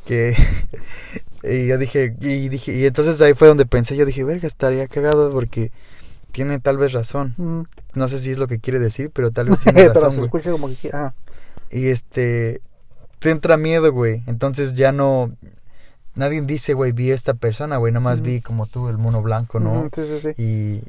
Que 0.04 0.36
y 1.42 1.66
yo 1.66 1.78
dije 1.78 2.16
y 2.20 2.48
dije 2.48 2.72
y 2.72 2.86
entonces 2.86 3.20
ahí 3.20 3.34
fue 3.34 3.48
donde 3.48 3.66
pensé 3.66 3.96
yo 3.96 4.06
dije 4.06 4.24
verga 4.24 4.46
estaría 4.46 4.86
cagado 4.88 5.30
porque 5.30 5.72
tiene 6.32 6.58
tal 6.60 6.78
vez 6.78 6.92
razón 6.92 7.34
no 7.94 8.08
sé 8.08 8.18
si 8.18 8.30
es 8.30 8.38
lo 8.38 8.46
que 8.46 8.58
quiere 8.58 8.78
decir 8.78 9.10
pero 9.12 9.30
tal 9.30 9.48
vez 9.50 9.60
tiene 9.62 9.80
pero 9.82 9.94
razón 9.94 10.10
se 10.12 10.16
güey. 10.18 10.26
escucha 10.26 10.50
como 10.50 10.68
que... 10.68 10.90
Y 11.70 11.88
este 11.88 12.60
te 13.18 13.30
entra 13.30 13.56
miedo 13.56 13.90
güey. 13.92 14.22
Entonces 14.26 14.74
ya 14.74 14.92
no 14.92 15.32
nadie 16.14 16.40
dice 16.42 16.74
güey 16.74 16.92
vi 16.92 17.10
a 17.10 17.14
esta 17.14 17.34
persona 17.34 17.76
güey 17.78 17.92
nomás 17.92 18.20
Ujú. 18.20 18.26
vi 18.28 18.40
como 18.40 18.66
tú 18.66 18.88
el 18.88 18.98
mono 18.98 19.20
blanco 19.22 19.58
no 19.60 19.88
Sí, 19.94 20.02
sí, 20.04 20.34
sí. 20.36 20.42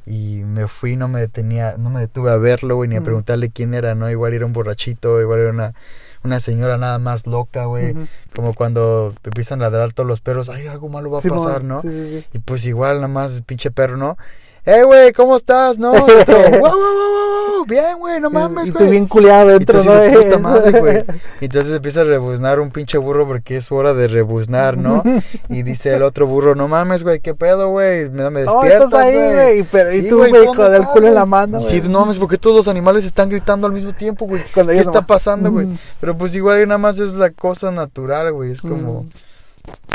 y, 0.05 0.39
y 0.39 0.43
me 0.43 0.67
fui, 0.67 0.95
no 0.95 1.07
me 1.07 1.19
detenía, 1.19 1.75
no 1.77 1.89
me 1.89 2.01
detuve 2.01 2.29
a 2.31 2.35
verlo, 2.37 2.75
güey, 2.75 2.89
ni 2.89 2.95
a 2.95 3.01
preguntarle 3.01 3.49
quién 3.49 3.73
era, 3.73 3.95
¿no? 3.95 4.09
Igual 4.11 4.33
era 4.33 4.45
un 4.45 4.53
borrachito, 4.53 5.19
igual 5.21 5.39
era 5.39 5.49
una, 5.49 5.73
una 6.25 6.39
señora 6.39 6.77
nada 6.77 6.99
más 6.99 7.27
loca, 7.27 7.65
güey. 7.65 7.95
Como 8.35 8.53
cuando 8.53 9.13
empiezan 9.23 9.61
a 9.61 9.69
ladrar 9.69 9.93
todos 9.93 10.07
los 10.07 10.21
perros, 10.21 10.49
ay, 10.49 10.67
algo 10.67 10.89
malo 10.89 11.09
va 11.09 11.19
a 11.19 11.21
pasar, 11.21 11.63
¿no? 11.63 11.81
Sí, 11.81 11.89
sí, 11.89 12.19
sí. 12.21 12.25
Y 12.33 12.39
pues 12.39 12.65
igual, 12.65 12.95
nada 12.97 13.07
más, 13.07 13.41
pinche 13.41 13.71
perro, 13.71 13.97
¿no? 13.97 14.17
¡Eh, 14.65 14.83
güey! 14.83 15.13
¿Cómo 15.13 15.35
estás? 15.35 15.77
¿No? 15.77 15.93
Y 15.95 16.25
todo, 16.25 16.37
"Wow, 16.49 16.59
wow, 16.59 16.71
wow, 16.71 17.57
wow, 17.57 17.65
Bien, 17.67 17.97
güey, 17.99 18.19
no 18.19 18.29
mames, 18.29 18.67
y 18.69 18.71
tú 18.71 18.79
güey. 18.79 18.89
bien 18.91 19.07
culiado 19.07 19.49
Y 19.49 19.53
dentro, 19.53 19.83
¿no? 19.83 19.93
de 19.93 20.09
puta 20.11 20.37
madre, 20.39 20.71
güey. 20.79 21.03
Y 21.39 21.45
entonces 21.45 21.73
empieza 21.73 22.01
a 22.01 22.03
rebuznar 22.03 22.59
un 22.59 22.71
pinche 22.71 22.97
burro 22.97 23.27
porque 23.27 23.57
es 23.57 23.71
hora 23.71 23.93
de 23.93 24.07
rebuznar, 24.07 24.77
¿no? 24.77 25.03
Y 25.49 25.61
dice 25.63 25.93
el 25.95 26.01
otro 26.03 26.25
burro, 26.27 26.55
no 26.55 26.67
mames, 26.67 27.03
güey, 27.03 27.19
¿qué 27.19 27.33
pedo, 27.35 27.69
güey? 27.69 28.09
No 28.09 28.29
me 28.31 28.41
Oh, 28.43 28.61
despiertas, 28.61 28.85
estás 28.85 29.01
ahí, 29.01 29.15
güey. 29.15 29.59
y 29.59 29.63
pero- 29.63 29.93
Y 29.93 30.01
Sí, 30.01 30.09
tú, 30.09 30.17
güey, 30.17 30.31
güey, 30.31 30.45
¿dónde 30.45 30.63
con 30.63 30.75
el 30.75 30.85
culo 30.85 31.07
en 31.07 31.15
la 31.15 31.25
mano, 31.25 31.61
Sí, 31.61 31.79
güey. 31.79 31.89
no 31.91 31.99
mames, 32.01 32.17
porque 32.17 32.37
todos 32.37 32.55
los 32.55 32.67
animales 32.67 33.05
están 33.05 33.29
gritando 33.29 33.67
al 33.67 33.73
mismo 33.73 33.93
tiempo, 33.93 34.25
güey. 34.25 34.41
¿Qué 34.53 34.61
está 34.61 34.91
nomás- 35.01 35.05
pasando, 35.05 35.51
güey? 35.51 35.67
Mm. 35.67 35.77
Pero 36.01 36.17
pues 36.17 36.33
igual 36.35 36.67
nada 36.67 36.77
más 36.79 36.97
es 36.99 37.13
la 37.13 37.29
cosa 37.29 37.69
natural, 37.71 38.31
güey. 38.33 38.51
Es 38.51 38.61
como, 38.61 39.03
Mm. 39.03 39.09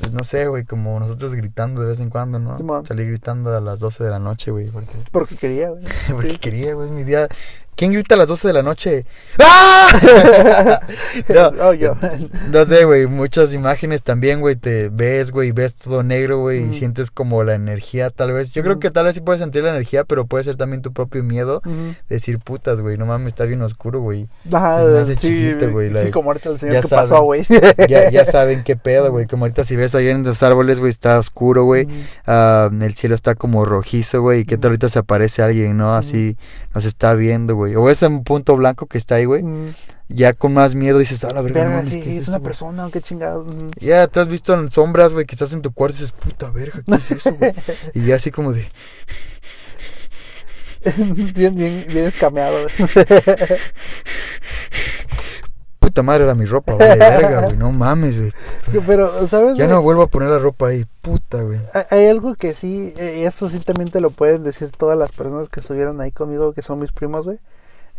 Pues, 0.00 0.12
no 0.12 0.24
sé, 0.24 0.46
güey, 0.46 0.64
como 0.64 0.98
nosotros 0.98 1.35
gritando 1.35 1.83
de 1.83 1.88
vez 1.88 2.00
en 2.00 2.11
cuando, 2.11 2.38
¿no? 2.38 2.56
Salí 2.87 3.04
gritando 3.06 3.54
a 3.56 3.61
las 3.61 3.80
12 3.80 4.04
de 4.04 4.11
la 4.11 4.18
noche, 4.18 4.50
güey, 4.50 4.68
porque, 4.68 4.92
Porque 5.12 5.37
quería, 5.37 5.70
güey. 5.70 5.83
porque 6.12 6.30
Sí. 6.30 6.38
quería, 6.38 6.74
güey, 6.74 6.90
mi 6.90 7.04
día. 7.04 7.28
¿Quién 7.76 7.92
grita 7.92 8.14
a 8.14 8.18
las 8.18 8.28
12 8.28 8.48
de 8.48 8.54
la 8.54 8.62
noche? 8.62 9.04
¡Ah! 9.38 10.80
no, 11.28 11.50
Oh, 11.62 11.72
yo. 11.72 11.96
no 12.50 12.64
sé, 12.64 12.85
güey, 12.85 13.06
muchas 13.06 13.54
imágenes 13.54 14.02
también, 14.02 14.40
güey, 14.40 14.56
te 14.56 14.88
ves, 14.90 15.30
güey, 15.30 15.52
ves 15.52 15.76
todo 15.76 16.02
negro, 16.02 16.38
güey, 16.40 16.68
y 16.68 16.72
sientes 16.72 17.11
como 17.11 17.42
la 17.44 17.54
energía, 17.54 18.11
tal 18.11 18.33
vez. 18.33 18.52
Yo 18.52 18.62
creo 18.62 18.78
que 18.78 18.90
tal 18.90 19.06
vez 19.06 19.14
sí 19.14 19.20
puedes 19.20 19.40
sentir 19.40 19.62
la 19.62 19.70
energía, 19.70 20.04
pero 20.04 20.26
puede 20.26 20.44
ser 20.44 20.56
también 20.56 20.83
tu 20.83 20.92
propio 20.92 21.22
miedo. 21.22 21.62
Ujú. 21.64 21.94
Decir 22.09 22.38
putas, 22.38 22.80
güey, 22.80 22.96
no 22.98 23.06
mames, 23.06 23.28
está 23.28 23.44
bien 23.44 23.62
oscuro, 23.62 24.00
güey. 24.00 24.28
Ajá, 24.52 24.85
Se 24.85 24.90
me 24.90 24.98
hace 24.98 25.16
sí, 25.16 25.28
chiquito, 25.28 25.70
güey, 25.70 25.88
Sí, 25.88 25.94
like, 25.94 26.11
como 26.11 26.30
ahorita 26.30 26.50
el 26.50 26.59
señor 26.59 26.74
ya 26.74 26.80
que 26.83 26.88
saben. 26.88 27.09
pasó, 27.11 27.22
güey. 27.22 27.46
Ya, 27.88 28.11
ya 28.11 28.24
saben 28.24 28.62
qué 28.62 28.76
pedo, 28.76 29.11
güey. 29.11 29.26
Como 29.26 29.44
ahorita 29.44 29.64
si 29.64 29.76
ves 29.76 29.94
ahí 29.94 30.09
en 30.09 30.22
los 30.24 30.42
árboles, 30.42 30.80
güey, 30.80 30.90
está 30.90 31.18
oscuro, 31.18 31.64
güey. 31.64 31.87
Ah, 32.26 32.68
el 32.80 32.94
cielo 32.94 33.14
está 33.14 33.35
como 33.35 33.64
rojizo, 33.64 34.20
güey. 34.22 34.40
Y 34.40 34.44
qué 34.44 34.59
tal 34.59 34.70
ahorita 34.70 34.88
se 34.88 34.98
aparece 34.98 35.42
alguien, 35.42 35.76
¿no? 35.76 35.94
Así 35.94 36.37
nos 36.74 36.85
está 36.85 37.14
viendo, 37.14 37.54
güey. 37.56 37.74
O 37.76 37.90
ese 37.90 38.09
punto 38.24 38.56
blanco 38.56 38.87
que 38.87 38.98
está 38.98 39.16
ahí, 39.16 39.24
güey. 39.24 39.42
Ujú. 39.42 39.72
Ya 40.09 40.33
con 40.33 40.54
más 40.54 40.74
miedo 40.74 40.98
dices, 40.98 41.22
ah, 41.24 41.30
la 41.33 41.40
verga, 41.40 41.64
Verga, 41.64 41.87
sí, 41.87 42.02
¿qué 42.02 42.16
es 42.16 42.22
eso, 42.22 42.30
una 42.33 42.38
güey?" 42.38 42.48
persona, 42.48 42.88
qué 42.92 43.00
chingados. 43.00 43.46
Ujú. 43.46 43.70
Ya 43.78 44.06
te 44.09 44.20
has 44.20 44.28
visto 44.28 44.54
en 44.54 44.70
sombras, 44.70 45.12
güey, 45.12 45.24
que 45.24 45.35
estás 45.35 45.52
en 45.52 45.62
tu 45.62 45.72
cuarto 45.72 45.96
y 45.96 46.00
dices, 46.00 46.12
puta 46.12 46.50
verga, 46.50 46.83
¿qué 46.85 46.94
es 46.94 47.11
eso, 47.12 47.35
güey? 47.35 47.52
y 47.94 48.06
ya 48.06 48.16
así 48.16 48.30
como 48.33 48.52
de, 48.52 48.66
bien, 51.35 51.54
bien, 51.54 51.85
bien 51.88 52.06
escameado. 52.06 52.66
güey. 55.80 55.90
puta 55.90 56.02
madre, 56.02 56.24
era 56.24 56.34
mi 56.34 56.44
ropa, 56.44 56.74
vale, 56.74 56.96
verga, 56.98 57.42
güey. 57.46 57.56
No 57.56 57.72
mames, 57.72 58.16
güey. 58.18 58.32
Pero, 58.86 59.26
¿sabes? 59.26 59.56
Ya 59.56 59.64
güey? 59.64 59.68
no 59.76 59.82
vuelvo 59.82 60.02
a 60.02 60.06
poner 60.06 60.28
la 60.28 60.38
ropa 60.38 60.68
ahí, 60.68 60.84
puta, 61.00 61.42
güey. 61.42 61.60
Hay- 61.90 62.06
algo 62.08 62.34
que 62.34 62.54
sí, 62.54 62.92
eh, 62.96 63.18
y 63.20 63.22
esto 63.24 63.48
sí 63.48 63.58
también 63.60 63.90
te 63.90 64.00
lo 64.00 64.10
pueden 64.10 64.44
decir 64.44 64.70
todas 64.70 64.98
las 64.98 65.12
personas 65.12 65.48
que 65.48 65.60
estuvieron 65.60 66.00
ahí 66.00 66.12
conmigo, 66.12 66.52
que 66.52 66.62
son 66.62 66.78
mis 66.78 66.92
primos, 66.92 67.24
güey. 67.24 67.38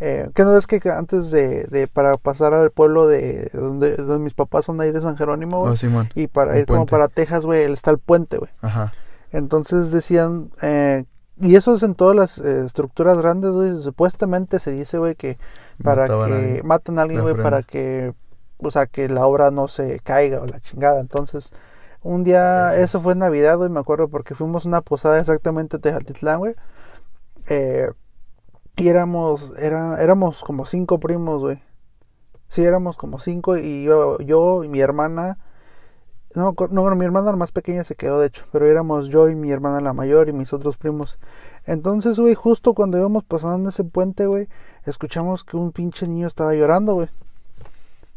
Eh, 0.03 0.29
que 0.33 0.43
no 0.43 0.57
es 0.57 0.65
que 0.65 0.81
antes 0.89 1.29
de, 1.29 1.65
de, 1.65 1.87
para 1.87 2.17
pasar 2.17 2.55
al 2.55 2.71
pueblo 2.71 3.07
de 3.07 3.51
donde, 3.53 3.95
donde 3.97 4.17
mis 4.23 4.33
papás 4.33 4.65
son 4.65 4.81
ahí 4.81 4.91
de 4.91 4.99
San 4.99 5.15
Jerónimo, 5.15 5.59
güey, 5.59 5.75
Oh, 5.83 6.03
y 6.15 6.25
para 6.27 6.57
ir 6.57 6.65
como 6.65 6.87
para 6.87 7.07
Texas, 7.07 7.45
güey, 7.45 7.71
está 7.71 7.91
el 7.91 7.99
puente, 7.99 8.37
güey. 8.37 8.49
Ajá. 8.61 8.91
Entonces 9.31 9.91
decían, 9.91 10.49
eh, 10.63 11.05
y 11.41 11.55
eso 11.55 11.75
es 11.75 11.83
en 11.83 11.95
todas 11.95 12.15
las 12.15 12.37
eh, 12.37 12.65
estructuras 12.65 13.17
grandes, 13.17 13.51
güey, 13.51 13.75
supuestamente 13.77 14.59
se 14.59 14.71
dice, 14.71 14.97
güey, 14.97 15.15
que 15.15 15.37
para 15.83 16.03
Mataban 16.03 16.29
que 16.29 16.63
matan 16.63 16.99
a 16.99 17.01
alguien, 17.01 17.21
güey, 17.21 17.35
para 17.35 17.63
que, 17.63 18.13
o 18.59 18.71
sea, 18.71 18.85
que 18.85 19.09
la 19.09 19.25
obra 19.25 19.51
no 19.51 19.67
se 19.67 19.99
caiga 19.99 20.41
o 20.41 20.45
la 20.45 20.59
chingada. 20.59 21.01
Entonces, 21.01 21.51
un 22.03 22.23
día, 22.23 22.75
eso 22.77 23.01
fue 23.01 23.13
en 23.13 23.19
Navidad, 23.19 23.57
güey, 23.57 23.69
me 23.69 23.79
acuerdo, 23.79 24.07
porque 24.07 24.35
fuimos 24.35 24.65
a 24.65 24.69
una 24.69 24.81
posada 24.81 25.19
exactamente 25.19 25.77
de 25.77 25.81
Tejatitlán, 25.81 26.39
güey. 26.39 26.55
Eh, 27.47 27.89
y 28.77 28.87
éramos, 28.87 29.51
era, 29.59 30.01
éramos 30.01 30.43
como 30.43 30.65
cinco 30.65 30.99
primos, 30.99 31.41
güey. 31.41 31.61
Sí, 32.47 32.63
éramos 32.63 32.97
como 32.97 33.19
cinco 33.19 33.57
y 33.57 33.83
yo, 33.83 34.19
yo 34.19 34.63
y 34.63 34.67
mi 34.67 34.81
hermana, 34.81 35.37
no, 36.35 36.55
no, 36.69 36.95
mi 36.95 37.05
hermana 37.05 37.31
la 37.31 37.37
más 37.37 37.51
pequeña 37.51 37.83
se 37.83 37.95
quedó, 37.95 38.19
de 38.19 38.27
hecho, 38.27 38.45
pero 38.51 38.67
éramos 38.67 39.07
yo 39.07 39.29
y 39.29 39.35
mi 39.35 39.51
hermana 39.51 39.81
la 39.81 39.93
mayor 39.93 40.29
y 40.29 40.33
mis 40.33 40.53
otros 40.53 40.77
primos. 40.77 41.19
Entonces, 41.65 42.19
güey, 42.19 42.33
justo 42.35 42.73
cuando 42.73 42.97
íbamos 42.97 43.23
pasando 43.23 43.69
ese 43.69 43.83
puente, 43.83 44.25
güey, 44.25 44.47
escuchamos 44.85 45.43
que 45.43 45.57
un 45.57 45.71
pinche 45.71 46.07
niño 46.07 46.27
estaba 46.27 46.53
llorando, 46.55 46.93
güey. 46.95 47.09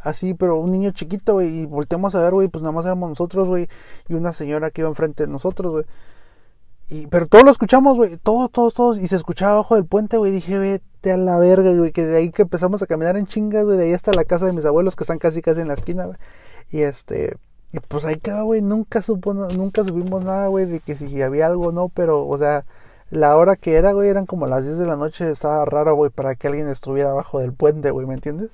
Así, 0.01 0.35
pero 0.35 0.57
un 0.59 0.71
niño 0.71 0.91
chiquito, 0.91 1.35
güey, 1.35 1.61
y 1.61 1.67
volteamos 1.67 2.15
a 2.15 2.21
ver, 2.21 2.33
güey, 2.33 2.49
pues 2.49 2.63
nada 2.63 2.73
más 2.73 2.85
éramos 2.85 3.09
nosotros, 3.11 3.49
güey, 3.49 3.69
y 4.09 4.15
una 4.15 4.33
señora 4.33 4.71
que 4.71 4.83
iba 4.83 4.89
enfrente 4.91 5.27
de 5.27 5.33
nosotros, 5.33 5.73
güey. 5.73 5.85
Y, 6.91 7.07
pero 7.07 7.27
todos 7.27 7.45
lo 7.45 7.51
escuchamos, 7.51 7.97
güey, 7.97 8.19
todos, 8.19 8.51
todos, 8.51 8.75
todos, 8.75 8.99
y 8.99 9.09
se 9.09 9.17
escuchaba 9.17 9.53
abajo 9.53 9.75
del 9.77 9.87
puente, 9.87 10.19
güey, 10.19 10.33
dije, 10.33 10.59
vete 10.59 11.13
a 11.13 11.17
la 11.17 11.39
verga, 11.39 11.71
güey, 11.73 11.93
que 11.93 12.05
de 12.05 12.19
ahí 12.19 12.31
que 12.31 12.43
empezamos 12.43 12.83
a 12.83 12.87
caminar 12.87 13.17
en 13.17 13.27
chingas, 13.27 13.65
güey, 13.65 13.79
de 13.79 13.85
ahí 13.85 13.95
hasta 13.95 14.13
la 14.13 14.25
casa 14.25 14.45
de 14.47 14.53
mis 14.53 14.67
abuelos 14.67 14.95
que 14.95 15.05
están 15.05 15.19
casi, 15.19 15.41
casi 15.41 15.63
en 15.63 15.69
la 15.69 15.75
esquina, 15.75 16.05
güey. 16.05 16.19
Y 16.71 16.83
este, 16.83 17.39
pues 17.89 18.05
ahí 18.05 18.17
quedó, 18.17 18.45
güey, 18.45 18.63
nunca 18.63 19.03
supo, 19.03 19.35
nunca 19.35 19.85
supimos 19.85 20.23
nada, 20.25 20.47
güey, 20.49 20.67
de 20.67 20.81
que 20.81 20.97
si 20.97 21.21
había 21.23 21.47
algo 21.47 21.69
o 21.69 21.73
no, 21.73 21.89
pero, 21.89 22.27
o 22.27 22.39
sea, 22.39 22.65
la 23.11 23.37
hora 23.37 23.57
que 23.57 23.75
era, 23.77 23.93
güey, 23.93 24.09
eran 24.09 24.27
como 24.27 24.47
las 24.47 24.65
10 24.65 24.79
de 24.79 24.87
la 24.87 24.97
noche, 24.97 25.31
estaba 25.31 25.65
raro, 25.65 25.95
güey, 25.95 26.11
para 26.11 26.35
que 26.35 26.49
alguien 26.49 26.69
estuviera 26.69 27.11
abajo 27.11 27.39
del 27.41 27.53
puente, 27.53 27.91
güey, 27.91 28.07
¿me 28.07 28.15
entiendes? 28.15 28.51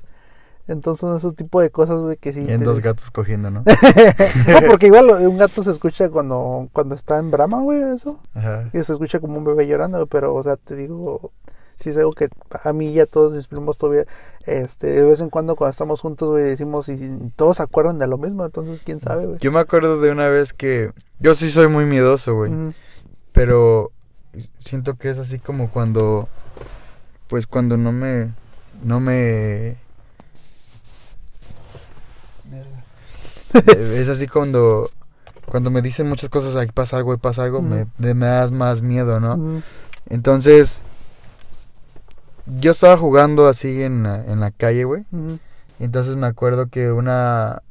Entonces 0.69 1.09
esos 1.17 1.35
tipos 1.35 1.63
de 1.63 1.71
cosas, 1.71 2.01
güey, 2.01 2.17
que 2.17 2.33
sí. 2.33 2.45
Y 2.47 2.53
en 2.53 2.61
te- 2.61 2.65
dos 2.67 2.81
gatos 2.81 3.11
cogiendo, 3.11 3.51
¿no? 3.51 3.65
no, 3.65 4.67
porque 4.69 4.87
igual 4.87 5.11
un 5.27 5.37
gato 5.37 5.65
se 5.65 5.71
escucha 5.73 6.11
cuando, 6.11 6.69
cuando 6.73 6.95
está 6.95 7.19
en 7.19 7.31
brama, 7.33 7.61
güey, 7.61 7.83
eso. 7.95 8.21
Ajá. 8.35 8.71
Y 8.73 8.79
se 8.85 8.93
escucha 8.93 9.19
como 9.19 9.37
un 9.39 9.45
bebé 9.45 9.67
llorando, 9.67 9.99
güey, 9.99 10.09
pero, 10.09 10.33
o 10.35 10.43
sea, 10.43 10.57
te 10.57 10.77
digo, 10.77 11.33
sí 11.81 11.91
es 11.91 11.97
algo 11.97 12.13
que 12.13 12.29
a 12.65 12.73
mí 12.73 12.89
y 12.89 13.01
a 13.01 13.07
todos 13.07 13.33
mis 13.33 13.47
primos 13.47 13.79
todavía, 13.79 14.05
este, 14.47 14.89
de 14.89 15.05
vez 15.05 15.21
en 15.21 15.31
cuando 15.31 15.57
cuando 15.57 15.71
estamos 15.71 16.01
juntos, 16.01 16.29
güey, 16.29 16.45
decimos 16.45 16.89
y 16.89 17.33
todos 17.37 17.57
se 17.57 17.63
acuerdan 17.63 17.99
de 17.99 18.07
lo 18.07 18.19
mismo, 18.19 18.45
entonces 18.45 18.83
quién 18.85 19.01
sabe, 19.01 19.27
güey. 19.27 19.39
Yo 19.41 19.51
me 19.51 19.61
acuerdo 19.61 20.01
de 20.01 20.11
una 20.11 20.29
vez 20.29 20.53
que 20.53 20.93
yo 21.19 21.35
sí 21.35 21.51
soy 21.51 21.69
muy 21.69 21.87
miedoso, 21.87 22.35
güey. 22.35 22.53
Pero 23.33 23.91
siento 24.59 24.95
que 24.95 25.11
es 25.11 25.19
así 25.19 25.39
como 25.39 25.71
cuando 25.71 26.29
pues 27.29 27.47
cuando 27.47 27.77
no 27.77 27.93
me 27.93 28.31
no 28.83 29.01
me 29.01 29.77
es 33.53 34.09
así 34.09 34.27
cuando 34.27 34.91
cuando 35.47 35.71
me 35.71 35.83
dicen 35.83 36.09
muchas 36.09 36.29
cosas, 36.29 36.55
ahí 36.55 36.69
pasa 36.73 36.97
algo, 36.97 37.11
ahí 37.11 37.19
pasa 37.19 37.43
algo, 37.43 37.61
me, 37.61 37.87
me, 37.99 38.15
me 38.15 38.27
das 38.27 38.53
más 38.53 38.83
miedo, 38.83 39.19
¿no? 39.19 39.63
Entonces 40.09 40.85
yo 42.59 42.73
estaba 42.73 42.97
jugando 42.97 43.47
así 43.49 43.83
en, 43.83 44.03
la- 44.03 44.25
en 44.25 44.41
la 44.41 44.51
calle, 44.51 44.85
güey. 44.85 45.05
Y 45.79 45.85
entonces 45.85 46.17
me 46.17 46.27
acuerdo 46.27 46.67
que 46.69 46.91
una 46.93 47.63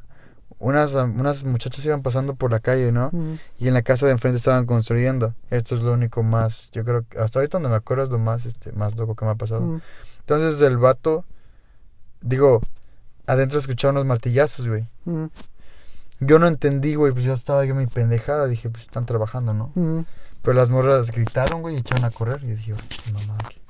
unas, 0.62 0.94
unas 0.96 1.46
muchachas 1.46 1.86
iban 1.86 2.02
pasando 2.02 2.36
por 2.36 2.52
la 2.52 2.60
calle, 2.60 2.92
¿no? 2.92 3.12
Y 3.60 3.70
en 3.70 3.74
la 3.74 3.82
casa 3.82 4.06
de 4.08 4.12
enfrente 4.12 4.38
estaban 4.38 4.65
construyendo. 4.65 5.34
Esto 5.50 5.74
es 5.74 5.82
lo 5.84 5.94
único 5.94 6.22
más, 6.22 6.70
yo 6.72 6.84
creo 6.84 7.06
que 7.08 7.18
hasta 7.18 7.39
ahorita 7.39 7.58
donde 7.58 7.70
me 7.70 7.76
acuerdo 7.76 8.04
es 8.04 8.10
lo 8.10 8.20
más, 8.20 8.46
este, 8.46 8.74
más 8.74 8.98
loco 8.98 9.15
que 9.15 9.24
me 9.24 9.32
ha 9.32 9.36
pasado. 9.36 9.82
Entonces 10.20 10.60
el 10.62 10.78
vato, 10.78 11.24
digo, 12.22 12.62
adentro 13.26 13.58
escuchaba 13.58 13.92
unos 13.92 14.06
martillazos, 14.06 14.68
güey. 14.68 14.86
Yo 16.20 16.38
no 16.39 16.48
entendí, 16.48 16.96
güey, 16.96 17.13
pues 17.13 17.24
yo 17.24 17.32
estaba 17.34 17.63
yo 17.63 17.74
mi 17.74 17.88
pendejada, 17.88 18.46
dije, 18.48 18.70
pues 18.70 18.84
están 18.84 19.06
trabajando, 19.06 19.54
¿no? 19.54 19.72
Pero 20.42 20.54
las 20.56 20.70
morras 20.70 21.12
gritaron, 21.12 21.62
güey, 21.62 21.76
y 21.76 21.80
echaron 21.80 22.04
a 22.04 22.12
correr. 22.12 22.44
Y 22.44 22.48
dije, 22.48 22.74
"Qué 23.06 23.13
mamá, 23.13 23.38
¿qué?". 23.50 23.62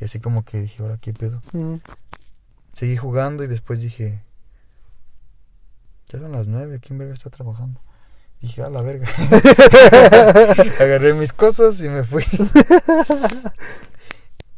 Y 0.00 0.04
así 0.04 0.18
como 0.20 0.44
que 0.44 0.60
dije, 0.62 0.82
ahora 0.82 0.96
qué 0.98 1.12
pedo. 1.12 1.42
ujú. 1.52 1.80
Seguí 2.72 2.96
jugando 2.96 3.44
y 3.44 3.46
después 3.48 3.80
dije, 3.82 4.22
ya 6.08 6.18
son 6.18 6.32
las 6.32 6.46
nueve, 6.46 6.80
¿quién 6.80 6.98
verga 6.98 7.14
está 7.14 7.28
trabajando? 7.30 7.80
Dije, 8.40 8.62
a 8.62 8.70
la 8.70 8.80
verga. 8.80 9.06
Agarré 10.80 11.12
mis 11.14 11.32
cosas 11.34 11.80
y 11.82 11.88
me 11.88 12.04
fui. 12.04 12.24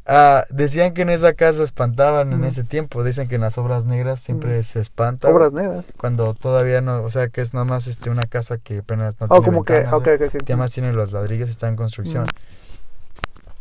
Ah, 0.04 0.44
decían 0.50 0.94
que 0.94 1.02
en 1.02 1.10
esa 1.10 1.32
casa 1.34 1.62
espantaban 1.62 2.32
en 2.32 2.40
Ujú. 2.40 2.48
ese 2.48 2.64
tiempo. 2.64 3.04
Dicen 3.04 3.28
que 3.28 3.36
en 3.36 3.40
las 3.40 3.56
obras 3.56 3.86
negras 3.86 4.20
siempre 4.20 4.54
Ujú. 4.58 4.62
se 4.64 4.80
espanta. 4.80 5.28
Obras 5.28 5.52
negras. 5.52 5.86
Cuando 5.96 6.34
todavía 6.34 6.80
no, 6.80 7.04
o 7.04 7.08
sea 7.10 7.28
que 7.28 7.40
es 7.40 7.54
nada 7.54 7.64
más 7.64 7.86
este, 7.86 8.10
una 8.10 8.26
casa 8.26 8.58
que 8.58 8.78
apenas 8.78 9.20
no 9.20 9.26
Oh, 9.30 9.40
tiene 9.40 9.44
como 9.46 9.64
que, 9.64 9.74
ventanas, 9.74 9.94
ok, 9.94 10.04
güey, 10.04 10.16
ok, 10.16 10.22
ok. 10.34 10.44
que 10.44 10.52
además 10.54 10.72
tiene 10.72 10.92
los 10.92 11.12
ladrillos 11.12 11.48
está 11.50 11.68
en 11.68 11.76
construcción. 11.76 12.26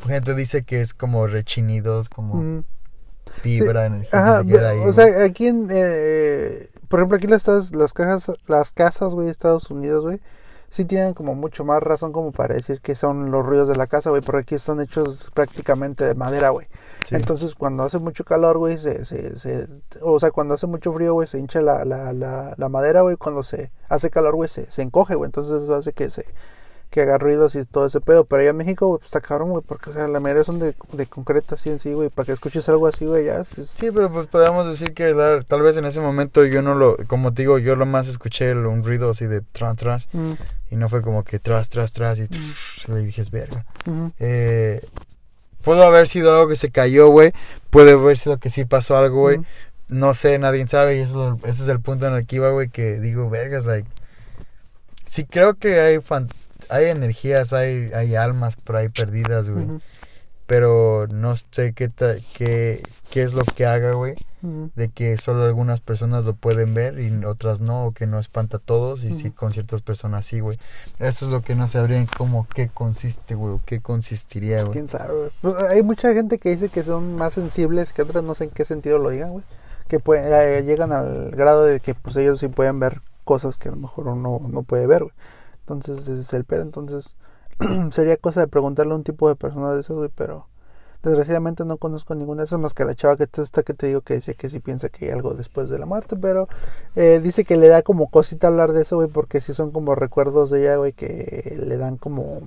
Gente 0.07 0.35
dice 0.35 0.63
que 0.63 0.81
es 0.81 0.93
como 0.93 1.27
rechinidos, 1.27 2.09
como 2.09 2.35
Ujú. 2.39 2.63
vibra, 3.43 3.85
energía 3.85 4.19
Ajá, 4.19 4.41
que 4.43 4.51
se 4.51 4.57
queda 4.57 4.69
ahí. 4.71 4.79
o 4.79 4.93
sea, 4.93 5.23
aquí 5.23 5.47
en, 5.47 5.67
eh, 5.69 6.69
por 6.87 6.99
ejemplo, 6.99 7.17
aquí 7.17 7.27
las, 7.27 7.47
las 7.71 7.93
cajas, 7.93 8.31
las 8.47 8.71
casas, 8.71 9.13
güey, 9.13 9.27
de 9.27 9.31
Estados 9.31 9.69
Unidos, 9.69 10.03
güey, 10.03 10.19
sí 10.69 10.85
tienen 10.85 11.13
como 11.13 11.35
mucho 11.35 11.63
más 11.65 11.83
razón 11.83 12.11
como 12.13 12.31
para 12.31 12.55
decir 12.55 12.81
que 12.81 12.95
son 12.95 13.29
los 13.31 13.45
ruidos 13.45 13.67
de 13.67 13.75
la 13.75 13.87
casa, 13.87 14.09
güey, 14.09 14.21
porque 14.21 14.41
aquí 14.41 14.55
están 14.55 14.79
hechos 14.81 15.29
prácticamente 15.33 16.05
de 16.05 16.15
madera, 16.15 16.49
güey. 16.49 16.67
Sí. 17.07 17.15
Entonces, 17.15 17.55
cuando 17.55 17.83
hace 17.83 17.99
mucho 17.99 18.23
calor, 18.23 18.57
güey, 18.57 18.77
se, 18.77 19.05
se, 19.05 19.35
se, 19.37 19.67
o 20.01 20.19
sea, 20.19 20.31
cuando 20.31 20.53
hace 20.55 20.67
mucho 20.67 20.93
frío, 20.93 21.13
güey, 21.13 21.27
se 21.27 21.39
hincha 21.39 21.61
la, 21.61 21.83
la, 21.85 22.13
la, 22.13 22.53
la 22.57 22.69
madera, 22.69 23.01
güey, 23.01 23.17
cuando 23.17 23.43
se 23.43 23.71
hace 23.89 24.09
calor, 24.09 24.35
güey, 24.35 24.49
se, 24.49 24.69
se 24.71 24.81
encoge, 24.81 25.15
güey, 25.15 25.27
entonces 25.27 25.63
eso 25.63 25.75
hace 25.75 25.93
que 25.93 26.09
se, 26.09 26.25
que 26.91 27.01
haga 27.01 27.17
ruidos 27.17 27.55
y 27.55 27.65
todo 27.65 27.87
ese 27.87 28.01
pedo, 28.01 28.25
pero 28.25 28.41
allá 28.41 28.51
en 28.51 28.57
México, 28.57 28.85
güey, 28.87 28.99
pues 28.99 29.07
está 29.07 29.21
cabrón, 29.21 29.49
güey, 29.51 29.63
porque, 29.65 29.89
o 29.89 29.93
sea, 29.93 30.07
la 30.07 30.19
mayoría 30.19 30.43
son 30.43 30.59
de, 30.59 30.75
de 30.91 31.05
concreto 31.07 31.55
así 31.55 31.69
en 31.69 31.79
sí, 31.79 31.93
güey, 31.93 32.09
para 32.09 32.25
que 32.25 32.33
escuches 32.33 32.67
algo 32.69 32.85
así, 32.85 33.05
güey, 33.05 33.25
ya, 33.25 33.39
es- 33.39 33.47
Sí, 33.73 33.89
pero 33.91 34.11
pues 34.11 34.27
podemos 34.27 34.67
decir 34.67 34.93
que 34.93 35.13
la- 35.13 35.41
tal 35.41 35.61
vez 35.61 35.77
en 35.77 35.85
ese 35.85 36.01
momento 36.01 36.45
yo 36.45 36.61
no 36.61 36.75
lo, 36.75 36.97
como 37.07 37.33
te 37.33 37.43
digo, 37.43 37.57
yo 37.57 37.75
lo 37.77 37.85
más 37.85 38.07
escuché 38.09 38.51
el- 38.51 38.65
un 38.67 38.83
ruido 38.83 39.09
así 39.09 39.25
de 39.25 39.41
tras, 39.41 39.77
tras, 39.77 40.07
Mm, 40.13 40.33
y 40.69 40.75
no 40.75 40.89
fue 40.89 41.01
como 41.01 41.23
que 41.23 41.39
tras, 41.39 41.69
tras, 41.69 41.93
tras, 41.93 42.19
y 42.19 42.27
le 42.91 43.01
dije, 43.03 43.21
es 43.21 43.31
verga. 43.31 43.65
Eh, 44.19 44.85
pudo 45.63 45.83
haber 45.83 46.07
sido 46.09 46.33
algo 46.33 46.49
que 46.49 46.55
se 46.57 46.71
cayó, 46.71 47.07
güey, 47.07 47.31
puede 47.69 47.91
haber 47.91 48.17
sido 48.17 48.37
que 48.37 48.49
sí 48.49 48.65
pasó 48.65 48.97
algo, 48.97 49.21
güey, 49.21 49.39
no 49.87 50.13
sé, 50.13 50.37
nadie 50.39 50.67
sabe, 50.67 50.97
y 50.97 50.99
eso, 50.99 51.39
ese 51.43 51.63
es 51.63 51.67
el 51.69 51.79
punto 51.79 52.07
en 52.07 52.15
el 52.15 52.25
que 52.25 52.35
iba, 52.37 52.49
güey, 52.49 52.67
que 52.69 52.99
digo, 52.99 53.29
vergas, 53.29 53.65
like, 53.65 53.87
sí 55.05 55.25
creo 55.25 55.55
que 55.55 55.79
hay 55.81 55.99
fan- 56.01 56.29
hay 56.71 56.85
energías, 56.85 57.53
hay, 57.53 57.91
hay 57.93 58.15
almas 58.15 58.55
por 58.55 58.77
ahí 58.77 58.89
perdidas, 58.89 59.49
güey, 59.49 59.67
pero 60.47 61.07
no 61.07 61.35
sé 61.35 61.73
qué, 61.73 61.87
ta- 61.87 62.15
qué, 62.35 62.83
qué 63.09 63.23
es 63.23 63.33
lo 63.33 63.43
que 63.43 63.65
haga, 63.65 63.93
güey. 63.93 64.15
de 64.75 64.89
que 64.89 65.17
solo 65.19 65.43
algunas 65.43 65.81
personas 65.81 66.25
lo 66.25 66.33
pueden 66.33 66.73
ver 66.73 66.99
y 66.99 67.23
otras 67.25 67.61
no, 67.61 67.85
o 67.85 67.91
que 67.91 68.07
no 68.07 68.17
espanta 68.17 68.57
a 68.57 68.59
todos, 68.59 69.03
y 69.03 69.13
sí 69.13 69.27
Ujú. 69.27 69.35
con 69.35 69.53
ciertas 69.53 69.83
personas 69.83 70.25
sí, 70.25 70.39
güey. 70.39 70.57
Eso 70.97 71.25
es 71.25 71.31
lo 71.31 71.41
que 71.43 71.53
no 71.53 71.67
sabría 71.67 71.97
en 71.97 72.07
cómo, 72.17 72.47
qué 72.55 72.67
consiste, 72.67 73.35
güey, 73.35 73.59
qué 73.67 73.81
consistiría, 73.81 74.55
Pues, 74.55 74.65
güey. 74.65 74.73
quién 74.73 74.87
sabe, 74.87 75.13
güey. 75.15 75.29
Pues, 75.43 75.55
hay 75.63 75.83
mucha 75.83 76.11
gente 76.15 76.39
que 76.39 76.49
dice 76.49 76.69
que 76.69 76.81
son 76.81 77.15
más 77.17 77.35
sensibles 77.35 77.93
que 77.93 78.01
otras, 78.01 78.23
no 78.23 78.33
sé 78.33 78.45
en 78.45 78.49
qué 78.49 78.65
sentido 78.65 78.97
lo 78.97 79.11
digan, 79.11 79.29
güey. 79.31 79.43
Que 79.87 79.99
pueden, 79.99 80.25
eh, 80.33 80.63
llegan 80.63 80.91
al 80.91 81.29
grado 81.31 81.63
de 81.65 81.79
que 81.79 81.93
pues 81.93 82.15
ellos 82.15 82.39
sí 82.39 82.47
pueden 82.47 82.79
ver 82.79 83.01
cosas 83.23 83.57
que 83.57 83.69
a 83.69 83.71
lo 83.73 83.77
mejor 83.77 84.07
uno 84.07 84.41
no 84.49 84.63
puede 84.63 84.87
ver, 84.87 85.03
güey. 85.03 85.13
Entonces 85.73 86.07
ese 86.07 86.21
es 86.21 86.33
el 86.33 86.45
pedo, 86.45 86.61
entonces 86.63 87.15
sería 87.91 88.17
cosa 88.17 88.41
de 88.41 88.47
preguntarle 88.47 88.93
a 88.93 88.95
un 88.95 89.03
tipo 89.03 89.27
de 89.29 89.35
persona 89.35 89.73
de 89.73 89.81
esas, 89.81 89.95
güey, 89.95 90.09
pero 90.15 90.47
desgraciadamente 91.03 91.65
no 91.65 91.77
conozco 91.77 92.13
ninguna 92.15 92.41
de 92.41 92.45
esas 92.45 92.59
más 92.59 92.73
que 92.73 92.85
la 92.85 92.93
chava 92.95 93.17
que 93.17 93.27
esta 93.41 93.63
que 93.63 93.73
te 93.73 93.87
digo 93.87 94.01
que 94.01 94.15
dice 94.15 94.35
que 94.35 94.49
sí 94.49 94.59
piensa 94.59 94.89
que 94.89 95.05
hay 95.05 95.11
algo 95.11 95.33
después 95.33 95.69
de 95.69 95.79
la 95.79 95.85
muerte, 95.87 96.15
pero 96.15 96.47
eh, 96.95 97.19
dice 97.23 97.43
que 97.45 97.57
le 97.57 97.67
da 97.69 97.81
como 97.81 98.09
cosita 98.09 98.47
hablar 98.47 98.73
de 98.73 98.83
eso, 98.83 98.97
güey, 98.97 99.07
porque 99.09 99.41
sí 99.41 99.53
son 99.53 99.71
como 99.71 99.95
recuerdos 99.95 100.51
de 100.51 100.61
ella, 100.61 100.75
güey, 100.77 100.93
que 100.93 101.57
le 101.65 101.77
dan 101.77 101.97
como 101.97 102.41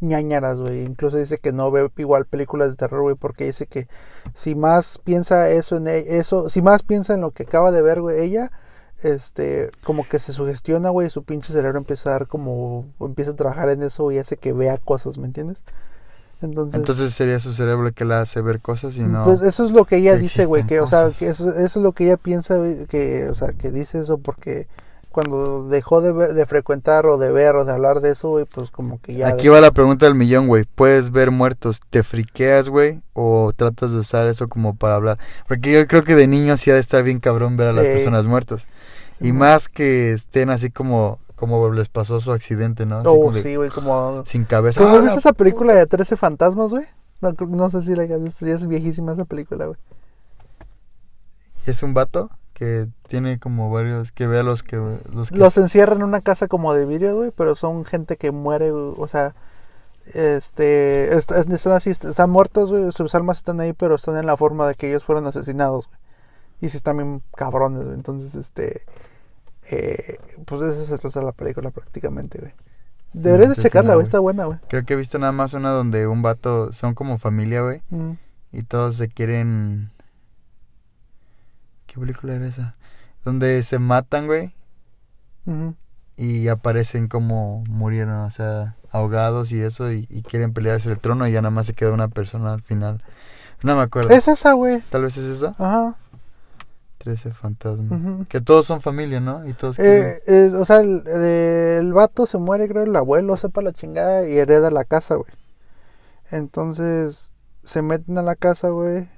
ñañaras, 0.00 0.60
güey. 0.60 0.84
Incluso 0.84 1.16
dice 1.16 1.38
que 1.38 1.52
no 1.52 1.70
ve 1.70 1.90
igual 1.96 2.26
películas 2.26 2.70
de 2.70 2.76
terror, 2.76 3.02
güey, 3.02 3.14
porque 3.16 3.44
dice 3.44 3.66
que 3.66 3.88
si 4.34 4.54
más 4.54 4.98
piensa 5.04 5.50
eso 5.50 5.76
en 5.76 5.88
e- 5.88 6.18
eso, 6.18 6.48
si 6.48 6.62
más 6.62 6.82
piensa 6.82 7.14
en 7.14 7.20
lo 7.22 7.30
que 7.30 7.44
acaba 7.44 7.70
de 7.72 7.82
ver, 7.82 8.00
güey, 8.00 8.20
ella, 8.20 8.50
este, 9.02 9.70
como 9.84 10.08
que 10.08 10.18
se 10.18 10.32
sugestiona, 10.32 10.90
güey, 10.90 11.08
y 11.08 11.10
su 11.10 11.22
pinche 11.22 11.52
cerebro 11.52 11.78
empieza 11.78 12.10
a 12.10 12.12
dar 12.12 12.26
como, 12.26 12.86
empieza 13.00 13.32
a 13.32 13.36
trabajar 13.36 13.68
en 13.70 13.82
eso 13.82 14.10
y 14.12 14.18
hace 14.18 14.36
que 14.36 14.52
vea 14.52 14.78
cosas, 14.78 15.18
¿me 15.18 15.26
entiendes? 15.26 15.62
Entonces, 16.42 16.74
Entonces 16.74 17.14
sería 17.14 17.40
su 17.40 17.54
cerebro 17.54 17.86
el 17.86 17.94
que 17.94 18.04
la 18.04 18.20
hace 18.20 18.42
ver 18.42 18.60
cosas 18.60 18.96
y 18.98 19.02
no. 19.02 19.24
pues 19.24 19.40
eso 19.40 19.64
es 19.64 19.70
lo 19.70 19.86
que 19.86 19.96
ella 19.96 20.14
que 20.16 20.20
dice, 20.20 20.44
güey, 20.44 20.66
que, 20.66 20.80
o 20.80 20.86
sea, 20.86 21.10
que 21.10 21.28
eso, 21.28 21.48
eso 21.50 21.78
es 21.78 21.82
lo 21.82 21.92
que 21.92 22.04
ella 22.04 22.18
piensa, 22.18 22.58
que, 22.88 23.28
o 23.30 23.34
sea, 23.34 23.52
que 23.52 23.70
dice 23.70 24.00
eso 24.00 24.18
porque 24.18 24.68
cuando 25.16 25.66
dejó 25.66 26.02
de 26.02 26.12
ver, 26.12 26.34
de 26.34 26.44
frecuentar 26.44 27.06
o 27.06 27.16
de 27.16 27.32
ver 27.32 27.56
o 27.56 27.64
de 27.64 27.72
hablar 27.72 28.02
de 28.02 28.10
eso, 28.10 28.28
güey, 28.28 28.44
pues 28.44 28.70
como 28.70 29.00
que 29.00 29.14
ya... 29.14 29.28
Aquí 29.28 29.48
va 29.48 29.62
la 29.62 29.70
pregunta 29.70 30.04
del 30.04 30.14
millón, 30.14 30.46
güey. 30.46 30.66
¿Puedes 30.66 31.10
ver 31.10 31.30
muertos? 31.30 31.80
¿Te 31.88 32.02
friqueas, 32.02 32.68
güey? 32.68 33.00
¿O 33.14 33.50
tratas 33.56 33.92
de 33.92 34.00
usar 34.00 34.26
eso 34.26 34.46
como 34.46 34.76
para 34.76 34.96
hablar? 34.96 35.18
Porque 35.48 35.72
yo 35.72 35.86
creo 35.86 36.04
que 36.04 36.14
de 36.14 36.26
niño 36.26 36.58
sí 36.58 36.70
ha 36.70 36.74
de 36.74 36.80
estar 36.80 37.02
bien 37.02 37.18
cabrón 37.18 37.56
ver 37.56 37.68
a 37.68 37.72
las 37.72 37.86
personas 37.86 38.26
muertas. 38.26 38.68
Sí, 39.12 39.28
y 39.28 39.32
más 39.32 39.70
que 39.70 40.12
estén 40.12 40.50
así 40.50 40.68
como, 40.68 41.18
como 41.34 41.72
les 41.72 41.88
pasó 41.88 42.20
su 42.20 42.32
accidente, 42.32 42.84
¿no? 42.84 42.98
Así 42.98 43.08
Oh, 43.08 43.18
como 43.18 43.38
sí, 43.38 43.56
güey, 43.56 43.70
como... 43.70 44.22
Sin 44.26 44.44
cabeza. 44.44 44.80
¿Pero 44.80 44.90
¡Ah, 44.90 44.96
has 44.96 45.00
visto 45.00 45.14
la 45.14 45.20
esa 45.20 45.32
película 45.32 45.72
de 45.72 45.86
13 45.86 46.18
fantasmas, 46.18 46.68
güey? 46.68 46.84
No 47.22 47.70
sé 47.70 47.80
si 47.80 47.96
la 47.96 48.02
hayas 48.02 48.22
visto, 48.22 48.44
ya 48.44 48.52
es 48.52 48.66
viejísima 48.66 49.14
esa 49.14 49.24
película, 49.24 49.64
güey. 49.64 49.78
Es 51.64 51.82
un 51.82 51.94
vato 51.94 52.28
que 52.58 52.88
tiene 53.06 53.38
como 53.38 53.70
varios, 53.70 54.12
que 54.12 54.26
ve 54.26 54.38
a 54.38 54.42
los 54.42 54.62
que... 54.62 54.76
Los 55.12 55.30
que 55.30 55.36
Los 55.36 55.58
encierran 55.58 55.98
en 55.98 56.04
una 56.04 56.22
casa 56.22 56.48
como 56.48 56.72
de 56.72 56.86
vidrio, 56.86 57.14
güey, 57.14 57.30
pero 57.36 57.54
son 57.54 57.84
gente 57.84 58.16
que 58.16 58.30
muere, 58.30 58.70
güey, 58.70 58.94
o 58.96 59.06
sea, 59.08 59.34
este, 60.14 61.14
est- 61.14 61.30
est- 61.32 61.50
están 61.52 61.72
así, 61.74 61.90
est- 61.90 62.04
están 62.04 62.30
muertos, 62.30 62.70
güey, 62.70 62.90
sus 62.92 63.14
almas 63.14 63.38
están 63.38 63.60
ahí, 63.60 63.72
pero 63.74 63.94
están 63.96 64.16
en 64.16 64.24
la 64.24 64.36
forma 64.38 64.66
de 64.66 64.74
que 64.74 64.88
ellos 64.88 65.04
fueron 65.04 65.26
asesinados, 65.26 65.86
güey. 65.88 65.98
Y 66.62 66.68
sí 66.70 66.78
están 66.78 66.96
bien 66.96 67.22
cabrones, 67.36 67.84
güey. 67.84 67.94
Entonces, 67.94 68.34
este, 68.34 68.82
eh, 69.70 70.18
pues 70.46 70.76
se 70.86 70.96
trata 70.98 71.20
la 71.22 71.32
película 71.32 71.70
prácticamente, 71.70 72.38
güey. 72.38 72.52
Deberías 73.12 73.54
de 73.56 73.62
checarla, 73.62 73.94
güey. 73.94 74.04
está 74.04 74.18
buena, 74.20 74.46
güey. 74.46 74.58
Creo 74.68 74.84
que 74.86 74.94
he 74.94 74.96
visto 74.96 75.18
nada 75.18 75.32
más 75.32 75.52
una 75.54 75.70
donde 75.70 76.06
un 76.06 76.22
vato, 76.22 76.72
son 76.72 76.94
como 76.94 77.18
familia, 77.18 77.60
güey, 77.62 77.82
Mm. 77.90 78.12
y 78.52 78.62
todos 78.62 78.94
se 78.96 79.08
quieren... 79.08 79.90
¿Qué 81.96 82.00
película 82.00 82.34
era 82.34 82.46
esa? 82.46 82.76
Donde 83.24 83.62
se 83.62 83.78
matan, 83.78 84.26
güey, 84.26 84.54
y 86.18 86.48
aparecen 86.48 87.08
como 87.08 87.64
murieron, 87.70 88.16
o 88.16 88.30
sea, 88.30 88.76
ahogados 88.90 89.50
y 89.50 89.62
eso, 89.62 89.90
y, 89.90 90.06
y 90.10 90.20
quieren 90.20 90.52
pelearse 90.52 90.90
el 90.90 90.98
trono 91.00 91.26
y 91.26 91.32
ya 91.32 91.40
nada 91.40 91.52
más 91.52 91.64
se 91.64 91.72
queda 91.72 91.92
una 91.92 92.08
persona 92.08 92.52
al 92.52 92.60
final. 92.60 93.02
No 93.62 93.76
me 93.76 93.80
acuerdo. 93.80 94.10
Es 94.10 94.28
esa, 94.28 94.52
güey. 94.52 94.82
Tal 94.90 95.04
vez 95.04 95.16
es 95.16 95.24
eso. 95.24 95.54
Ajá. 95.58 95.96
13 96.98 97.30
fantasmas. 97.30 98.26
Que 98.28 98.42
todos 98.42 98.66
son 98.66 98.82
familia, 98.82 99.20
¿no? 99.20 99.48
Y 99.48 99.54
todos 99.54 99.78
Eh, 99.78 100.20
eh, 100.26 100.50
o 100.54 100.66
sea, 100.66 100.80
el, 100.80 101.06
el 101.06 101.92
vato 101.94 102.26
se 102.26 102.36
muere, 102.36 102.68
creo, 102.68 102.82
el 102.82 102.94
abuelo 102.94 103.38
sepa 103.38 103.62
la 103.62 103.72
chingada 103.72 104.28
y 104.28 104.36
hereda 104.36 104.70
la 104.70 104.84
casa, 104.84 105.14
güey. 105.14 105.32
Entonces 106.30 107.32
se 107.64 107.80
meten 107.80 108.18
a 108.18 108.22
la 108.22 108.36
casa, 108.36 108.68
güey, 108.68 109.08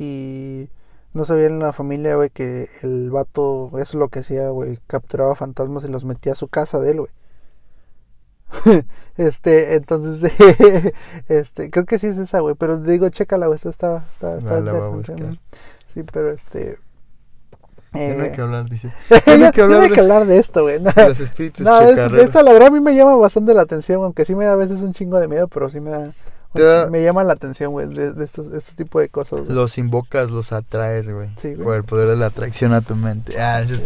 y 0.00 0.68
no 1.14 1.24
sabían 1.24 1.52
en 1.52 1.58
la 1.60 1.72
familia, 1.72 2.16
güey, 2.16 2.28
que 2.28 2.68
el 2.82 3.10
vato, 3.10 3.68
eso 3.74 3.80
es 3.80 3.94
lo 3.94 4.08
que 4.08 4.18
hacía, 4.18 4.48
güey, 4.48 4.78
capturaba 4.88 5.36
fantasmas 5.36 5.84
y 5.84 5.88
los 5.88 6.04
metía 6.04 6.32
a 6.32 6.36
su 6.36 6.48
casa 6.48 6.80
de 6.80 6.90
él, 6.90 7.00
güey. 7.00 7.12
este, 9.16 9.76
entonces, 9.76 10.32
este, 11.28 11.70
creo 11.70 11.86
que 11.86 11.98
sí 11.98 12.08
es 12.08 12.18
esa, 12.18 12.40
güey, 12.40 12.56
pero 12.56 12.78
digo, 12.78 13.08
chécala, 13.08 13.46
güey, 13.46 13.56
esta 13.56 13.70
está, 13.70 14.04
está, 14.12 14.38
está 14.38 14.56
a 14.56 14.58
interesante. 14.58 15.22
¿no? 15.22 15.36
Sí, 15.86 16.02
pero 16.02 16.30
este... 16.30 16.78
No 17.92 18.00
eh, 18.00 18.32
que 18.34 18.40
hablar, 18.40 18.68
dice. 18.68 18.92
ya 19.38 19.52
que 19.52 19.62
hablar 19.62 19.78
no 19.78 19.88
de- 19.88 19.94
que 19.94 20.00
hablar 20.00 20.26
de 20.26 20.38
esto, 20.38 20.62
güey. 20.62 20.80
No, 20.80 20.90
Los 20.96 21.20
espíritus 21.20 21.64
no, 21.64 21.80
es- 21.80 21.96
esta 22.24 22.42
la 22.42 22.52
verdad 22.52 22.68
a 22.68 22.70
mí 22.72 22.80
me 22.80 22.96
llama 22.96 23.14
bastante 23.14 23.54
la 23.54 23.62
atención, 23.62 24.02
aunque 24.02 24.24
sí 24.24 24.34
me 24.34 24.46
da 24.46 24.54
a 24.54 24.56
veces 24.56 24.82
un 24.82 24.92
chingo 24.92 25.20
de 25.20 25.28
miedo, 25.28 25.46
pero 25.46 25.68
sí 25.68 25.78
me 25.78 25.90
da, 25.90 26.12
da- 26.62 26.86
me 26.90 27.02
llama 27.02 27.24
la 27.24 27.32
atención, 27.32 27.72
güey, 27.72 27.88
de, 27.88 28.12
de 28.12 28.24
estos, 28.24 28.52
este 28.52 28.74
tipo 28.84 29.00
de 29.00 29.08
cosas. 29.08 29.40
güey. 29.40 29.52
Los 29.52 29.76
invocas, 29.78 30.30
los 30.30 30.52
atraes, 30.52 31.10
güey. 31.10 31.30
Sí, 31.36 31.54
güey. 31.54 31.64
Por 31.64 31.76
el 31.76 31.84
poder 31.84 32.08
de 32.08 32.16
la 32.16 32.26
atracción 32.26 32.72
a 32.72 32.80
tu 32.80 32.94
mente. 32.96 33.40
Ah, 33.40 33.62
yo- 33.62 33.76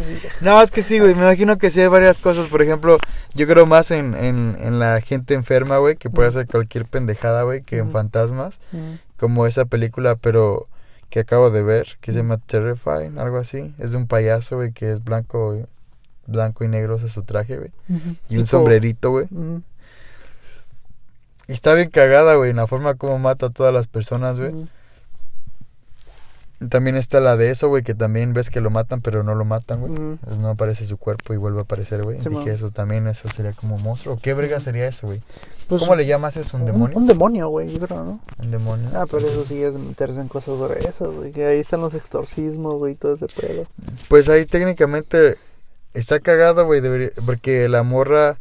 No, 0.40 0.60
es 0.60 0.70
que 0.70 0.82
sí, 0.82 0.98
güey. 0.98 1.14
Me 1.14 1.22
imagino 1.22 1.56
que 1.58 1.70
sí 1.70 1.80
hay 1.80 1.88
varias 1.88 2.18
cosas. 2.18 2.48
Por 2.48 2.60
ejemplo, 2.62 2.98
yo 3.34 3.46
creo 3.46 3.66
más 3.66 3.90
en, 3.90 4.14
en, 4.14 4.56
en 4.60 4.78
la 4.78 5.00
gente 5.00 5.34
enferma, 5.34 5.78
güey, 5.78 5.96
que 5.96 6.10
puede 6.10 6.28
hacer 6.28 6.46
cualquier 6.46 6.84
pendejada, 6.84 7.42
güey, 7.44 7.62
que 7.62 7.76
en 7.78 7.84
Ujú. 7.84 7.92
fantasmas. 7.92 8.60
Mm, 8.72 8.94
Como 9.18 9.46
esa 9.46 9.64
película, 9.64 10.16
pero 10.16 10.66
que 11.10 11.20
acabo 11.20 11.50
de 11.50 11.62
ver, 11.62 11.96
que 12.00 12.12
se 12.12 12.18
llama 12.18 12.36
Terrifying, 12.38 13.18
algo 13.18 13.38
así. 13.38 13.74
Es 13.78 13.92
de 13.92 13.96
un 13.96 14.06
payaso, 14.06 14.56
güey, 14.56 14.72
que 14.72 14.92
es 14.92 15.02
blanco, 15.02 15.58
blanco 16.26 16.64
y 16.64 16.68
negro, 16.68 16.96
ese 16.96 17.06
es 17.06 17.12
su 17.12 17.22
traje, 17.22 17.56
güey. 17.56 17.70
Y 18.28 18.36
un 18.36 18.44
sombrerito, 18.44 19.10
güey. 19.10 19.26
Y 21.48 21.52
está 21.54 21.72
bien 21.72 21.88
cagada, 21.88 22.34
güey, 22.36 22.50
en 22.50 22.56
la 22.56 22.66
forma 22.66 22.94
como 22.94 23.18
mata 23.18 23.46
a 23.46 23.50
todas 23.50 23.72
las 23.72 23.88
personas, 23.88 24.38
güey. 24.38 24.54
También 26.68 26.96
está 26.96 27.20
la 27.20 27.36
de 27.36 27.50
eso, 27.50 27.68
güey, 27.68 27.84
que 27.84 27.94
también 27.94 28.34
ves 28.34 28.50
que 28.50 28.60
lo 28.60 28.68
matan, 28.68 29.00
pero 29.00 29.22
no 29.22 29.34
lo 29.34 29.44
matan, 29.44 29.80
güey. 29.80 30.18
No 30.38 30.50
aparece 30.50 30.84
su 30.84 30.98
cuerpo 30.98 31.32
y 31.32 31.36
vuelve 31.36 31.60
a 31.60 31.62
aparecer, 31.62 32.02
güey. 32.02 32.20
Sí, 32.20 32.28
Dije, 32.28 32.46
mo. 32.46 32.50
eso 32.50 32.70
también, 32.70 33.06
eso 33.06 33.28
sería 33.30 33.52
como 33.52 33.76
un 33.76 33.82
monstruo. 33.82 34.18
¿Qué 34.20 34.34
verga 34.34 34.60
sería 34.60 34.86
eso, 34.88 35.06
güey? 35.06 35.22
Pues, 35.68 35.80
¿Cómo 35.80 35.94
le 35.94 36.04
llamas 36.04 36.36
eso? 36.36 36.56
¿Un 36.56 36.66
demonio? 36.66 36.98
Un, 36.98 37.06
demonio, 37.06 37.48
güey, 37.48 37.72
yo 37.72 37.78
creo, 37.86 38.04
¿no? 38.04 38.20
Un 38.42 38.50
demonio. 38.50 38.90
Ah, 38.92 39.06
pero 39.08 39.26
eso 39.26 39.44
sí 39.44 39.62
es 39.62 39.74
meterse 39.74 40.20
en 40.20 40.28
cosas 40.28 40.58
gruesas, 40.58 41.12
güey. 41.12 41.30
Que 41.30 41.46
ahí 41.46 41.60
están 41.60 41.80
los 41.80 41.94
exorcismos, 41.94 42.74
güey, 42.74 42.96
todo 42.96 43.14
ese 43.14 43.28
pedo. 43.28 43.64
Pues 44.08 44.28
ahí 44.28 44.44
técnicamente 44.44 45.38
está 45.94 46.18
cagado, 46.18 46.66
güey, 46.66 46.82
porque 47.24 47.68
la 47.68 47.84
morra 47.84 48.36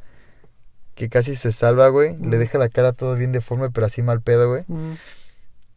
que 0.98 1.10
casi 1.10 1.36
se 1.36 1.52
salva, 1.52 1.90
güey, 1.90 2.18
le 2.18 2.40
deja 2.40 2.58
la 2.58 2.70
cara 2.70 2.92
todo 2.92 3.16
bien 3.16 3.32
deforme, 3.32 3.70
pero 3.70 3.86
así 3.86 4.02
mal 4.02 4.22
pedo, 4.22 4.50
güey. 4.50 4.66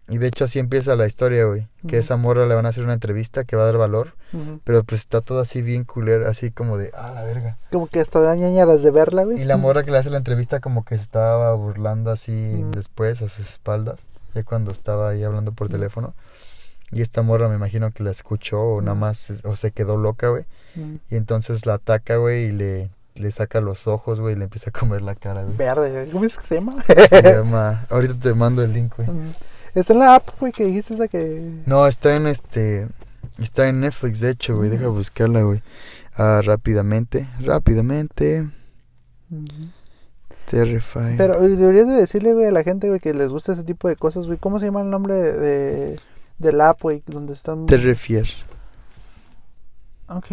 Y 0.09 0.17
de 0.17 0.27
hecho 0.27 0.45
así 0.45 0.59
empieza 0.59 0.97
la 0.97 1.07
historia, 1.07 1.45
güey. 1.45 1.69
Que 1.87 1.99
esa 1.99 2.17
morra 2.17 2.47
le 2.47 2.55
van 2.55 2.65
a 2.65 2.71
hacer 2.71 2.83
una 2.85 2.95
entrevista 2.95 3.45
que 3.45 3.55
va 3.55 3.65
a 3.65 3.67
dar 3.67 3.77
valor, 3.77 4.15
pero 4.65 4.83
pues 4.83 5.03
está 5.03 5.21
todo 5.21 5.41
así 5.41 5.61
bien 5.61 5.85
culero, 5.85 6.27
así 6.27 6.51
como 6.51 6.79
de, 6.79 6.91
ah, 6.95 7.13
la 7.15 7.23
verga. 7.23 7.59
Como 7.71 7.87
que 7.87 8.01
hasta 8.01 8.19
da 8.21 8.35
ñañaras 8.35 8.83
de 8.83 8.91
verla, 8.91 9.25
güey. 9.25 9.43
Y 9.43 9.45
la 9.45 9.59
morra 9.59 9.85
que 9.85 9.91
le 9.91 9.99
hace 9.99 10.09
la 10.09 10.17
entrevista 10.17 10.61
como 10.61 10.87
que 10.87 10.97
se 10.97 11.03
estaba 11.03 11.53
burlando 11.55 12.11
así 12.11 12.65
después 12.73 13.21
a 13.21 13.29
sus 13.29 13.51
espaldas, 13.51 14.09
ya 14.35 14.43
cuando 14.43 14.73
estaba 14.73 15.11
ahí 15.11 15.23
hablando 15.23 15.53
por 15.53 15.69
teléfono. 15.69 16.15
Y 16.91 17.03
esta 17.03 17.21
morra 17.21 17.49
me 17.49 17.57
imagino 17.57 17.93
que 17.93 18.03
la 18.03 18.11
escuchó 18.11 18.59
o 18.59 18.81
nada 18.81 18.97
más 18.97 19.31
o 19.45 19.55
se 19.55 19.71
quedó 19.71 19.99
loca, 19.99 20.29
güey. 20.31 20.45
Y 21.11 21.17
entonces 21.17 21.67
la 21.67 21.75
ataca, 21.75 22.17
güey, 22.17 22.47
y 22.47 22.51
le, 22.53 22.91
le 23.21 23.31
saca 23.31 23.61
los 23.61 23.87
ojos, 23.87 24.21
güey, 24.21 24.35
y 24.35 24.39
le 24.39 24.45
empieza 24.45 24.71
a 24.71 24.73
comer 24.73 25.03
la 25.03 25.15
cara, 25.15 25.43
güey. 25.45 25.57
Verde, 25.57 26.09
¿cómo 26.13 26.25
es 26.25 26.37
que 26.37 26.45
se 26.45 26.55
llama? 26.57 26.83
Se 26.83 27.23
llama... 27.23 27.87
Ahorita 27.91 28.15
te 28.15 28.35
mando 28.35 28.63
el 28.65 28.73
link, 28.73 28.95
güey. 28.97 29.09
Ujú. 29.09 29.21
Está 29.75 29.93
en 29.93 29.99
la 30.01 30.15
app, 30.17 30.29
güey, 30.41 30.53
que 30.53 30.65
dijiste 30.65 30.95
esa 30.95 31.07
que... 31.09 31.63
No, 31.67 31.87
está 31.87 32.17
en 32.17 32.27
este... 32.27 32.89
Está 33.39 33.69
en 33.69 33.81
Netflix, 33.81 34.21
de 34.21 34.31
hecho, 34.31 34.57
güey. 34.57 34.69
Deja 34.71 34.89
Ujú. 34.89 34.97
buscarla, 34.97 35.43
güey. 35.43 35.63
Ah, 36.17 36.41
rápidamente, 36.45 37.29
rápidamente. 37.41 38.49
Ujú. 39.31 39.47
Terrifying. 40.51 41.17
Pero 41.17 41.41
eh, 41.43 41.49
deberías 41.49 41.87
de 41.87 41.95
decirle, 41.95 42.35
güey, 42.35 42.47
a 42.47 42.51
la 42.51 42.65
gente, 42.65 42.89
güey, 42.89 42.99
que 43.01 43.15
les 43.15 43.29
gusta 43.29 43.53
ese 43.53 43.63
tipo 43.65 43.87
de 43.89 43.97
cosas, 43.97 44.27
güey. 44.27 44.37
¿Cómo 44.39 44.59
se 44.59 44.67
llama 44.67 44.83
el 44.83 44.91
nombre 44.91 45.15
de, 45.15 45.33
de 45.39 46.01
del 46.39 46.61
app, 46.61 46.83
güey? 46.83 47.03
Donde 47.07 47.33
están... 47.35 47.67
Terrifier, 47.67 48.27
Ok. 50.09 50.27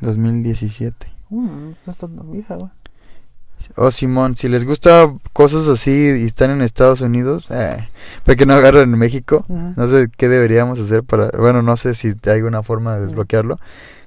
2017. 0.00 1.12
No 1.30 1.74
está 1.86 2.06
tan 2.06 2.32
vieja, 2.32 2.56
güey. 2.56 2.70
Oh, 3.76 3.90
Simón, 3.90 4.36
si 4.36 4.48
les 4.48 4.64
gusta 4.64 5.12
cosas 5.32 5.68
así 5.68 5.90
y 5.90 6.24
están 6.24 6.50
en 6.50 6.62
Estados 6.62 7.00
Unidos, 7.00 7.48
eh, 7.50 7.88
para 8.24 8.36
que 8.36 8.46
no 8.46 8.54
agarren 8.54 8.92
en 8.92 8.98
México, 8.98 9.44
no 9.48 9.88
sé 9.88 10.06
qué 10.16 10.28
deberíamos 10.28 10.78
hacer 10.78 11.02
para, 11.02 11.30
bueno, 11.36 11.62
no 11.62 11.76
sé 11.76 11.94
si 11.94 12.14
hay 12.26 12.34
alguna 12.34 12.62
forma 12.62 12.96
de 12.96 13.06
desbloquearlo. 13.06 13.58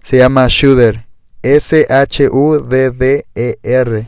Se 0.01 0.17
llama 0.17 0.45
Shooter, 0.47 1.05
S-H-U-D-D-E-R. 1.43 4.07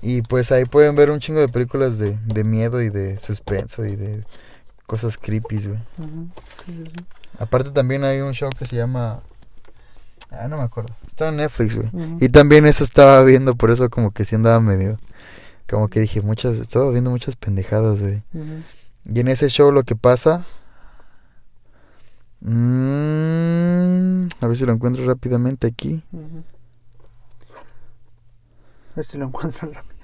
Y 0.00 0.22
pues 0.22 0.52
ahí 0.52 0.64
pueden 0.64 0.94
ver 0.94 1.10
un 1.10 1.18
chingo 1.18 1.40
de 1.40 1.48
películas 1.48 1.98
de, 1.98 2.16
de 2.24 2.44
miedo 2.44 2.80
y 2.80 2.90
de 2.90 3.18
suspenso 3.18 3.84
y 3.84 3.96
de 3.96 4.22
cosas 4.86 5.18
creepy, 5.18 5.66
güey. 5.66 5.80
Ujú. 5.98 6.28
Sí, 6.64 6.72
sí, 6.76 6.84
sí. 6.96 7.04
Aparte 7.40 7.70
también 7.70 8.04
hay 8.04 8.20
un 8.20 8.32
show 8.32 8.48
que 8.56 8.64
se 8.64 8.76
llama... 8.76 9.20
Ah, 10.30 10.48
no 10.48 10.56
me 10.56 10.62
acuerdo. 10.62 10.94
Está 11.06 11.28
en 11.28 11.36
Netflix, 11.36 11.76
güey. 11.76 11.90
Y 12.20 12.28
también 12.28 12.66
eso 12.66 12.84
estaba 12.84 13.22
viendo, 13.24 13.54
por 13.54 13.70
eso 13.70 13.88
como 13.90 14.10
que 14.10 14.24
sí 14.24 14.34
andaba 14.34 14.60
medio... 14.60 14.98
Como 15.68 15.88
que 15.88 16.00
dije, 16.00 16.22
muchas... 16.22 16.58
Estaba 16.58 16.90
viendo 16.90 17.10
muchas 17.10 17.36
pendejadas, 17.36 18.02
güey. 18.02 18.22
Y 19.04 19.20
en 19.20 19.28
ese 19.28 19.48
show 19.48 19.70
lo 19.72 19.82
que 19.84 19.96
pasa... 19.96 20.44
mm, 22.40 24.28
a 24.40 24.46
ver 24.46 24.56
si 24.56 24.64
lo 24.66 24.72
encuentro 24.72 25.04
rápidamente 25.06 25.66
aquí. 25.66 26.02
Ujú. 26.12 26.42
A 28.92 28.96
ver 28.96 29.04
si 29.04 29.18
lo 29.18 29.26
encuentro 29.26 29.68
rápido. 29.72 29.98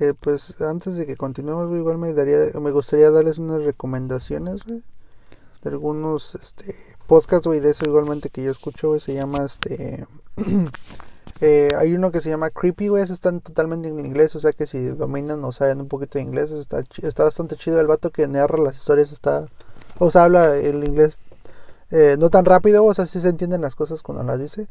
Eh, 0.00 0.14
pues 0.18 0.60
antes 0.60 0.96
de 0.96 1.06
que 1.06 1.16
continuemos, 1.16 1.68
güey, 1.68 1.80
igual 1.80 1.98
me 1.98 2.12
daría, 2.12 2.38
me 2.60 2.70
gustaría 2.70 3.10
darles 3.10 3.38
unas 3.38 3.64
recomendaciones, 3.64 4.64
güey, 4.64 4.82
de 5.62 5.70
algunos, 5.70 6.36
este, 6.36 6.76
podcasts, 7.08 7.46
güey, 7.48 7.58
de 7.60 7.70
eso 7.72 7.84
igualmente 7.86 8.30
que 8.30 8.44
yo 8.44 8.52
escucho, 8.52 8.88
güey, 8.90 9.00
se 9.00 9.14
llama, 9.14 9.44
este, 9.44 10.06
Eh, 11.40 11.68
hay 11.78 11.94
uno 11.94 12.10
que 12.10 12.20
se 12.20 12.30
llama 12.30 12.50
Creepy, 12.50 12.88
güey. 12.88 13.04
Están 13.04 13.40
totalmente 13.40 13.86
en 13.88 14.00
inglés. 14.00 14.34
O 14.34 14.40
sea 14.40 14.52
que 14.52 14.66
si 14.66 14.84
dominan 14.88 15.44
o 15.44 15.52
saben 15.52 15.80
un 15.80 15.86
poquito 15.86 16.18
de 16.18 16.22
inglés, 16.24 16.50
está, 16.50 16.82
está 17.02 17.22
bastante 17.24 17.54
chido. 17.56 17.80
El 17.80 17.86
vato 17.86 18.10
que 18.10 18.26
narra 18.26 18.58
las 18.58 18.76
historias 18.76 19.12
está. 19.12 19.46
O 20.00 20.10
sea, 20.10 20.24
habla 20.24 20.56
el 20.56 20.82
inglés 20.82 21.18
eh, 21.92 22.16
no 22.18 22.28
tan 22.30 22.44
rápido. 22.44 22.84
O 22.84 22.92
sea, 22.94 23.06
sí 23.06 23.20
se 23.20 23.28
entienden 23.28 23.60
las 23.60 23.76
cosas 23.76 24.02
cuando 24.02 24.24
las 24.24 24.40
dice. 24.40 24.66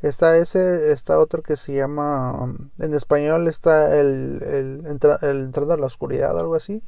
Está 0.00 0.36
ese, 0.36 0.92
está 0.92 1.18
otro 1.18 1.42
que 1.42 1.56
se 1.56 1.74
llama. 1.74 2.40
um, 2.44 2.70
en 2.78 2.94
español 2.94 3.48
está 3.48 3.98
el, 3.98 4.42
el, 4.44 4.86
entra- 4.86 5.18
el 5.22 5.40
Entrando 5.46 5.74
a 5.74 5.76
la 5.76 5.86
Oscuridad, 5.86 6.38
algo 6.38 6.54
así. 6.54 6.84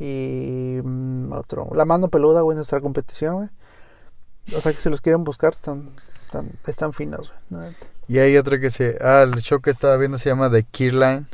Y 0.00 0.80
mm, 0.82 1.32
otro. 1.32 1.68
La 1.74 1.84
mano 1.84 2.08
peluda, 2.08 2.40
güey, 2.40 2.56
nuestra 2.56 2.80
competición, 2.80 3.36
güey. 3.36 3.48
O 4.56 4.60
sea 4.60 4.72
que 4.72 4.78
si 4.78 4.90
los 4.90 5.00
quieren 5.00 5.24
buscar, 5.24 5.54
están, 5.54 5.90
están, 6.26 6.52
están 6.66 6.92
finos, 6.92 7.32
güey. 7.50 7.74
Y 8.08 8.18
hay 8.18 8.36
otro 8.36 8.60
que 8.60 8.70
se... 8.70 8.98
Ah, 9.00 9.22
el 9.22 9.32
show 9.40 9.60
que 9.60 9.70
estaba 9.70 9.96
viendo 9.96 10.18
se 10.18 10.28
llama 10.28 10.50
The 10.50 10.64
Keyline 10.64 11.26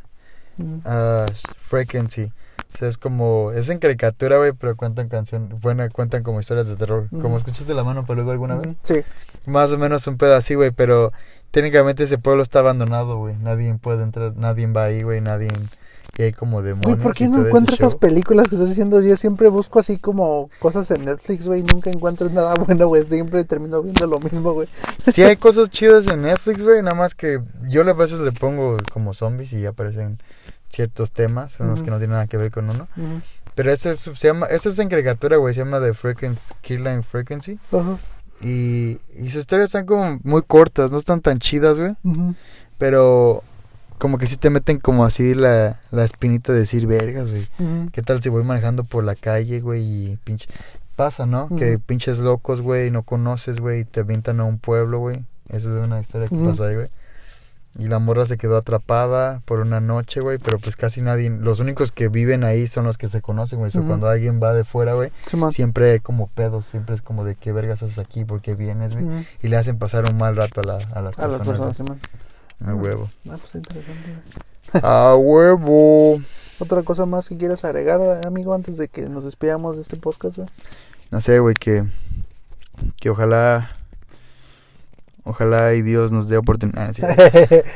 Ujú. 0.58 0.82
uh, 0.88 1.26
Frequency. 1.56 2.32
O 2.72 2.78
sea, 2.78 2.88
es 2.88 2.96
como... 2.96 3.50
Es 3.52 3.68
en 3.70 3.78
caricatura, 3.78 4.36
güey, 4.36 4.52
pero 4.52 4.76
cuentan 4.76 5.08
canciones... 5.08 5.60
Bueno, 5.60 5.84
cuentan 5.92 6.22
como 6.22 6.38
historias 6.38 6.68
de 6.68 6.76
terror. 6.76 7.08
Ujú. 7.10 7.20
Como 7.20 7.36
escuchaste 7.36 7.74
La 7.74 7.82
Mano 7.82 8.06
Peluda 8.06 8.30
alguna 8.32 8.56
vez. 8.56 8.68
Ujú, 8.68 8.76
Sí. 8.84 9.02
Más 9.46 9.72
o 9.72 9.78
menos 9.78 10.06
un 10.06 10.16
así, 10.32 10.54
güey, 10.54 10.70
pero... 10.70 11.12
Técnicamente 11.50 12.04
ese 12.04 12.16
pueblo 12.18 12.44
está 12.44 12.60
abandonado, 12.60 13.16
güey. 13.16 13.34
Nadie 13.36 13.74
puede 13.74 14.04
entrar, 14.04 14.36
nadie 14.36 14.68
va 14.68 14.84
ahí, 14.84 15.02
güey, 15.02 15.20
nadie... 15.20 15.48
Y 16.18 16.22
hay 16.22 16.32
como 16.32 16.62
demonios 16.62 16.96
Güey, 16.96 17.02
¿por 17.02 17.14
qué 17.14 17.28
no 17.28 17.46
encuentro 17.46 17.74
esas 17.74 17.94
películas 17.94 18.48
que 18.48 18.56
estás 18.56 18.68
diciendo? 18.68 19.00
Yo 19.00 19.16
siempre 19.16 19.48
busco 19.48 19.78
así 19.78 19.98
como 19.98 20.50
cosas 20.58 20.90
en 20.90 21.04
Netflix, 21.04 21.46
güey, 21.46 21.62
nunca 21.62 21.90
encuentro 21.90 22.28
nada 22.28 22.54
bueno, 22.54 22.88
güey. 22.88 23.04
Siempre 23.04 23.44
termino 23.44 23.82
viendo 23.82 24.06
lo 24.06 24.20
mismo, 24.20 24.52
güey. 24.52 24.68
Sí 25.12 25.22
hay 25.22 25.36
cosas 25.36 25.70
chidas 25.70 26.06
en 26.08 26.22
Netflix, 26.22 26.62
güey, 26.62 26.82
nada 26.82 26.94
más 26.94 27.14
que 27.14 27.40
yo 27.68 27.82
a 27.82 27.92
veces 27.94 28.20
le 28.20 28.32
pongo 28.32 28.76
como 28.92 29.14
zombies 29.14 29.52
y 29.52 29.66
aparecen 29.66 30.18
ciertos 30.68 31.12
temas, 31.12 31.58
unos 31.60 31.82
que 31.82 31.90
no 31.90 31.98
tienen 31.98 32.12
nada 32.12 32.26
que 32.26 32.36
ver 32.36 32.50
con 32.50 32.70
uno. 32.70 32.86
Pero 33.54 33.72
ese 33.72 33.90
es, 33.90 34.00
se 34.00 34.28
llama, 34.28 34.46
ese 34.46 34.68
es 34.68 34.78
en 34.78 34.88
caricatura, 34.88 35.36
güey, 35.36 35.52
se 35.54 35.60
llama 35.60 35.80
The 35.80 35.94
Frequency, 35.94 36.54
Keyline 36.62 37.02
Frequency. 37.02 37.58
Ajá. 37.72 37.98
Y, 38.40 38.98
y 39.14 39.28
sus 39.28 39.40
historias 39.40 39.68
están 39.68 39.84
como 39.86 40.18
muy 40.22 40.42
cortas, 40.42 40.90
no 40.90 40.98
están 40.98 41.20
tan 41.20 41.38
chidas, 41.38 41.78
güey. 41.78 41.94
Pero 42.78 43.42
como 44.00 44.18
que 44.18 44.26
sí 44.26 44.36
te 44.36 44.50
meten 44.50 44.80
como 44.80 45.04
así 45.04 45.34
la, 45.34 45.78
la 45.92 46.04
espinita 46.04 46.52
de 46.52 46.60
decir, 46.60 46.86
vergas, 46.88 47.30
güey. 47.30 47.46
Ujú. 47.58 47.90
¿Qué 47.92 48.02
tal 48.02 48.20
si 48.22 48.30
voy 48.30 48.42
manejando 48.42 48.82
por 48.82 49.04
la 49.04 49.14
calle, 49.14 49.60
güey, 49.60 49.82
y 49.84 50.16
pinche... 50.24 50.48
Pasa, 50.96 51.24
¿no? 51.24 51.48
Que 51.56 51.78
pinches 51.78 52.18
locos, 52.18 52.60
güey, 52.60 52.90
no 52.90 53.02
conoces, 53.04 53.60
güey, 53.60 53.80
y 53.80 53.84
te 53.84 54.00
avientan 54.00 54.40
a 54.40 54.44
un 54.44 54.58
pueblo, 54.58 54.98
güey. 54.98 55.24
Esa 55.48 55.68
es 55.78 55.86
una 55.86 56.00
historia 56.00 56.28
que 56.28 56.36
pasó 56.36 56.64
ahí, 56.64 56.74
güey. 56.74 56.88
Y 57.78 57.88
la 57.88 57.98
morra 58.00 58.26
se 58.26 58.36
quedó 58.36 58.56
atrapada 58.56 59.40
por 59.44 59.60
una 59.60 59.80
noche, 59.80 60.20
güey, 60.20 60.38
pero 60.38 60.58
pues 60.58 60.76
casi 60.76 61.00
nadie... 61.00 61.30
Los 61.30 61.60
únicos 61.60 61.92
que 61.92 62.08
viven 62.08 62.42
ahí 62.44 62.66
son 62.66 62.84
los 62.84 62.98
que 62.98 63.08
se 63.08 63.22
conocen, 63.22 63.60
güey. 63.60 63.70
So, 63.70 63.82
cuando 63.82 64.08
alguien 64.08 64.42
va 64.42 64.52
de 64.52 64.64
fuera, 64.64 64.94
güey, 64.94 65.10
siempre 65.52 65.92
hay 65.92 66.00
como 66.00 66.26
pedos, 66.26 66.66
siempre 66.66 66.94
es 66.94 67.00
como 67.02 67.24
de 67.24 67.34
qué 67.34 67.52
vergas 67.52 67.82
haces 67.82 67.98
aquí, 67.98 68.24
por 68.24 68.40
qué 68.42 68.54
vienes, 68.54 68.92
güey. 68.92 69.06
Y 69.42 69.48
le 69.48 69.56
hacen 69.56 69.78
pasar 69.78 70.04
un 70.10 70.18
mal 70.18 70.36
rato 70.36 70.60
a, 70.60 70.64
la, 70.64 70.74
a 70.94 71.00
las 71.00 71.18
A 71.18 71.28
las 71.28 71.38
personas. 71.46 71.80
güey. 71.80 71.98
A 72.64 72.74
huevo. 72.74 73.10
Ah, 73.28 73.36
pues 73.40 73.54
interesante, 73.54 74.10
güey. 74.72 74.82
a 74.84 75.14
huevo. 75.16 76.20
Otra 76.60 76.82
cosa 76.82 77.06
más 77.06 77.28
que 77.28 77.38
quieras 77.38 77.64
agregar, 77.64 78.00
amigo, 78.26 78.52
antes 78.52 78.76
de 78.76 78.88
que 78.88 79.02
nos 79.02 79.24
despidamos 79.24 79.76
de 79.76 79.82
este 79.82 79.96
podcast, 79.96 80.36
güey. 80.36 80.48
No 81.10 81.20
sé, 81.20 81.38
güey, 81.38 81.54
que, 81.54 81.84
que 83.00 83.08
ojalá, 83.08 83.70
ojalá 85.24 85.72
y 85.72 85.80
Dios 85.82 86.12
nos 86.12 86.28
dé 86.28 86.36
oportunidad. 86.36 86.84
No, 86.84 86.90
es 86.90 86.96
cierto. 87.48 87.68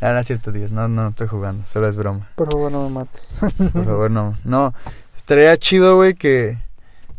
Ah, 0.00 0.12
no 0.12 0.18
es 0.18 0.26
cierto, 0.26 0.52
Dios, 0.52 0.70
no, 0.72 0.86
no, 0.86 1.08
estoy 1.08 1.26
jugando, 1.26 1.66
solo 1.66 1.88
es 1.88 1.96
broma. 1.96 2.30
Por 2.36 2.50
favor, 2.50 2.70
no 2.70 2.84
me 2.84 2.90
mates. 2.90 3.40
Por 3.72 3.84
favor, 3.84 4.10
no. 4.10 4.36
No, 4.44 4.72
estaría 5.16 5.56
chido, 5.56 5.96
güey, 5.96 6.14
que, 6.14 6.58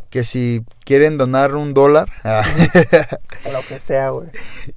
que 0.10 0.24
si 0.24 0.64
quieren 0.86 1.18
donar 1.18 1.56
un 1.56 1.74
dólar. 1.74 2.12
ah, 2.24 2.44
Lo 3.52 3.62
que 3.68 3.80
sea, 3.80 4.10
güey. 4.10 4.30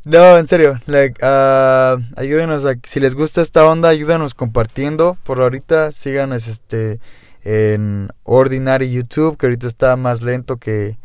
no, 0.05 0.37
en 0.39 0.47
serio, 0.49 0.77
like, 0.87 1.19
ah, 1.23 1.97
ayúdenos, 2.17 2.65
a, 2.65 2.75
si 2.85 3.01
les 3.01 3.15
gusta 3.15 3.41
esta 3.43 3.65
onda, 3.67 3.89
ayúdanos 3.89 4.35
compartiendo. 4.35 5.17
Por 5.25 5.41
ahorita, 5.41 5.91
síganos 5.93 6.47
este, 6.49 7.01
en 7.45 8.11
Ordinary 8.25 8.93
YouTube, 8.93 9.37
que 9.39 9.47
ahorita 9.47 9.67
está 9.67 9.97
más 9.97 10.23
lento 10.23 10.57
que... 10.59 10.99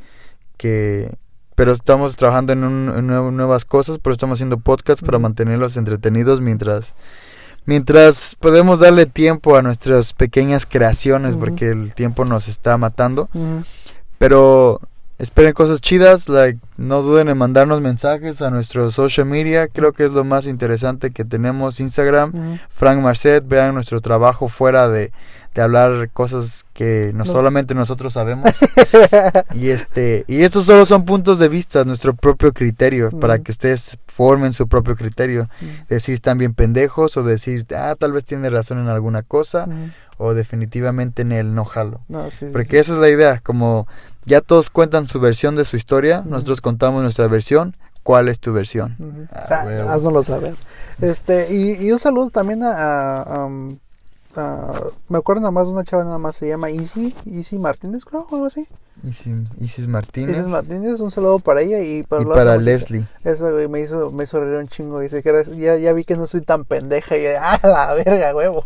que 0.57 1.15
pero 1.55 1.71
estamos 1.71 2.15
trabajando 2.17 2.53
en, 2.53 2.63
un- 2.63 2.95
en 2.95 3.07
nuevas 3.35 3.65
cosas, 3.65 3.97
pero 3.97 4.13
estamos 4.13 4.37
haciendo 4.37 4.59
podcasts 4.59 5.03
para 5.03 5.17
mantenerlos 5.17 5.75
entretenidos 5.75 6.39
mientras 6.39 6.93
mientras 7.65 8.35
podemos 8.39 8.79
darle 8.79 9.07
tiempo 9.07 9.55
a 9.57 9.63
nuestras 9.63 10.13
pequeñas 10.13 10.67
creaciones 10.67 11.35
porque 11.35 11.69
el 11.69 11.95
tiempo 11.95 12.25
nos 12.25 12.47
está 12.47 12.77
matando. 12.77 13.23
Ujú. 13.33 13.63
Pero 14.17 14.79
esperen 15.19 15.53
cosas 15.53 15.81
chidas, 15.81 16.29
like 16.29 16.59
no 16.77 17.01
duden 17.01 17.29
en 17.29 17.37
mandarnos 17.37 17.81
mensajes 17.81 18.41
a 18.41 18.51
nuestro 18.51 18.91
social 18.91 19.25
media, 19.25 19.67
creo 19.67 19.93
que 19.93 20.05
es 20.05 20.11
lo 20.11 20.23
más 20.23 20.45
interesante 20.45 21.11
que 21.11 21.25
tenemos 21.25 21.79
Instagram. 21.79 22.59
Frank 22.69 23.01
Marcet, 23.01 23.47
vean 23.47 23.73
nuestro 23.73 23.99
trabajo 23.99 24.47
fuera 24.47 24.89
de, 24.89 25.11
de 25.57 25.63
hablar 25.63 26.11
cosas 26.13 26.65
que 26.73 27.09
no 27.13 27.19
No. 27.19 27.25
solamente 27.25 27.73
nosotros 27.73 28.13
sabemos. 28.13 28.47
Y 29.55 29.69
este, 29.69 30.23
y 30.27 30.43
estos 30.43 30.65
solo 30.65 30.85
son 30.85 31.03
puntos 31.03 31.39
de 31.39 31.49
vista, 31.49 31.83
nuestro 31.83 32.15
propio 32.15 32.53
criterio, 32.53 33.09
para 33.09 33.35
Ujú. 33.35 33.43
que 33.43 33.51
ustedes 33.51 33.97
formen 34.05 34.53
su 34.53 34.67
propio 34.67 34.95
criterio. 34.95 35.49
Decir 35.89 36.13
están 36.13 36.37
bien 36.37 36.53
pendejos 36.53 37.17
o 37.17 37.23
decir, 37.23 37.65
ah, 37.75 37.95
tal 37.97 38.13
vez 38.13 38.23
tiene 38.23 38.49
razón 38.51 38.77
en 38.77 38.87
alguna 38.87 39.23
cosa, 39.23 39.65
Ujú. 39.67 39.89
o 40.29 40.33
definitivamente 40.35 41.23
en 41.23 41.31
el 41.31 41.55
no 41.55 41.65
jalo. 41.65 42.01
No, 42.07 42.29
sí, 42.29 42.37
sí, 42.45 42.45
Porque 42.53 42.71
sí. 42.71 42.77
esa 42.77 42.93
es 42.93 42.99
la 42.99 43.09
idea, 43.09 43.39
como 43.39 43.87
ya 44.25 44.41
todos 44.41 44.69
cuentan 44.69 45.07
su 45.07 45.19
versión 45.19 45.55
de 45.55 45.65
su 45.65 45.75
historia, 45.75 46.21
nosotros 46.23 46.61
contamos 46.61 47.01
nuestra 47.01 47.27
versión. 47.27 47.75
¿Cuál 48.03 48.29
es 48.29 48.39
tu 48.39 48.53
versión? 48.53 48.95
Ah, 49.33 49.65
Ah, 49.65 49.93
haznoslo 49.93 50.23
saber. 50.23 50.55
Este, 51.01 51.53
y, 51.53 51.85
y 51.85 51.91
un 51.91 51.99
saludo 51.99 52.29
también 52.29 52.63
a, 52.63 52.71
a- 52.71 53.21
a, 53.23 53.45
um, 53.47 53.79
me 55.09 55.17
acuerdo 55.17 55.41
nada 55.41 55.51
más 55.51 55.65
de 55.65 55.73
una 55.73 55.83
chava 55.83 56.03
nada 56.03 56.17
más, 56.17 56.35
se 56.35 56.47
llama 56.47 56.69
Easy, 56.69 57.13
Easy 57.25 57.57
Martínez, 57.57 58.05
creo, 58.05 58.27
o 58.29 58.35
algo 58.35 58.47
así. 58.47 58.67
Isis, 59.03 59.33
Isis 59.59 59.87
Martínez 59.87 60.31
Isis 60.37 60.47
Martínez, 60.47 60.99
un 60.99 61.11
saludo 61.11 61.39
para 61.39 61.61
ella 61.61 61.79
y 61.79 62.03
para, 62.03 62.23
y 62.23 62.25
para 62.25 62.57
Leslie. 62.57 63.05
Esa, 63.23 63.51
güey, 63.51 63.67
me 63.67 63.81
hizo, 63.81 64.09
me 64.11 64.23
hizo 64.23 64.39
reír 64.39 64.55
un 64.55 64.67
chingo. 64.67 64.99
Dice 64.99 65.21
que 65.21 65.29
era- 65.29 65.43
ya, 65.43 65.77
ya 65.77 65.93
vi 65.93 66.03
que 66.03 66.15
no 66.15 66.25
soy 66.27 66.41
tan 66.41 66.65
pendeja. 66.65 67.15
Y 67.17 67.25
ah, 67.39 67.59
la 67.63 67.93
verga, 67.93 68.35
huevo. 68.35 68.65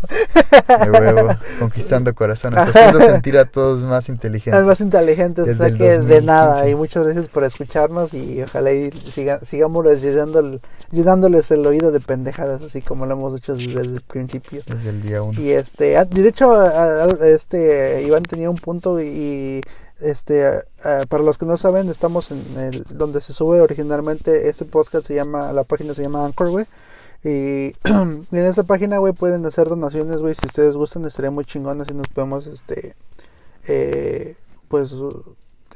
De 0.83 0.89
huevo, 0.89 1.29
conquistando 1.59 2.13
corazones, 2.15 2.59
haciendo 2.59 2.99
sentir 3.01 3.37
a 3.37 3.45
todos 3.45 3.83
más 3.83 4.07
inteligentes. 4.09 4.59
Es 4.61 4.65
más 4.65 4.79
inteligente, 4.81 5.41
o 5.41 5.45
Desde 5.45 5.57
sea 5.57 5.67
el 5.67 5.77
que 5.77 5.83
de 5.83 5.97
2015. 5.97 6.25
nada. 6.25 6.69
Y 6.69 6.75
muchas 6.75 7.03
gracias 7.03 7.27
por 7.27 7.43
escucharnos. 7.43 8.13
Y 8.13 8.41
ojalá 8.41 8.71
y 8.71 8.89
siga, 9.11 9.39
sigamos 9.41 9.85
llenando 10.01 10.39
el- 10.39 10.61
llenándoles 10.91 11.51
el 11.51 11.65
oído 11.67 11.91
de 11.91 11.99
pendejadas, 11.99 12.61
así 12.61 12.81
como 12.81 13.05
lo 13.05 13.13
hemos 13.15 13.37
hecho 13.37 13.53
desde 13.55 13.81
el 13.81 14.01
principio. 14.01 14.63
Desde 14.65 14.89
el 14.89 15.01
día 15.01 15.21
uno. 15.21 15.39
Y 15.39 15.51
este, 15.51 15.97
ah, 15.97 16.05
de 16.05 16.27
hecho, 16.27 16.51
este 17.23 18.03
Iván 18.03 18.23
tenía 18.23 18.49
un 18.49 18.57
punto 18.57 19.01
y, 19.01 19.61
este, 20.01 20.45
ah, 20.83 21.03
para 21.07 21.23
los 21.23 21.37
que 21.37 21.45
no 21.45 21.57
saben, 21.57 21.89
estamos 21.89 22.31
en 22.31 22.43
el 22.57 22.83
donde 22.89 23.21
se 23.21 23.33
sube 23.33 23.61
originalmente 23.61 24.49
este 24.49 24.65
podcast 24.65 25.05
se 25.05 25.15
llama, 25.15 25.53
la 25.53 25.63
página 25.63 25.93
se 25.93 26.01
llama 26.03 26.25
Anchor, 26.25 26.49
güey. 26.49 26.65
Y 27.23 27.73
en 27.83 28.25
esa 28.31 28.63
página, 28.63 28.97
güey, 28.97 29.13
pueden 29.13 29.45
hacer 29.45 29.69
donaciones, 29.69 30.19
güey, 30.19 30.33
si 30.35 30.45
ustedes 30.47 30.75
gustan, 30.75 31.05
estaría 31.05 31.31
muy 31.31 31.45
chingón 31.45 31.79
así 31.81 31.93
nos 31.93 32.07
podemos, 32.07 32.47
este, 32.47 32.95
eh, 33.67 34.35
pues, 34.67 34.93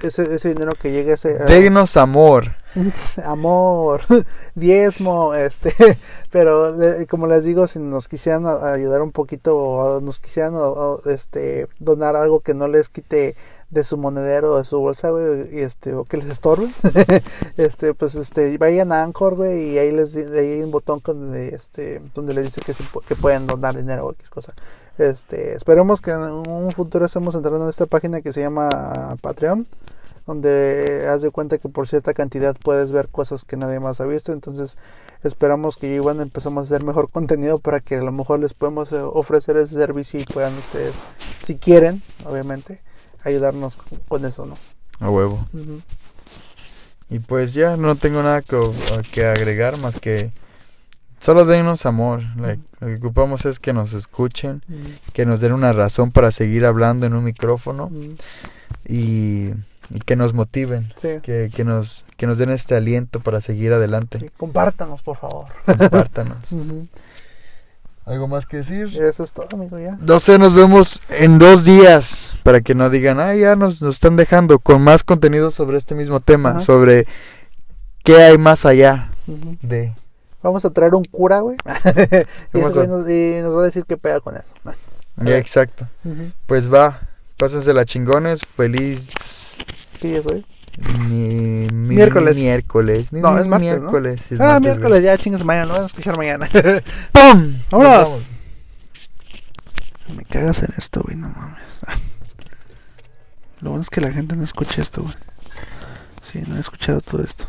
ese, 0.02 0.36
ese 0.36 0.50
dinero 0.50 0.74
que 0.82 0.92
llegue 0.92 1.12
a 1.12 1.16
ese... 1.16 1.38
Denos 1.38 1.98
amor. 1.98 2.56
amor, 3.24 4.02
diezmo, 4.56 5.34
este, 5.36 5.74
pero 6.32 6.76
le- 6.76 7.06
como 7.08 7.28
les 7.28 7.44
digo, 7.44 7.68
si 7.68 7.80
nos 7.80 8.08
quisieran 8.08 8.46
a- 8.46 8.74
ayudar 8.74 9.02
un 9.02 9.12
poquito 9.12 9.58
o 9.58 10.02
nos 10.02 10.20
quisieran 10.20 10.54
o, 10.56 11.00
este 11.06 11.68
donar 11.80 12.16
algo 12.16 12.42
que 12.42 12.54
no 12.54 12.68
les 12.68 12.90
quite 12.90 13.36
de 13.70 13.84
su 13.84 13.98
monedero 13.98 14.54
o 14.54 14.58
de 14.58 14.66
su 14.66 14.80
bolsa, 14.80 15.10
y 15.52 15.60
este 15.60 15.94
o 15.94 16.06
que 16.06 16.18
les 16.18 16.28
estorbe, 16.28 16.72
este, 17.58 17.94
pues 17.94 18.16
este 18.16 18.58
vayan 18.58 18.92
a 18.92 19.04
Anchor, 19.04 19.36
güey, 19.36 19.72
y 19.72 19.78
ahí 19.78 19.92
les 19.92 20.16
ahí 20.16 20.52
hay 20.52 20.62
un 20.62 20.72
botón 20.72 21.00
con 21.00 21.32
de, 21.32 21.50
este 21.50 22.02
donde 22.14 22.34
les 22.34 22.46
dice 22.46 22.62
que 22.62 22.74
se 22.74 22.84
que 23.08 23.16
pueden 23.16 23.48
donar 23.48 23.76
dinero 23.76 24.06
o 24.06 24.12
X 24.12 24.30
cosa. 24.30 24.54
Este, 24.98 25.56
esperemos 25.56 26.00
que 26.00 26.12
en 26.12 26.22
un 26.22 26.72
futuro 26.72 27.06
estemos 27.06 27.36
entrando 27.36 27.64
en 27.66 27.70
esta 27.70 27.86
página 27.86 28.22
que 28.22 28.32
se 28.32 28.42
llama 28.42 29.18
Patreon 29.22 29.68
donde 30.26 31.06
haz 31.08 31.22
de 31.22 31.32
cuenta 31.32 31.58
que 31.58 31.70
por 31.70 31.88
cierta 31.88 32.14
cantidad 32.14 32.56
puedes 32.64 32.92
ver 32.92 33.10
cosas 33.10 33.44
que 33.44 33.58
nadie 33.58 33.80
más 33.80 34.02
ha 34.02 34.06
visto. 34.06 34.34
Entonces 34.34 34.78
esperamos 35.24 35.78
que 35.78 35.94
Iván 35.94 36.20
empezamos 36.20 36.64
a 36.64 36.66
hacer 36.66 36.86
mejor 36.86 37.10
contenido 37.12 37.60
para 37.60 37.80
que 37.80 37.96
a 37.96 38.02
lo 38.02 38.12
mejor 38.12 38.40
les 38.40 38.54
podemos 38.54 38.92
eh, 38.92 39.00
ofrecer 39.02 39.58
ese 39.58 39.76
servicio 39.76 40.20
y 40.20 40.26
puedan 40.26 40.58
ustedes, 40.58 40.96
si 41.44 41.56
quieren, 41.56 42.02
obviamente, 42.26 42.82
ayudarnos 43.26 43.76
con- 44.08 44.26
eso, 44.26 44.46
¿no? 44.46 44.54
A 45.00 45.10
huevo. 45.10 45.46
Y 47.10 47.20
pues 47.20 47.54
ya 47.54 47.78
no 47.78 47.96
tengo 47.96 48.24
nada 48.24 48.42
que, 48.42 48.58
que 49.12 49.26
agregar 49.26 49.78
más 49.78 50.00
que 50.00 50.32
Solo 51.20 51.46
denos 51.46 51.86
amor. 51.88 52.22
like, 52.38 52.62
lo 52.80 52.88
que 52.88 52.96
ocupamos 52.96 53.46
es 53.46 53.58
que 53.60 53.74
nos 53.74 53.94
escuchen, 53.94 54.62
que 55.14 55.26
nos 55.26 55.42
den 55.42 55.54
una 55.54 55.74
razón 55.74 56.12
para 56.12 56.30
seguir 56.30 56.66
hablando 56.66 57.08
en 57.08 57.14
un 57.16 57.24
micrófono 57.24 57.90
y, 58.88 59.50
y 59.90 60.00
que 60.06 60.16
nos 60.16 60.34
motiven, 60.34 60.94
Sí. 61.02 61.20
que, 61.24 61.50
que 61.54 61.64
nos, 61.64 62.06
que 62.18 62.28
nos 62.28 62.38
den 62.38 62.52
este 62.52 62.76
aliento 62.76 63.22
para 63.22 63.42
seguir 63.42 63.74
adelante. 63.74 64.20
Sí, 64.20 64.30
compártanos, 64.38 65.02
por 65.02 65.18
favor. 65.18 65.48
Compártanos. 65.66 66.38
¿Algo 68.06 68.28
más 68.28 68.46
que 68.46 68.58
decir? 68.58 68.84
Eso 69.02 69.24
es 69.24 69.32
todo, 69.32 69.48
amigo, 69.54 69.80
ya. 69.80 69.98
No 70.00 70.20
sé, 70.20 70.38
nos 70.38 70.54
vemos 70.54 71.02
en 71.10 71.40
dos 71.40 71.66
días 71.66 72.38
para 72.44 72.62
que 72.62 72.76
no 72.76 72.90
digan, 72.92 73.20
ah, 73.20 73.34
ya 73.36 73.56
nos, 73.56 73.82
nos 73.82 73.96
están 73.96 74.16
dejando 74.16 74.60
con 74.60 74.82
más 74.84 75.04
contenido 75.04 75.50
sobre 75.50 75.78
este 75.80 75.96
mismo 75.96 76.20
tema, 76.20 76.52
Ajá. 76.52 76.60
sobre 76.60 77.08
qué 78.04 78.18
hay 78.24 78.38
más 78.38 78.66
allá 78.66 79.10
de... 79.62 79.94
Vamos 80.44 80.64
a 80.64 80.70
traer 80.70 80.94
un 80.94 81.04
cura, 81.06 81.40
güey. 81.40 81.58
y, 82.54 82.60
a- 82.60 82.62
nos, 82.62 83.10
y 83.10 83.38
nos 83.42 83.56
va 83.56 83.62
a 83.62 83.66
decir 83.66 83.84
qué 83.88 83.98
pega 83.98 84.20
con 84.20 84.36
eso. 84.36 84.46
Ya, 85.18 85.38
exacto. 85.38 85.88
Pues 86.46 86.72
va, 86.72 87.00
pásensela 87.38 87.86
chingones, 87.86 88.42
feliz 88.46 89.10
¿Qué 90.00 90.10
día 90.10 90.20
es 90.20 90.26
hoy? 90.28 90.46
Mi- 90.78 91.68
mi- 91.72 91.96
Miércoles. 91.96 92.36
miércoles. 92.36 93.12
mi- 93.14 93.22
No, 93.22 93.38
es 93.40 93.48
martes, 93.48 93.68
¿no? 93.76 93.80
miércoles. 93.82 94.32
es 94.32 94.40
ah, 94.42 94.46
martes, 94.46 94.78
miércoles, 94.78 95.04
ya 95.04 95.18
chingas 95.18 95.44
mañana, 95.44 95.66
lo 95.68 95.74
van 95.74 95.84
a 95.84 95.86
escuchar 95.88 96.18
mañana. 96.18 96.48
¡Pum! 97.12 97.54
Vámonos. 97.72 97.72
Nos 97.72 97.82
vamos. 98.04 98.32
Me 100.16 100.24
cagas 100.26 100.62
en 100.64 100.74
esto, 100.78 101.02
güey, 101.04 101.16
no 101.18 101.30
mames. 101.30 101.62
Lo 103.62 103.70
bueno 103.72 103.82
es 103.84 103.90
que 103.90 104.02
la 104.02 104.12
gente 104.12 104.36
no 104.36 104.44
escucha 104.44 104.82
esto, 104.82 105.02
güey. 105.02 105.16
Sí, 106.22 106.44
no 106.48 106.58
he 106.58 106.60
escuchado 106.60 107.02
todo 107.02 107.24
esto. 107.24 107.46